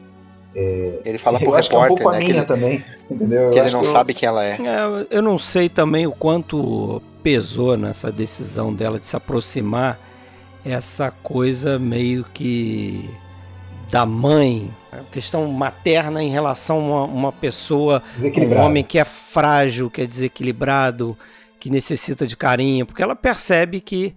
[0.55, 2.45] É, ele fala pro eu acho repórter, que é um pouco né, a minha ele,
[2.45, 3.51] também, entendeu?
[3.51, 4.57] Que eu ele não que sabe eu, quem ela é.
[4.61, 5.07] é.
[5.09, 9.99] Eu não sei também o quanto pesou nessa decisão dela de se aproximar
[10.63, 13.09] essa coisa meio que
[13.89, 14.71] da mãe,
[15.11, 20.07] questão materna em relação a uma, uma pessoa, um homem que é frágil, que é
[20.07, 21.17] desequilibrado,
[21.59, 24.15] que necessita de carinho, porque ela percebe que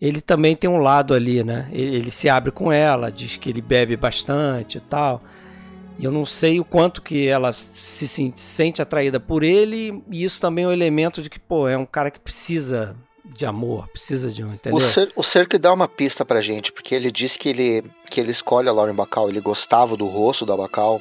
[0.00, 1.68] ele também tem um lado ali, né?
[1.72, 5.22] Ele, ele se abre com ela, diz que ele bebe bastante e tal.
[5.98, 10.24] E eu não sei o quanto que ela se, se sente atraída por ele, e
[10.24, 12.96] isso também é um elemento de que, pô, é um cara que precisa
[13.34, 14.76] de amor, precisa de um, entendeu?
[14.76, 18.20] O, Ser, o Cirque dá uma pista pra gente, porque ele diz que ele, que
[18.20, 21.00] ele escolhe a Lauren Bacall, ele gostava do rosto da Bacall,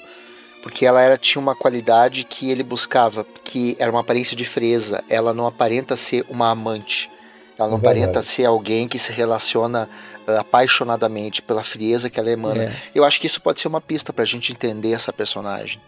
[0.61, 5.03] porque ela era, tinha uma qualidade que ele buscava, que era uma aparência de fresa,
[5.09, 7.09] ela não aparenta ser uma amante.
[7.57, 9.89] Ela não é aparenta ser alguém que se relaciona
[10.25, 12.63] uh, apaixonadamente pela frieza que ela emana.
[12.63, 12.73] É.
[12.95, 15.81] Eu acho que isso pode ser uma pista pra gente entender essa personagem.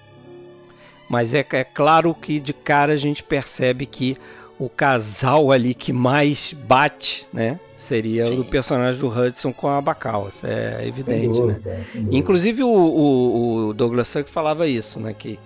[1.10, 4.18] Mas é, é claro que de cara a gente percebe que
[4.62, 7.60] o casal ali que mais bate, né?
[7.76, 8.42] Seria Sim.
[8.42, 10.28] o personagem do Hudson com a Bacall.
[10.28, 11.84] Isso é evidente, dúvida, né?
[12.12, 15.16] Inclusive o, o, o Douglas Sirk falava isso, né?
[15.18, 15.40] Que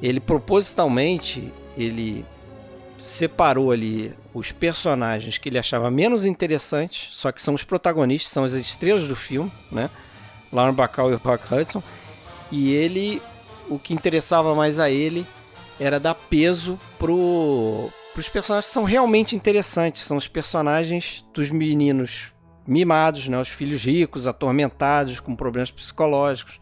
[0.00, 2.24] ele propositalmente ele
[2.96, 8.44] separou ali os personagens que ele achava menos interessantes, só que são os protagonistas, são
[8.44, 9.90] as estrelas do filme, né?
[10.52, 11.82] Lauren Bacall e o Rock Hudson.
[12.52, 13.20] E ele,
[13.68, 15.26] o que interessava mais a ele
[15.80, 20.02] era dar peso pro para os personagens que são realmente interessantes.
[20.02, 22.32] São os personagens dos meninos
[22.66, 23.38] mimados, né?
[23.38, 26.60] Os filhos ricos, atormentados, com problemas psicológicos.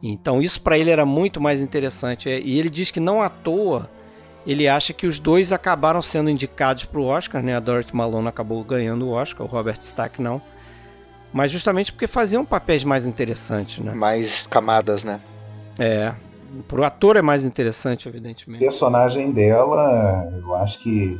[0.00, 2.28] Então isso para ele era muito mais interessante.
[2.28, 3.90] E ele diz que não à toa
[4.46, 7.56] ele acha que os dois acabaram sendo indicados para o Oscar, né?
[7.56, 10.40] A Dorothy Malone acabou ganhando o Oscar, o Robert Stack não.
[11.32, 13.92] Mas justamente porque faziam papéis mais interessantes, né?
[13.92, 15.20] Mais camadas, né?
[15.76, 16.14] É,
[16.64, 18.62] Pro ator é mais interessante, evidentemente.
[18.62, 21.18] O personagem dela, eu acho que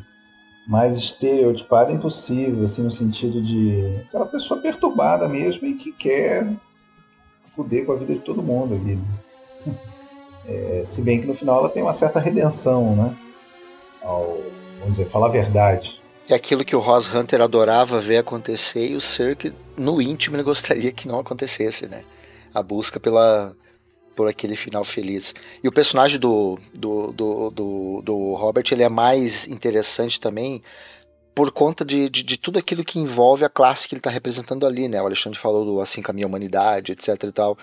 [0.66, 6.52] mais estereotipada impossível, assim, no sentido de aquela pessoa perturbada mesmo e que quer
[7.40, 8.96] fuder com a vida de todo mundo ali.
[8.96, 9.74] Né?
[10.48, 13.16] É, se bem que no final ela tem uma certa redenção, né?
[14.00, 14.38] Ao,
[14.78, 16.00] vamos dizer, falar a verdade.
[16.28, 20.44] É aquilo que o Ross Hunter adorava ver acontecer e o Cirque, no íntimo, ele
[20.44, 22.04] gostaria que não acontecesse, né?
[22.54, 23.56] A busca pela
[24.16, 25.34] por aquele final feliz.
[25.62, 30.62] E o personagem do, do, do, do, do Robert ele é mais interessante também
[31.34, 34.66] por conta de, de, de, tudo aquilo que envolve a classe que ele está representando
[34.66, 35.02] ali, né?
[35.02, 37.59] O Alexandre falou do Assim Caminha a Humanidade, etc e tal.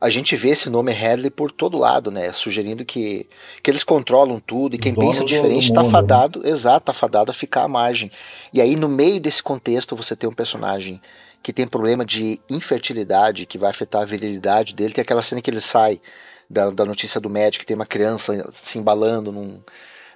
[0.00, 2.32] A gente vê esse nome Hadley por todo lado, né?
[2.32, 3.28] Sugerindo que,
[3.62, 5.88] que eles controlam tudo e quem pensa diferente está né?
[5.88, 6.50] fadado, né?
[6.50, 8.10] exato, tá fadado a ficar à margem.
[8.52, 11.00] E aí, no meio desse contexto, você tem um personagem
[11.44, 14.94] que tem problema de infertilidade, que vai afetar a virilidade dele.
[14.94, 16.00] Tem aquela cena que ele sai
[16.48, 19.60] da, da notícia do médico, que tem uma criança se embalando num,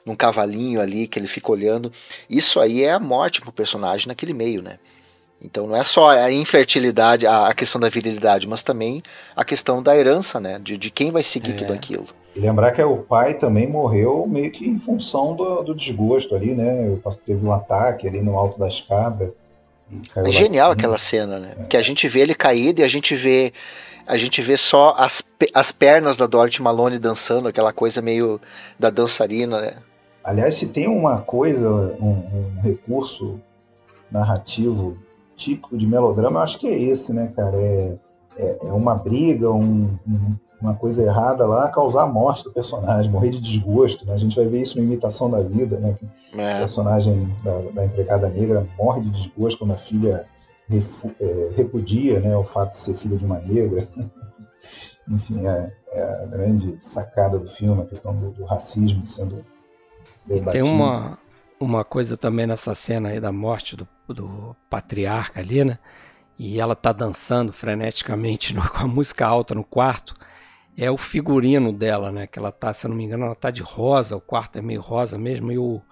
[0.06, 1.92] num cavalinho ali, que ele fica olhando.
[2.30, 4.78] Isso aí é a morte pro personagem naquele meio, né?
[5.38, 9.02] Então não é só a infertilidade, a, questão da virilidade, mas também
[9.36, 10.59] a questão da herança, né?
[10.59, 11.56] De, de quem vai seguir é.
[11.56, 12.06] tudo aquilo.
[12.34, 16.55] E lembrar que o pai também morreu meio que em função do, do desgosto ali,
[16.55, 16.98] né?
[17.26, 19.34] Teve um ataque ali no alto da escada.
[20.16, 21.55] É genial aquela cena, né?
[21.59, 21.65] É.
[21.65, 23.52] Que a gente vê ele caído e a gente vê
[24.06, 28.40] a gente vê só as, as pernas da Dorothy Malone dançando, aquela coisa meio
[28.78, 29.77] da dançarina, né?
[30.24, 31.69] Aliás, se tem uma coisa,
[32.01, 33.39] um, um recurso
[34.10, 34.97] narrativo
[35.36, 37.56] típico de melodrama, eu acho que é esse, né, cara?
[37.60, 37.98] É,
[38.39, 43.10] é, é uma briga, um, um, uma coisa errada lá causar a morte do personagem,
[43.10, 44.05] morrer de desgosto.
[44.05, 44.12] Né?
[44.12, 45.97] A gente vai ver isso na Imitação da Vida, né?
[46.36, 46.56] É.
[46.56, 50.26] O personagem da, da, empregada negra morre de desgosto quando a filha
[50.68, 53.89] refu, é, repudia né, o fato de ser filha de uma negra.
[55.09, 59.44] Enfim, é, é, a grande sacada do filme, a questão do, do racismo sendo
[60.26, 60.51] debatido.
[60.51, 61.18] Tem uma,
[61.59, 65.78] uma coisa também nessa cena aí da morte do, do patriarca ali, né?
[66.39, 70.14] E ela tá dançando freneticamente no, com a música alta no quarto
[70.78, 72.28] é o figurino dela, né?
[72.28, 74.62] Que ela tá, se eu não me engano, ela tá de rosa, o quarto é
[74.62, 75.82] meio rosa mesmo, e o,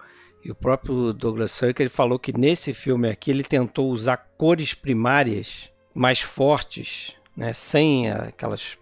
[0.43, 4.73] e o próprio Douglas Sirk ele falou que nesse filme aqui ele tentou usar cores
[4.73, 7.51] primárias mais fortes, né?
[7.51, 8.77] Sem aquelas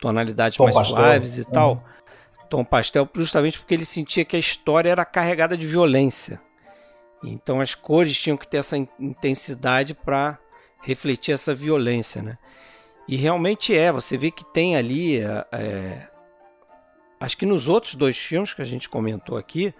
[0.00, 0.96] tonalidades tom mais pastel.
[0.96, 1.72] suaves e tal.
[1.72, 2.48] Uhum.
[2.48, 6.40] Tom pastel, justamente porque ele sentia que a história era carregada de violência.
[7.22, 10.38] Então as cores tinham que ter essa intensidade para
[10.80, 12.38] refletir essa violência, né?
[13.08, 15.20] E realmente é, você vê que tem ali.
[15.20, 16.08] É, é,
[17.20, 19.74] acho que nos outros dois filmes que a gente comentou aqui,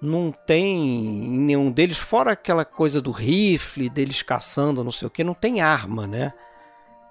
[0.00, 5.24] não tem nenhum deles, fora aquela coisa do rifle, deles caçando, não sei o que,
[5.24, 6.32] não tem arma, né?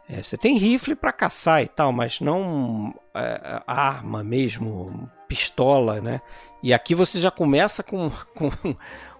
[0.07, 6.21] É, você tem rifle para caçar e tal, mas não é, arma mesmo, pistola, né?
[6.61, 8.49] E aqui você já começa com, com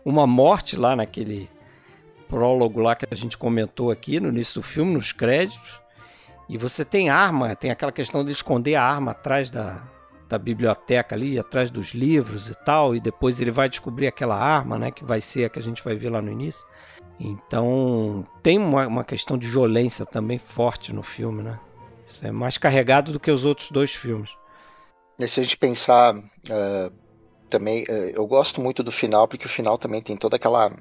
[0.06, 1.50] uma morte lá naquele
[2.28, 5.82] prólogo lá que a gente comentou aqui no início do filme, nos créditos.
[6.48, 9.84] E você tem arma, tem aquela questão de esconder a arma atrás da,
[10.28, 14.78] da biblioteca ali, atrás dos livros e tal, e depois ele vai descobrir aquela arma,
[14.78, 16.65] né, que vai ser a que a gente vai ver lá no início.
[17.20, 21.60] Então, tem uma, uma questão de violência também forte no filme, né?
[22.10, 24.32] Isso é mais carregado do que os outros dois filmes.
[25.20, 26.94] E se a gente pensar uh,
[27.49, 30.72] também, uh, eu gosto muito do final, porque o final também tem toda aquela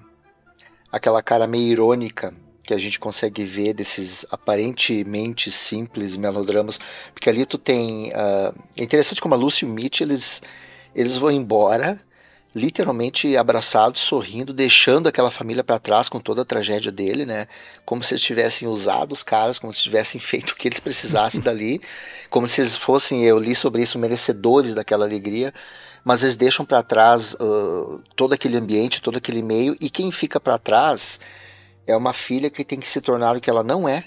[0.90, 6.78] aquela cara meio irônica que a gente consegue ver desses aparentemente simples melodramas,
[7.12, 10.42] porque ali tu tem uh, é interessante como a Lucy e o Mitch eles
[10.94, 12.00] eles vão embora
[12.54, 17.46] literalmente abraçado, sorrindo, deixando aquela família para trás com toda a tragédia dele, né?
[17.84, 21.40] Como se eles tivessem usado os caras, como se tivessem feito o que eles precisassem
[21.40, 21.80] dali,
[22.28, 25.52] como se eles fossem, eu li sobre isso, merecedores daquela alegria,
[26.04, 30.38] mas eles deixam para trás uh, todo aquele ambiente, todo aquele meio, e quem fica
[30.38, 31.18] para trás
[31.86, 34.04] é uma filha que tem que se tornar o que ela não é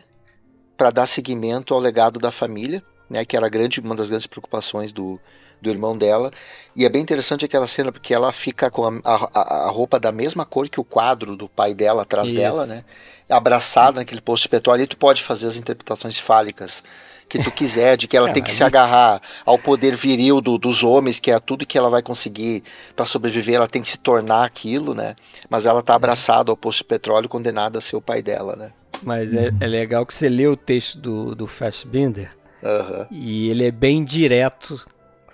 [0.77, 3.23] para dar seguimento ao legado da família, né?
[3.25, 5.19] Que era grande, uma das grandes preocupações do
[5.61, 6.31] do irmão dela.
[6.75, 10.11] E é bem interessante aquela cena porque ela fica com a, a, a roupa da
[10.11, 12.37] mesma cor que o quadro do pai dela atrás Isso.
[12.37, 12.83] dela, né?
[13.29, 14.83] Abraçada naquele posto de petróleo.
[14.83, 16.83] E tu pode fazer as interpretações fálicas
[17.27, 20.57] que tu quiser, de que ela é, tem que se agarrar ao poder viril do,
[20.57, 22.63] dos homens, que é tudo que ela vai conseguir
[22.95, 25.15] para sobreviver, ela tem que se tornar aquilo, né?
[25.49, 25.95] Mas ela tá é.
[25.95, 28.71] abraçada ao posto de petróleo, condenada a ser o pai dela, né?
[29.03, 32.31] Mas é, é legal que você lê o texto do, do Fassbinder
[32.63, 33.05] uhum.
[33.11, 34.85] e ele é bem direto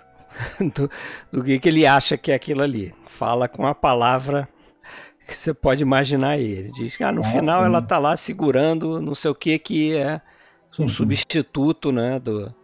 [0.74, 0.90] do,
[1.30, 2.94] do que, que ele acha que é aquilo ali.
[3.06, 4.48] Fala com a palavra
[5.26, 6.72] que você pode imaginar ele.
[6.72, 7.66] Diz que ah, no ah, final sim.
[7.66, 10.20] ela tá lá segurando não sei o que que é
[10.78, 10.88] um uhum.
[10.88, 12.18] substituto, né?
[12.18, 12.54] Do,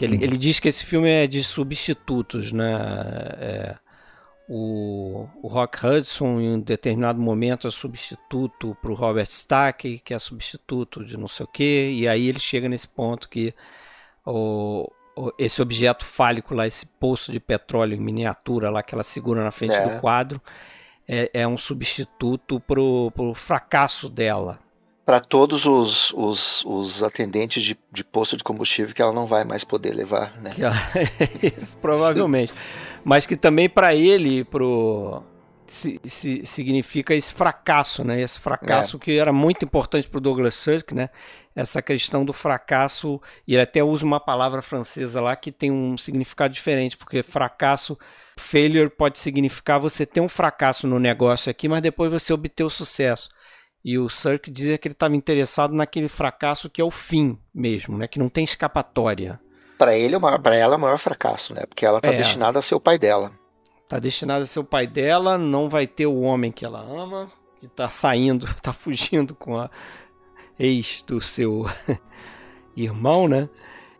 [0.00, 2.72] ele, ele, diz que esse filme é de substitutos, né?
[3.38, 3.76] É,
[4.48, 10.12] o, o Rock Hudson, em um determinado momento, é substituto para o Robert Stack, que
[10.12, 13.54] é substituto de não sei o que, e aí ele chega nesse ponto que
[14.26, 14.90] o,
[15.38, 19.50] esse objeto fálico lá, esse poço de petróleo em miniatura lá que ela segura na
[19.50, 19.88] frente é.
[19.88, 20.40] do quadro,
[21.06, 24.58] é, é, um substituto pro, pro fracasso dela.
[25.10, 29.42] Para todos os, os, os atendentes de, de, posto de combustível que ela não vai
[29.42, 30.52] mais poder levar, né?
[30.56, 30.76] Ela,
[31.42, 32.52] isso, provavelmente.
[33.02, 35.20] Mas que também para ele, pro
[35.66, 38.20] se, se, significa esse fracasso, né?
[38.20, 39.00] Esse fracasso é.
[39.00, 41.10] que era muito importante para o Douglas Sirk, né?
[41.54, 45.96] essa questão do fracasso, e ele até usa uma palavra francesa lá que tem um
[45.96, 47.98] significado diferente, porque fracasso,
[48.38, 52.70] failure pode significar você ter um fracasso no negócio aqui, mas depois você obter o
[52.70, 53.28] sucesso.
[53.84, 57.96] E o Cirque dizia que ele estava interessado naquele fracasso que é o fim mesmo,
[57.96, 58.06] né?
[58.06, 59.40] que não tem escapatória.
[59.78, 61.62] Para ele, para ela é o maior fracasso, né?
[61.66, 62.16] Porque ela está é.
[62.16, 63.32] destinada a ser o pai dela.
[63.82, 67.32] Está destinada a ser o pai dela, não vai ter o homem que ela ama,
[67.58, 69.70] que está saindo, está fugindo com a
[70.58, 71.64] ex do seu
[72.76, 73.48] irmão, né?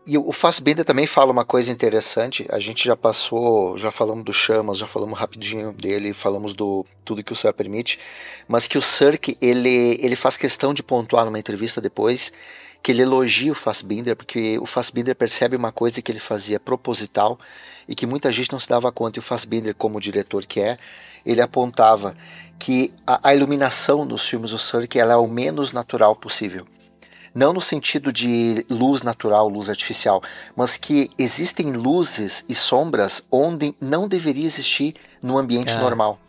[0.05, 2.47] E o Fassbender também fala uma coisa interessante.
[2.49, 7.23] A gente já passou, já falamos do Chamas, já falamos rapidinho dele, falamos do tudo
[7.23, 7.99] que o céu permite,
[8.47, 12.33] mas que o Sirk ele ele faz questão de pontuar numa entrevista depois
[12.81, 17.39] que ele elogia o Fassbinder porque o Fassbinder percebe uma coisa que ele fazia proposital
[17.87, 19.19] e que muita gente não se dava conta.
[19.19, 20.79] E o Fassbinder, como diretor que é,
[21.23, 22.17] ele apontava
[22.57, 26.65] que a, a iluminação nos filmes do Sirk ela é o menos natural possível.
[27.33, 30.21] Não no sentido de luz natural, luz artificial,
[30.55, 35.77] mas que existem luzes e sombras onde não deveria existir no ambiente é.
[35.77, 36.19] normal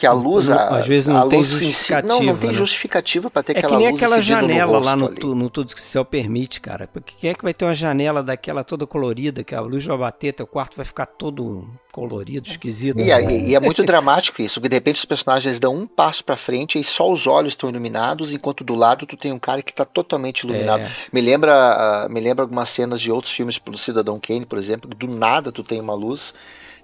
[0.00, 2.56] que a luz a, às vezes não tem justificativa não, não tem né?
[2.56, 5.50] justificativa para ter é aquela que nem luz aquela janela no lá no, tu, no
[5.50, 8.64] tudo que o céu permite cara porque quem é que vai ter uma janela daquela
[8.64, 13.04] toda colorida que a luz vai bater teu quarto vai ficar todo colorido esquisito e,
[13.04, 13.30] né?
[13.30, 16.34] e, e é muito dramático isso porque de repente os personagens dão um passo para
[16.34, 19.70] frente e só os olhos estão iluminados enquanto do lado tu tem um cara que
[19.70, 20.90] está totalmente iluminado é.
[21.12, 24.88] me lembra uh, me lembra algumas cenas de outros filmes pelo Cidadão Kane por exemplo
[24.94, 26.32] do nada tu tem uma luz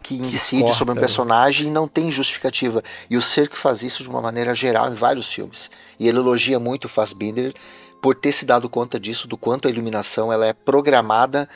[0.03, 1.01] que incide que sobre um né?
[1.01, 2.83] personagem e não tem justificativa.
[3.11, 5.71] E o Cirque faz isso de uma maneira geral em vários filmes.
[5.99, 7.55] E ele elogia muito o Fassbinder
[8.01, 11.49] por ter se dado conta disso, do quanto a iluminação ela é programada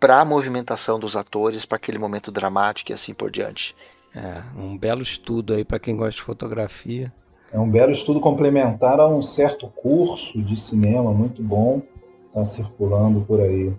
[0.00, 3.74] para a movimentação dos atores, para aquele momento dramático e assim por diante.
[4.14, 7.12] É, um belo estudo aí para quem gosta de fotografia.
[7.52, 11.82] É um belo estudo complementar a um certo curso de cinema muito bom,
[12.26, 13.72] está circulando por aí.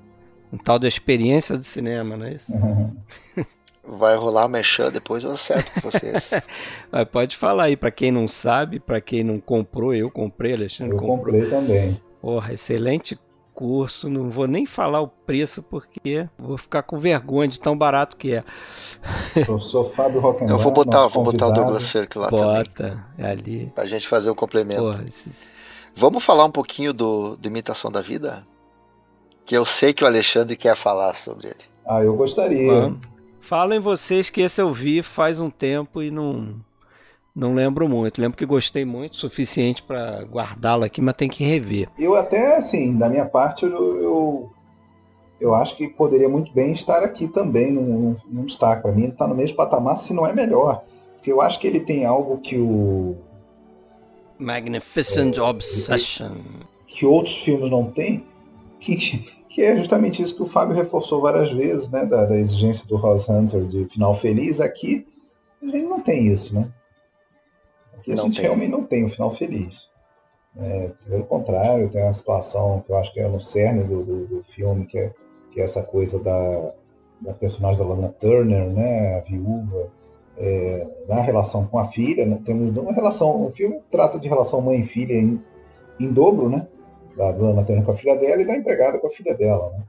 [0.52, 2.54] Um tal da experiência do cinema, não é isso?
[3.86, 6.32] Vai rolar mexer depois eu acerto com vocês.
[6.90, 10.94] Mas pode falar aí, para quem não sabe, para quem não comprou, eu comprei, Alexandre
[10.94, 11.18] eu comprou.
[11.18, 12.02] comprei também.
[12.22, 13.20] Porra, excelente
[13.54, 18.18] curso, não vou nem falar o preço porque vou ficar com vergonha de tão barato
[18.18, 18.44] que é.
[19.46, 20.58] Professor Fábio Rock'n'Roll.
[20.58, 23.00] Eu vou botar, vou botar o Douglas Cirque lá Bota, também.
[23.18, 23.72] é ali.
[23.76, 24.82] Pra gente fazer o um complemento.
[24.82, 25.52] Porra, esses...
[25.96, 28.46] Vamos falar um pouquinho do, do Imitação da Vida?
[29.46, 31.64] Que eu sei que o Alexandre quer falar sobre ele.
[31.86, 32.74] Ah, eu gostaria.
[32.74, 33.13] Vamos.
[33.44, 36.56] Falem vocês que esse eu vi faz um tempo e não
[37.36, 38.22] não lembro muito.
[38.22, 41.90] Lembro que gostei muito, suficiente para guardá-lo aqui, mas tem que rever.
[42.00, 44.52] Eu até, assim, da minha parte, eu, eu,
[45.42, 48.82] eu acho que poderia muito bem estar aqui também, num, num destaque.
[48.82, 50.82] Para mim, ele está no mesmo patamar, se não é melhor.
[51.16, 53.18] Porque eu acho que ele tem algo que o.
[54.40, 56.38] Magnificent é, Obsession.
[56.88, 58.24] Que outros filmes não têm.
[58.80, 58.98] Que,
[59.54, 62.98] que é justamente isso que o Fábio reforçou várias vezes, né, da, da exigência do
[62.98, 64.60] Ross Hunter de final feliz.
[64.60, 65.06] Aqui
[65.62, 66.74] A gente não tem isso, né?
[67.94, 68.46] Aqui a Não gente tem.
[68.46, 69.92] realmente não tem um final feliz.
[70.58, 74.28] É, pelo contrário, tem uma situação que eu acho que é no cerne do, do,
[74.28, 75.14] do filme, que é,
[75.52, 76.74] que é essa coisa da,
[77.22, 79.92] da personagem da Lana Turner, né, a viúva,
[80.36, 84.62] é, na relação com a filha, né, temos uma relação, o filme trata de relação
[84.62, 85.40] mãe e filha em,
[86.00, 86.68] em dobro, né,
[87.18, 89.84] da Lana Turner com a filha dela e da empregada com a filha dela, né,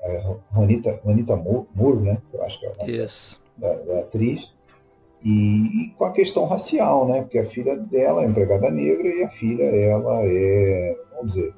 [0.00, 0.22] é,
[0.54, 3.40] Juanita, Juanita Moore, né, eu acho que é o nome Isso.
[3.56, 4.54] da, da atriz,
[5.24, 7.22] e, e com a questão racial, né?
[7.22, 11.52] Porque a filha dela é empregada negra e a filha, ela é, vamos dizer,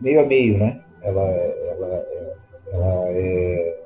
[0.00, 0.82] meio a meio, né?
[1.02, 2.36] Ela, ela, é-
[2.72, 3.82] ela é,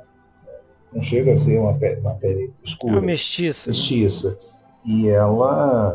[0.93, 3.71] não chega a ser uma pele, uma pele É escura, uma mestiça.
[3.71, 3.77] né?
[3.77, 4.39] mestiça.
[4.87, 5.93] E ela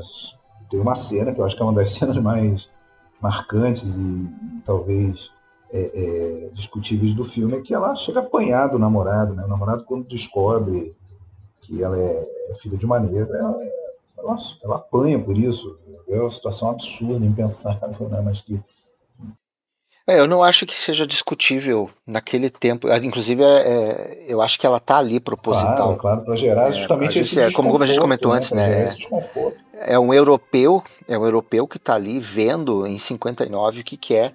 [0.70, 2.70] tem uma cena que eu acho que é uma das cenas mais
[3.22, 4.02] marcantes e,
[4.58, 5.32] e talvez
[5.72, 9.44] é, é, discutíveis do filme, é que ela chega a apanhar do namorado, né?
[9.44, 10.96] O namorado, quando descobre
[11.62, 13.58] que ela é, é filha de uma negra, ela,
[14.18, 15.78] ela, ela apanha por isso.
[16.08, 18.20] É uma situação absurda, impensável, né?
[18.22, 18.60] Mas que
[20.08, 22.88] É, eu não acho que seja discutível naquele tempo.
[22.88, 25.76] Ah, Inclusive, é, é, eu acho que ela tá ali proposital.
[25.78, 28.52] Claro, claro, para gerar É, justamente a esse é, como- como a gente comentou antes,
[28.52, 28.66] né?
[28.66, 28.84] gerar É.
[28.86, 29.60] esse desconforto.
[29.81, 34.14] É um europeu, é um europeu que está ali vendo em 59 o que, que
[34.15, 34.34] é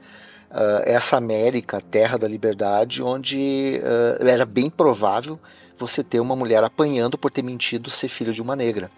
[0.51, 5.39] ah, essa América, terra da liberdade, onde ah, era bem provável
[5.79, 8.91] você ter uma mulher apanhando por ter mentido ser filho de uma negra,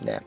[0.00, 0.20] né?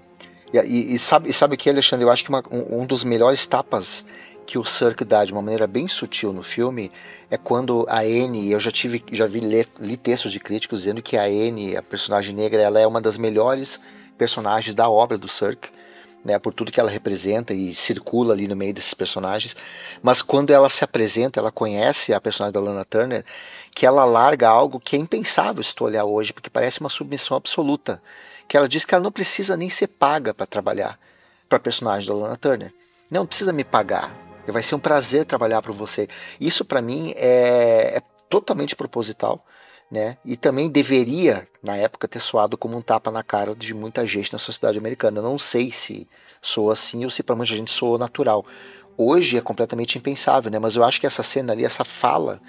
[0.53, 2.05] E, e- e sabe, sabe o que, Alexandre?
[2.05, 4.05] Eu acho que uma- um, um dos melhores tapas
[4.45, 6.89] que o Cirque dá de uma maneira bem sutil no filme
[7.29, 11.17] é quando a Anne, eu já tive, já vi li, textos de críticos dizendo que
[11.17, 13.79] a Anne, a personagem negra, ela é uma das melhores
[14.17, 15.69] personagens da obra do Cirque,
[16.23, 19.55] né, por tudo que ela representa e circula ali no meio desses personagens.
[20.01, 23.23] Mas quando ela se apresenta, ela conhece a personagem da Lana Turner,
[23.73, 27.37] que ela larga algo que é impensável se tu olhar hoje, porque parece uma submissão
[27.37, 28.01] absoluta.
[28.47, 30.99] Que ela diz que ela não precisa nem ser paga para trabalhar
[31.47, 32.73] para a personagem da Lana Turner.
[33.09, 34.13] Não precisa me pagar.
[34.47, 36.07] Vai ser um prazer trabalhar para você.
[36.39, 39.45] Isso para mim é, é totalmente proposital.
[39.89, 40.17] Né?
[40.25, 44.33] E também deveria, na época, ter soado como um tapa na cara de muita gente
[44.33, 45.21] na sociedade americana.
[45.21, 46.07] Não sei se
[46.41, 48.45] soou assim ou se para muita gente soou natural.
[48.97, 50.59] Hoje é completamente impensável, né?
[50.59, 52.41] mas eu acho que essa cena ali, essa fala,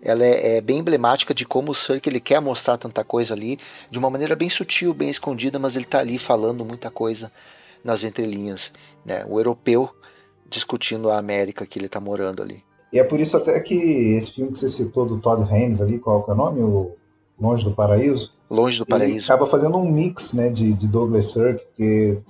[0.00, 3.58] ela é, é bem emblemática de como o Cirque ele quer mostrar tanta coisa ali
[3.90, 7.30] de uma maneira bem sutil, bem escondida, mas ele está ali falando muita coisa
[7.82, 8.72] nas entrelinhas.
[9.04, 9.24] Né?
[9.28, 9.90] O europeu
[10.48, 12.65] discutindo a América que ele está morando ali.
[12.92, 13.74] E é por isso até que
[14.16, 16.62] esse filme que você citou do Todd Haynes ali, qual que é o nome?
[16.62, 16.92] O
[17.38, 18.32] Longe do Paraíso.
[18.48, 19.26] Longe do Paraíso.
[19.30, 22.20] acaba fazendo um mix né, de, de Douglas Sirk, porque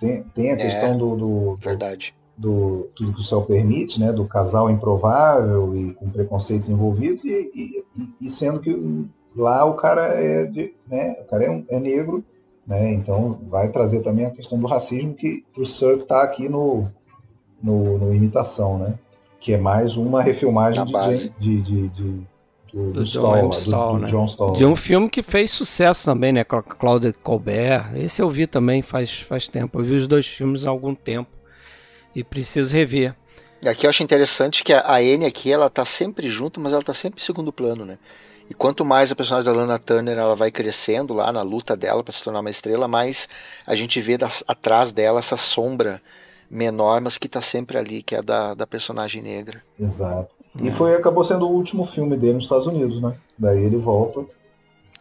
[0.00, 2.14] tem, tem a questão É, do, do, Verdade.
[2.38, 7.50] do tudo que o céu permite, né, do casal improvável e com preconceitos envolvidos, e,
[7.54, 9.04] e, e- sendo que
[9.36, 12.24] lá o cara é, de, né, o cara é, um- é negro,
[12.66, 16.86] né, então vai trazer também a questão do racismo que o Sirk está aqui no,
[17.62, 18.94] no, no Imitação, né,
[19.46, 20.90] que é mais uma refilmagem de.
[20.90, 22.02] Jane- de, de, de-
[22.72, 24.06] do, do, Do John lá, do, né?
[24.10, 24.52] John Stoll.
[24.54, 26.42] De um filme que fez sucesso também, né?
[26.42, 27.96] Claudia Colbert.
[27.96, 29.78] Esse eu vi também faz, faz tempo.
[29.78, 31.30] Eu vi os dois filmes há algum tempo.
[32.12, 33.14] E preciso rever.
[33.62, 36.72] E aqui eu acho interessante que a a Anne aqui, ela tá sempre junto, mas
[36.72, 37.98] ela tá sempre em segundo plano, né?
[38.50, 42.02] E quanto mais a personagem da Lana Turner ela vai crescendo lá na luta dela
[42.02, 43.28] para se tornar uma estrela, mais
[43.64, 46.02] a gente vê das- atrás dela essa sombra
[46.50, 49.62] menor, mas que tá sempre ali, que é da, da personagem negra.
[49.78, 50.34] Exato.
[50.62, 53.14] E foi, acabou sendo o último filme dele nos Estados Unidos, né?
[53.38, 54.24] Daí ele volta.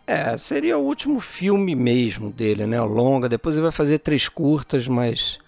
[0.07, 2.81] É, seria o último filme mesmo dele, né?
[2.81, 3.27] O longa.
[3.29, 5.39] Depois ele vai fazer três curtas, mas.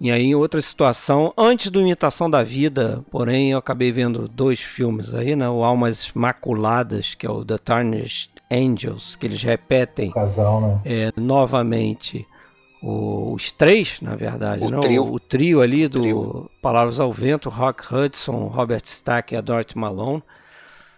[0.00, 4.58] E aí, em outra situação, antes do Imitação da Vida, porém, eu acabei vendo dois
[4.58, 5.48] filmes aí, né?
[5.48, 10.80] O Almas Maculadas, que é o The Tarnished Angels, que eles repetem Casal, né?
[10.86, 12.39] é, novamente o-
[12.82, 14.80] os três, na verdade, O né?
[14.80, 15.04] trio.
[15.12, 16.50] o, trio ali do trio.
[16.62, 20.22] Palavras ao Vento, Rock Hudson, Robert Stack e a Dorothy Malone.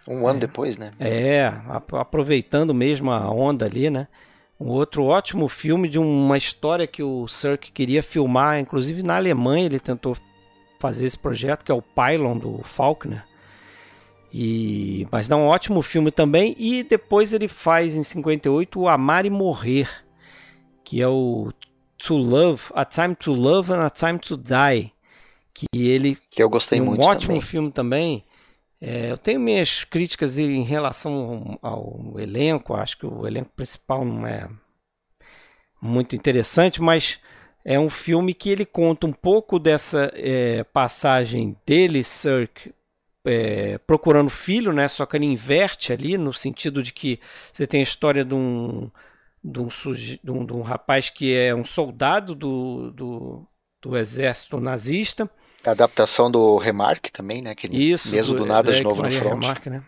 [0.07, 0.91] Um ano depois, né?
[0.99, 4.07] É, ap- aproveitando mesmo a onda ali, né?
[4.59, 9.65] Um outro ótimo filme de uma história que o Cirque queria filmar, inclusive na Alemanha
[9.65, 10.15] ele tentou
[10.79, 13.23] fazer esse projeto, que é o Pylon do Faulkner.
[14.33, 16.55] E, mas dá um ótimo filme também.
[16.57, 19.89] E depois ele faz em 58 o Amar e Morrer,
[20.83, 21.51] que é o
[22.05, 24.93] To Love, A Time to Love and A Time to Die.
[25.53, 27.41] Que ele Que eu gostei um muito ótimo também.
[27.41, 28.23] filme também.
[28.81, 32.73] É, eu tenho minhas críticas em relação ao, ao elenco.
[32.73, 34.49] Acho que o elenco principal não é
[35.81, 37.19] muito interessante, mas
[37.63, 42.73] é um filme que ele conta um pouco dessa é, passagem dele, Cirque,
[43.23, 44.87] é, procurando filho, né?
[44.89, 47.19] Só que ele inverte ali no sentido de que
[47.53, 48.91] você tem a história de um
[49.43, 50.19] de um, suje...
[50.23, 53.47] de um, de um rapaz que é um soldado do, do,
[53.81, 55.29] do exército nazista.
[55.65, 57.55] A adaptação do Remarque também, né?
[57.55, 59.41] Que Isso, mesmo do, nada é, de novo no Maria front.
[59.41, 59.83] Remarque, né?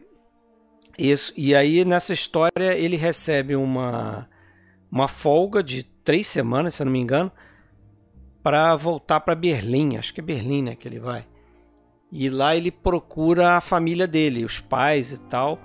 [0.98, 1.34] Isso.
[1.36, 4.30] E aí, nessa história, ele recebe uma,
[4.90, 7.32] uma folga de três semanas, se eu não me engano,
[8.42, 9.98] para voltar para Berlim.
[9.98, 10.76] Acho que é Berlim, né?
[10.76, 11.26] Que ele vai.
[12.12, 15.60] E lá ele procura a família dele, os pais e tal.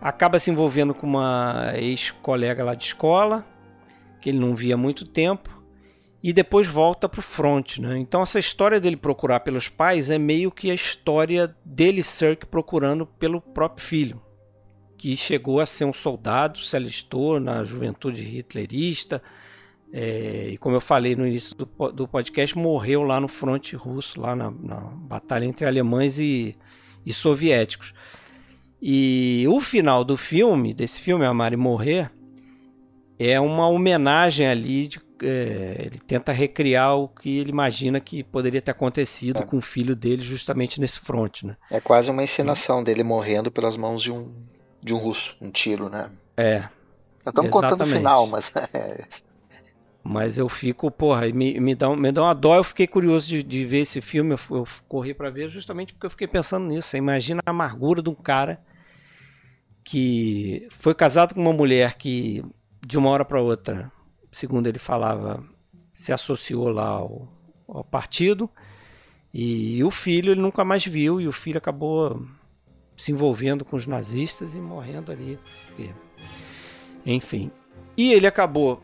[0.00, 3.46] Acaba se envolvendo com uma ex-colega lá de escola,
[4.20, 5.60] que ele não via há muito tempo.
[6.22, 7.98] E depois volta para o front, né?
[7.98, 13.06] Então essa história dele procurar pelos pais é meio que a história dele, Cirque, procurando
[13.06, 14.22] pelo próprio filho
[15.00, 19.22] que chegou a ser um soldado, se alistou na juventude hitlerista,
[19.90, 24.20] é, e como eu falei no início do, do, podcast, morreu lá no fronte russo,
[24.20, 26.54] lá na, na batalha entre alemães e,
[27.04, 27.94] e, soviéticos.
[28.80, 32.10] E o final do filme, desse filme, Amar e Morrer,
[33.18, 38.62] é uma homenagem ali, de, é, ele tenta recriar o que ele imagina que poderia
[38.62, 39.42] ter acontecido é.
[39.42, 41.46] com o filho dele justamente nesse fronte.
[41.46, 41.56] Né?
[41.70, 44.32] É quase uma encenação dele morrendo pelas mãos de um
[44.82, 46.10] de um russo, um tiro, né?
[46.36, 46.68] É.
[47.26, 48.52] Estamos contando o final, mas.
[50.02, 52.56] mas eu fico, porra, me, me, dá, me dá uma dó.
[52.56, 54.34] Eu fiquei curioso de, de ver esse filme.
[54.34, 56.88] Eu, eu corri para ver justamente porque eu fiquei pensando nisso.
[56.88, 58.58] Você imagina a amargura de um cara
[59.84, 62.44] que foi casado com uma mulher que,
[62.86, 63.90] de uma hora para outra,
[64.30, 65.44] segundo ele falava,
[65.92, 67.28] se associou lá ao,
[67.68, 68.48] ao partido.
[69.32, 71.20] E, e o filho ele nunca mais viu.
[71.20, 72.26] E o filho acabou
[72.96, 75.38] se envolvendo com os nazistas e morrendo ali.
[77.04, 77.50] Enfim.
[77.96, 78.82] E ele acabou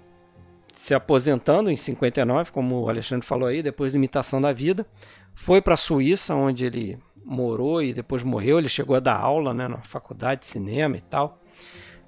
[0.75, 4.87] se aposentando em 59, como o Alexandre falou aí, depois da imitação da vida.
[5.35, 8.59] Foi para a Suíça, onde ele morou e depois morreu.
[8.59, 11.41] Ele chegou a dar aula né, na faculdade de cinema e tal.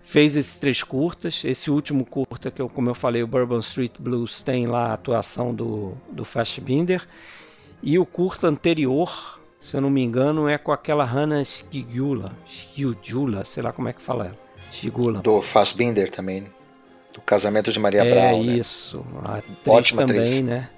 [0.03, 1.43] Fez esses três curtas.
[1.45, 4.93] Esse último curta, que eu, como eu falei, o Bourbon Street Blues, tem lá a
[4.95, 7.07] atuação do, do Fassbinder.
[7.82, 13.45] E o curta anterior, se eu não me engano, é com aquela Hannah Skigula, Skigula,
[13.45, 14.39] sei lá como é que fala ela.
[14.73, 15.20] Skigula.
[15.20, 16.45] Do Fassbinder também,
[17.12, 18.40] do Casamento de Maria é Brown.
[18.40, 20.43] É isso, a atriz Ótima também, atriz.
[20.43, 20.70] né?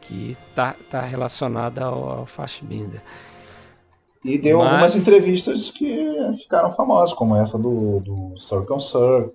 [0.00, 3.00] Que tá, tá relacionada ao, ao Fassbinder.
[4.24, 4.68] E deu Mas...
[4.68, 9.34] algumas entrevistas que ficaram famosas, como essa do, do Circle Circle.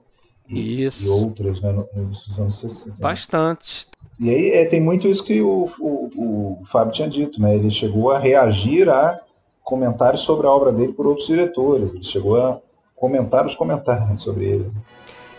[0.49, 3.01] E, e, outras né, nos anos 60.
[3.01, 3.87] Bastante.
[4.17, 7.53] E aí é, tem muito isso que o, o, o Fábio tinha dito, né?
[7.53, 9.19] Ele chegou a reagir a
[9.61, 11.93] comentários sobre a obra dele por outros diretores.
[11.93, 12.61] Ele chegou a
[12.95, 14.71] comentar os comentários sobre ele.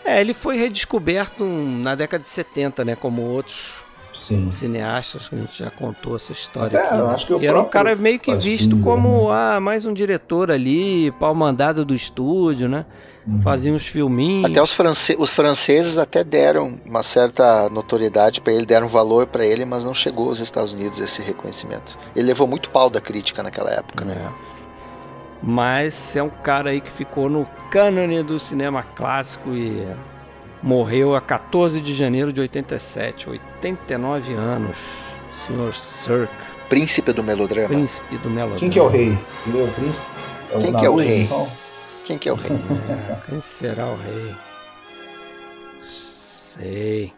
[0.05, 2.95] É, ele foi redescoberto na década de 70, né?
[2.95, 3.83] Como outros
[4.13, 4.51] Sim.
[4.51, 6.79] cineastas, que a gente já contou essa história.
[6.79, 7.13] Até, aqui, né?
[7.13, 9.55] acho que o e era um cara meio que visto como né?
[9.55, 12.85] ah, mais um diretor ali, pau mandado do estúdio, né?
[13.27, 13.41] Uhum.
[13.41, 14.49] Faziam uns filminhos.
[14.49, 19.45] Até os, france os franceses até deram uma certa notoriedade para ele, deram valor para
[19.45, 21.97] ele, mas não chegou aos Estados Unidos esse reconhecimento.
[22.15, 24.15] Ele levou muito pau da crítica naquela época, né?
[24.15, 24.59] É.
[25.41, 29.87] Mas é um cara aí que ficou no cânone do cinema clássico e
[30.61, 34.77] morreu a 14 de janeiro de 87, 89 anos.
[35.47, 36.33] Senhor Cirque.
[36.67, 37.69] Príncipe do melodrama.
[37.69, 38.59] Príncipe do melodrama.
[38.59, 39.17] Quem que é o rei?
[39.43, 40.07] Seria o príncipe?
[40.51, 41.21] É Quem que é o rei?
[41.23, 41.51] Então?
[42.05, 42.51] Quem que é o rei?
[42.51, 44.35] É, quem será o rei?
[45.81, 47.13] Sei.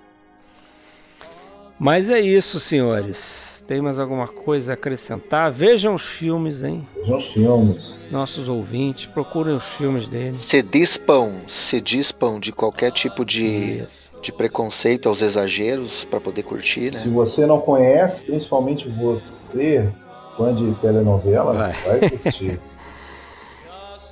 [1.80, 3.50] Mas é isso, senhores.
[3.67, 5.51] Tem mais alguma coisa a acrescentar?
[5.51, 6.88] Vejam os filmes, hein?
[6.97, 7.99] Vejam os filmes.
[8.11, 10.33] Nossos ouvintes, procurem os filmes dele.
[10.33, 13.83] Se dispam, se dispam de qualquer tipo de,
[14.21, 16.97] de preconceito aos exageros para poder curtir, né?
[16.97, 19.91] Se você não conhece, principalmente você,
[20.35, 22.59] fã de telenovela, vai, vai curtir.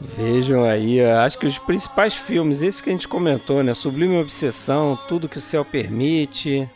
[0.02, 3.74] Vejam aí, acho que os principais filmes, esse que a gente comentou, né?
[3.74, 6.70] Sublime Obsessão, Tudo que o Céu Permite,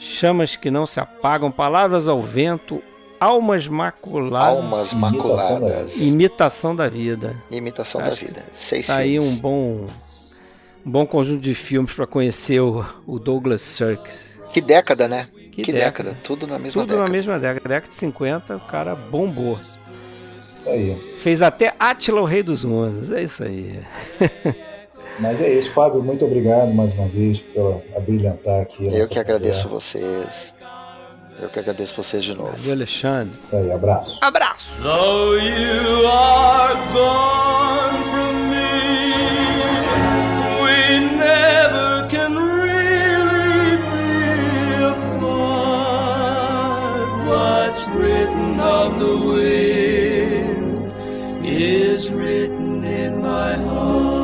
[0.00, 2.82] Chamas que Não Se Apagam, Palavras ao Vento,
[3.20, 4.56] Almas Maculadas.
[4.56, 6.00] Almas Maculadas.
[6.00, 7.36] Imitação da Vida.
[7.50, 8.42] Imitação da Vida.
[8.50, 9.10] Seis tá filmes.
[9.10, 9.86] aí um bom,
[10.84, 14.10] um bom conjunto de filmes para conhecer o, o Douglas Sirk.
[14.50, 15.28] Que década, né?
[15.52, 16.10] Que, que década.
[16.10, 16.24] década.
[16.24, 17.06] Tudo na mesma Tudo década.
[17.06, 17.68] na mesma década.
[17.68, 19.60] Década de 50, o cara bombou.
[20.40, 21.16] Isso aí.
[21.18, 23.10] Fez até Átila, o Rei dos Mundos.
[23.10, 23.80] É isso aí.
[25.20, 26.02] Mas é isso, Fábio.
[26.02, 28.86] Muito obrigado mais uma vez por abrilhantar aqui.
[28.86, 30.54] Eu que agradeço vocês.
[31.40, 32.52] Eu que agradeço vocês de novo.
[32.56, 33.38] Valeu, Alexandre.
[33.38, 34.18] Isso aí, abraço.
[34.22, 34.82] Abraço.
[34.82, 38.82] Though you are gone from me,
[40.62, 46.10] we never can really be apart.
[47.26, 50.92] What's written on the wind
[51.42, 54.19] is written in my heart.